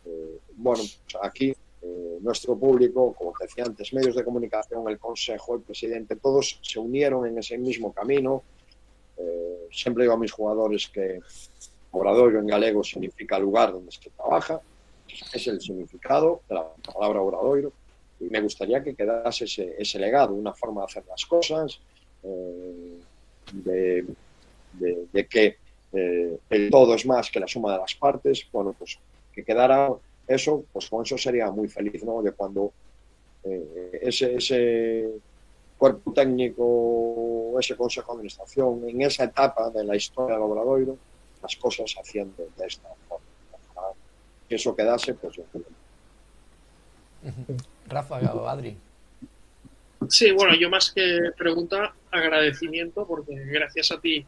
[0.06, 4.98] eh, bueno, pues aquí eh, nuestro público, como te decía antes, medios de comunicación, el
[4.98, 8.44] consejo, el presidente, todos se unieron en ese mismo camino.
[9.18, 11.20] Eh, siempre digo a mis jugadores que
[11.92, 14.62] obradoiro en galego significa lugar donde se trabaja,
[15.34, 17.72] es el significado de la palabra obradoiro,
[18.20, 21.80] y me gustaría que quedase ese, ese legado, una forma de hacer las cosas,
[22.24, 23.00] eh,
[23.54, 24.06] de,
[24.74, 25.58] de, que
[25.94, 29.00] eh, el todo es más que la suma de las partes, bueno, pues
[29.34, 29.90] que quedara
[30.28, 32.22] eso, pues con eso sería muy feliz, ¿no?
[32.22, 32.74] De cuando
[33.44, 35.10] eh, ese, ese
[35.78, 40.98] cuerpo técnico, ese consejo de administración, en esa etapa de la historia del Obradoiro,
[41.42, 43.26] las cosas haciendo de esta forma.
[44.50, 45.66] Que eso quedase, pues yo creo.
[47.88, 48.78] Rafa, Adri.
[50.10, 54.26] Sí, bueno, yo más que pregunta, agradecimiento, porque gracias a ti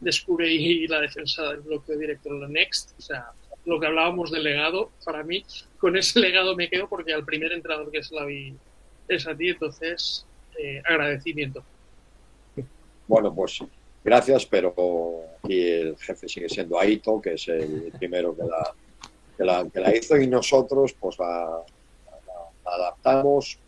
[0.00, 2.92] descubrí la defensa del bloque directo de la Next.
[2.98, 3.30] O sea,
[3.64, 5.44] lo que hablábamos del legado, para mí,
[5.78, 8.54] con ese legado me quedo porque al primer entrenador que se la vi
[9.08, 10.26] es a ti, entonces,
[10.58, 11.62] eh, agradecimiento.
[13.06, 13.60] Bueno, pues
[14.02, 14.74] gracias, pero
[15.44, 18.74] y el jefe sigue siendo Aito, que es el primero que la,
[19.36, 21.62] que la, que la hizo, y nosotros pues la,
[22.64, 23.60] la adaptamos,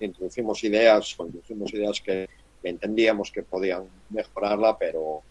[0.00, 2.28] introducimos ideas, introducimos ideas que,
[2.62, 5.22] entendíamos que podían mejorarla, pero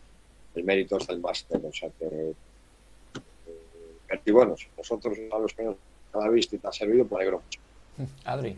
[0.56, 2.34] el mérito es del máster, o sea que
[4.10, 5.76] eh, y bueno, si nosotros a los que nos
[6.14, 7.60] ha visto y te ha servido, pues alegro mucho.
[8.26, 8.58] Adri.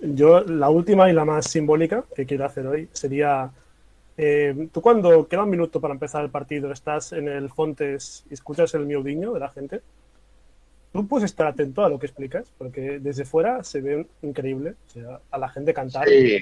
[0.00, 3.50] Yo, la última y la más simbólica que quiero hacer hoy sería,
[4.16, 8.34] eh, tú cuando queda un minuto para empezar el partido, estás en el Fontes y
[8.34, 9.82] escuchas el miaudiño de la gente,
[10.96, 14.90] tú puedes estar atento a lo que explicas, porque desde fuera se ve increíble, o
[14.90, 16.08] sea, a la gente cantar.
[16.08, 16.38] Sí,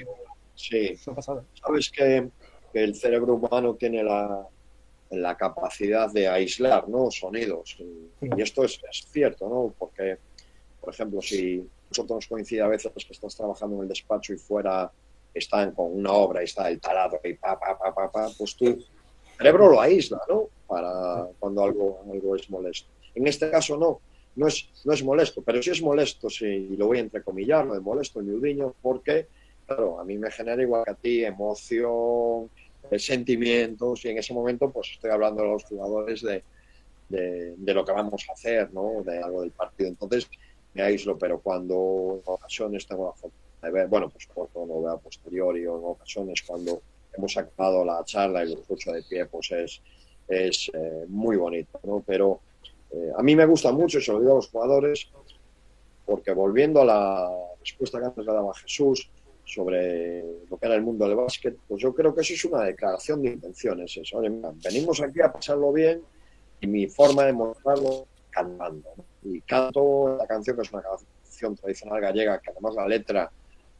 [0.55, 0.95] sí.
[0.95, 2.29] Sabes que,
[2.73, 4.45] el cerebro humano tiene la,
[5.09, 7.09] la capacidad de aislar ¿no?
[7.09, 7.77] sonidos.
[7.79, 9.73] Y, esto es, cierto, ¿no?
[9.77, 10.17] Porque,
[10.81, 14.37] por ejemplo, si nosotros nos coincide a veces que estás trabajando en el despacho y
[14.37, 14.91] fuera
[15.33, 18.55] están con una obra y está el talado y pa, pa, pa, pa, pa pues
[18.55, 18.77] tu
[19.37, 20.49] cerebro lo aísla, ¿no?
[20.67, 22.89] Para cuando algo, algo es molesto.
[23.13, 24.01] En este caso no
[24.35, 27.73] no es, no es molesto, pero sí es molesto, si lo voy a entrecomillar, lo
[27.73, 29.27] de molesto el miudiño, porque,
[29.65, 32.49] claro, a mí me genera igual que a ti emoción,
[32.91, 36.43] eh, sentimientos, y en ese momento pues estoy hablando de los jugadores de,
[37.09, 39.03] de, lo que vamos a hacer, ¿no?
[39.03, 39.89] De algo del partido.
[39.89, 40.29] Entonces
[40.73, 44.81] me aíslo, pero cuando en ocasiones tengo la fortuna de ver, bueno, pues por lo
[44.81, 46.81] veo a posteriori en ocasiones cuando
[47.17, 49.81] hemos acabado la charla y lo escucho de pie, pues es,
[50.27, 52.03] es eh, muy bonito, ¿no?
[52.05, 52.41] Pero
[52.95, 55.09] eh, a mí me gusta mucho, y se lo digo a los jugadores,
[56.05, 59.09] porque volviendo a la respuesta que antes le daba Jesús
[59.43, 62.63] sobre lo que era el mundo del básquet, pues yo creo que eso es una
[62.63, 63.99] declaración de intenciones.
[64.63, 66.01] venimos aquí a pasarlo bien
[66.61, 68.93] y mi forma de mostrarlo cantando.
[69.23, 73.31] Y canto la canción que es una canción tradicional gallega, que además la letra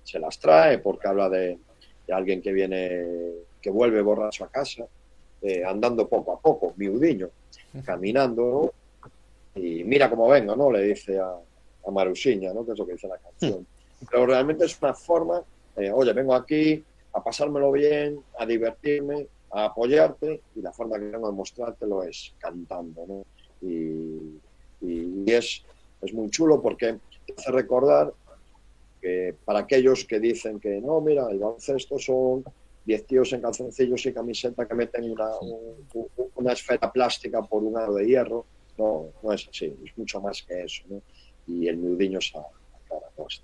[0.03, 1.57] se las trae porque habla de,
[2.11, 3.05] alguien que viene,
[3.61, 4.85] que vuelve borracho a casa,
[5.41, 7.29] eh, andando poco a poco, miudiño,
[7.83, 8.73] caminando,
[9.55, 10.71] y mira cómo vengo, ¿no?
[10.71, 11.33] Le dice a,
[11.85, 12.65] a Marusiña, ¿no?
[12.65, 13.65] Que es lo que dice la canción.
[14.09, 15.41] Pero realmente es una forma,
[15.77, 16.83] eh, oye, vengo aquí
[17.13, 22.33] a pasármelo bien, a divertirme, a apoyarte, y la forma que vengo a mostrártelo es
[22.37, 23.25] cantando, ¿no?
[23.61, 24.39] Y,
[24.81, 25.63] y, es,
[26.01, 28.13] es muy chulo porque te hace recordar
[29.01, 32.43] que para aquellos que dicen que no, mira, el baloncesto son
[32.85, 35.29] 10 tíos en calzoncillos y camiseta que meten una,
[36.35, 38.45] una esfera plástica por un aro de hierro,
[38.77, 40.83] no, no es así, es mucho más que eso.
[40.89, 41.01] ¿no?
[41.47, 42.41] Y el nudiño está
[42.87, 43.43] cara puesta.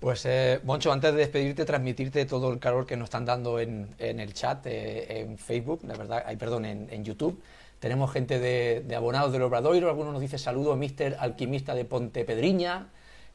[0.00, 3.94] Pues, eh, Moncho, antes de despedirte, transmitirte todo el calor que nos están dando en,
[3.98, 7.40] en el chat, eh, en Facebook, la verdad, ay, perdón, en, en, YouTube.
[7.78, 12.24] Tenemos gente de, de abonados del Obradoiro, algunos nos dice saludos, Mister Alquimista de Ponte
[12.24, 12.88] Pedriña.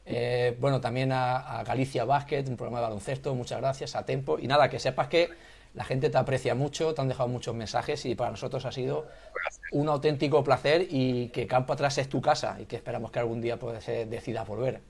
[0.04, 4.38] Eh, bueno, también a, a, Galicia Basket, un programa de baloncesto, muchas gracias, a Tempo.
[4.38, 5.30] Y nada, que sepas que
[5.74, 9.08] la gente te aprecia mucho, te han dejado muchos mensajes y para nosotros ha sido
[9.72, 13.40] un auténtico placer y que Campo Atrás es tu casa y que esperamos que algún
[13.40, 14.80] día pues, decidas volver.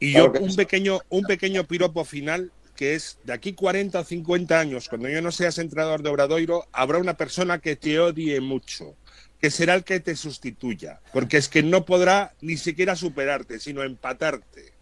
[0.00, 4.58] Y yo un pequeño, un pequeño piropo final que es de aquí 40 o 50
[4.58, 8.96] años, cuando yo no seas entrenador de Obradoiro, habrá una persona que te odie mucho,
[9.40, 13.84] que será el que te sustituya, porque es que no podrá ni siquiera superarte, sino
[13.84, 14.72] empatarte.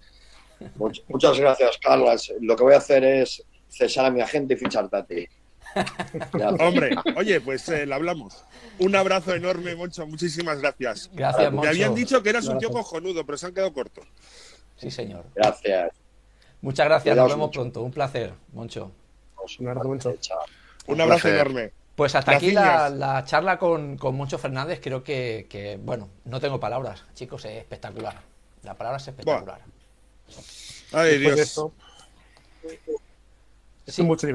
[1.08, 2.32] Muchas gracias, Carlos.
[2.40, 5.26] Lo que voy a hacer es cesar a mi agente y ficharte a ti.
[6.60, 8.44] Hombre, oye, pues eh, le hablamos.
[8.78, 10.06] Un abrazo enorme, Moncho.
[10.06, 11.10] Muchísimas gracias.
[11.12, 11.62] Gracias, Moncho.
[11.62, 14.06] Me habían dicho que eras un tío cojonudo, pero se han quedado cortos.
[14.76, 15.24] Sí, señor.
[15.34, 15.90] Gracias.
[16.60, 17.16] Muchas gracias.
[17.16, 17.82] Nos vemos pronto.
[17.82, 18.92] Un placer, Moncho.
[19.58, 20.14] Un abrazo, Moncho.
[20.86, 21.72] Un abrazo enorme.
[21.96, 24.80] Pues hasta aquí la, charla con, con, Moncho Fernández.
[24.82, 28.20] Creo que, bueno, no tengo palabras, chicos, es espectacular.
[28.62, 29.60] La palabra es espectacular.
[30.92, 31.60] Ay, Dios.
[33.84, 34.28] Esto es mucha.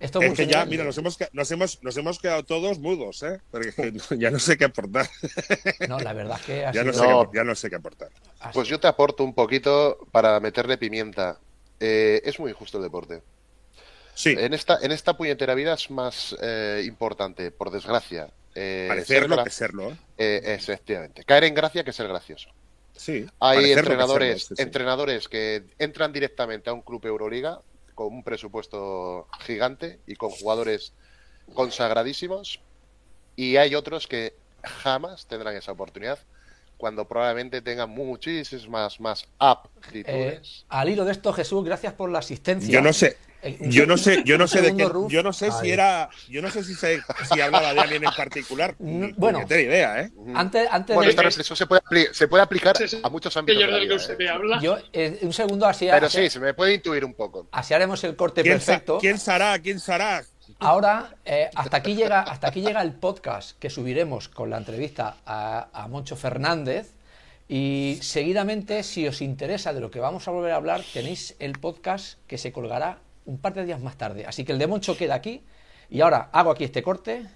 [0.00, 3.40] Esto es, que ya, mira, nos hemos, nos, hemos, nos hemos quedado todos mudos, ¿eh?
[3.50, 3.72] Porque
[4.18, 5.08] ya no sé qué aportar.
[5.88, 6.70] No, la verdad es que.
[6.74, 8.10] ya, no sé qué, ya no sé qué aportar.
[8.52, 11.38] Pues yo te aporto un poquito para meterle pimienta.
[11.78, 13.22] Eh, es muy injusto el deporte.
[14.14, 14.34] Sí.
[14.36, 18.28] En esta, en esta puñetera vida es más eh, importante, por desgracia.
[18.52, 19.96] Eh, Parecerlo que serlo.
[20.16, 21.22] Eh, efectivamente.
[21.22, 22.50] Caer en gracia que ser gracioso.
[22.96, 23.26] Sí.
[23.38, 27.60] Hay entrenadores, entrenadores que entran directamente a un club Euroliga
[27.98, 30.92] con un presupuesto gigante y con jugadores
[31.52, 32.60] consagradísimos
[33.34, 36.20] y hay otros que jamás tendrán esa oportunidad
[36.76, 40.60] cuando probablemente tengan muchísimas más aptitudes.
[40.60, 42.72] Eh, al hilo de esto, Jesús, gracias por la asistencia.
[42.72, 43.16] Yo no sé,
[43.60, 46.50] yo no sé, yo no sé de qué, yo no sé si era, yo no
[46.50, 47.00] sé si se,
[47.32, 48.74] si hablaba de alguien en particular.
[49.16, 49.40] Bueno.
[49.40, 50.10] no tengo idea, ¿eh?
[50.34, 53.60] Antes, antes Bueno, de esta reflexión se puede, apli- se puede aplicar a muchos ámbitos
[53.60, 54.28] de del que vida, usted ¿eh?
[54.28, 54.60] habla.
[54.60, 57.48] yo, eh, un segundo así, Pero así, sí, se me puede intuir un poco.
[57.52, 58.98] así haremos el corte ¿Quién, sa- perfecto.
[58.98, 59.58] ¿Quién será?
[59.58, 60.24] ¿Quién será?
[60.60, 65.16] Ahora, eh, hasta aquí llega, hasta aquí llega el podcast que subiremos con la entrevista
[65.26, 66.92] a, a Moncho Fernández.
[67.48, 71.52] Y seguidamente, si os interesa de lo que vamos a volver a hablar, tenéis el
[71.58, 72.98] podcast que se colgará
[73.28, 74.24] un par de días más tarde.
[74.26, 75.44] Así que el de Moncho queda aquí.
[75.90, 77.26] Y ahora hago aquí este corte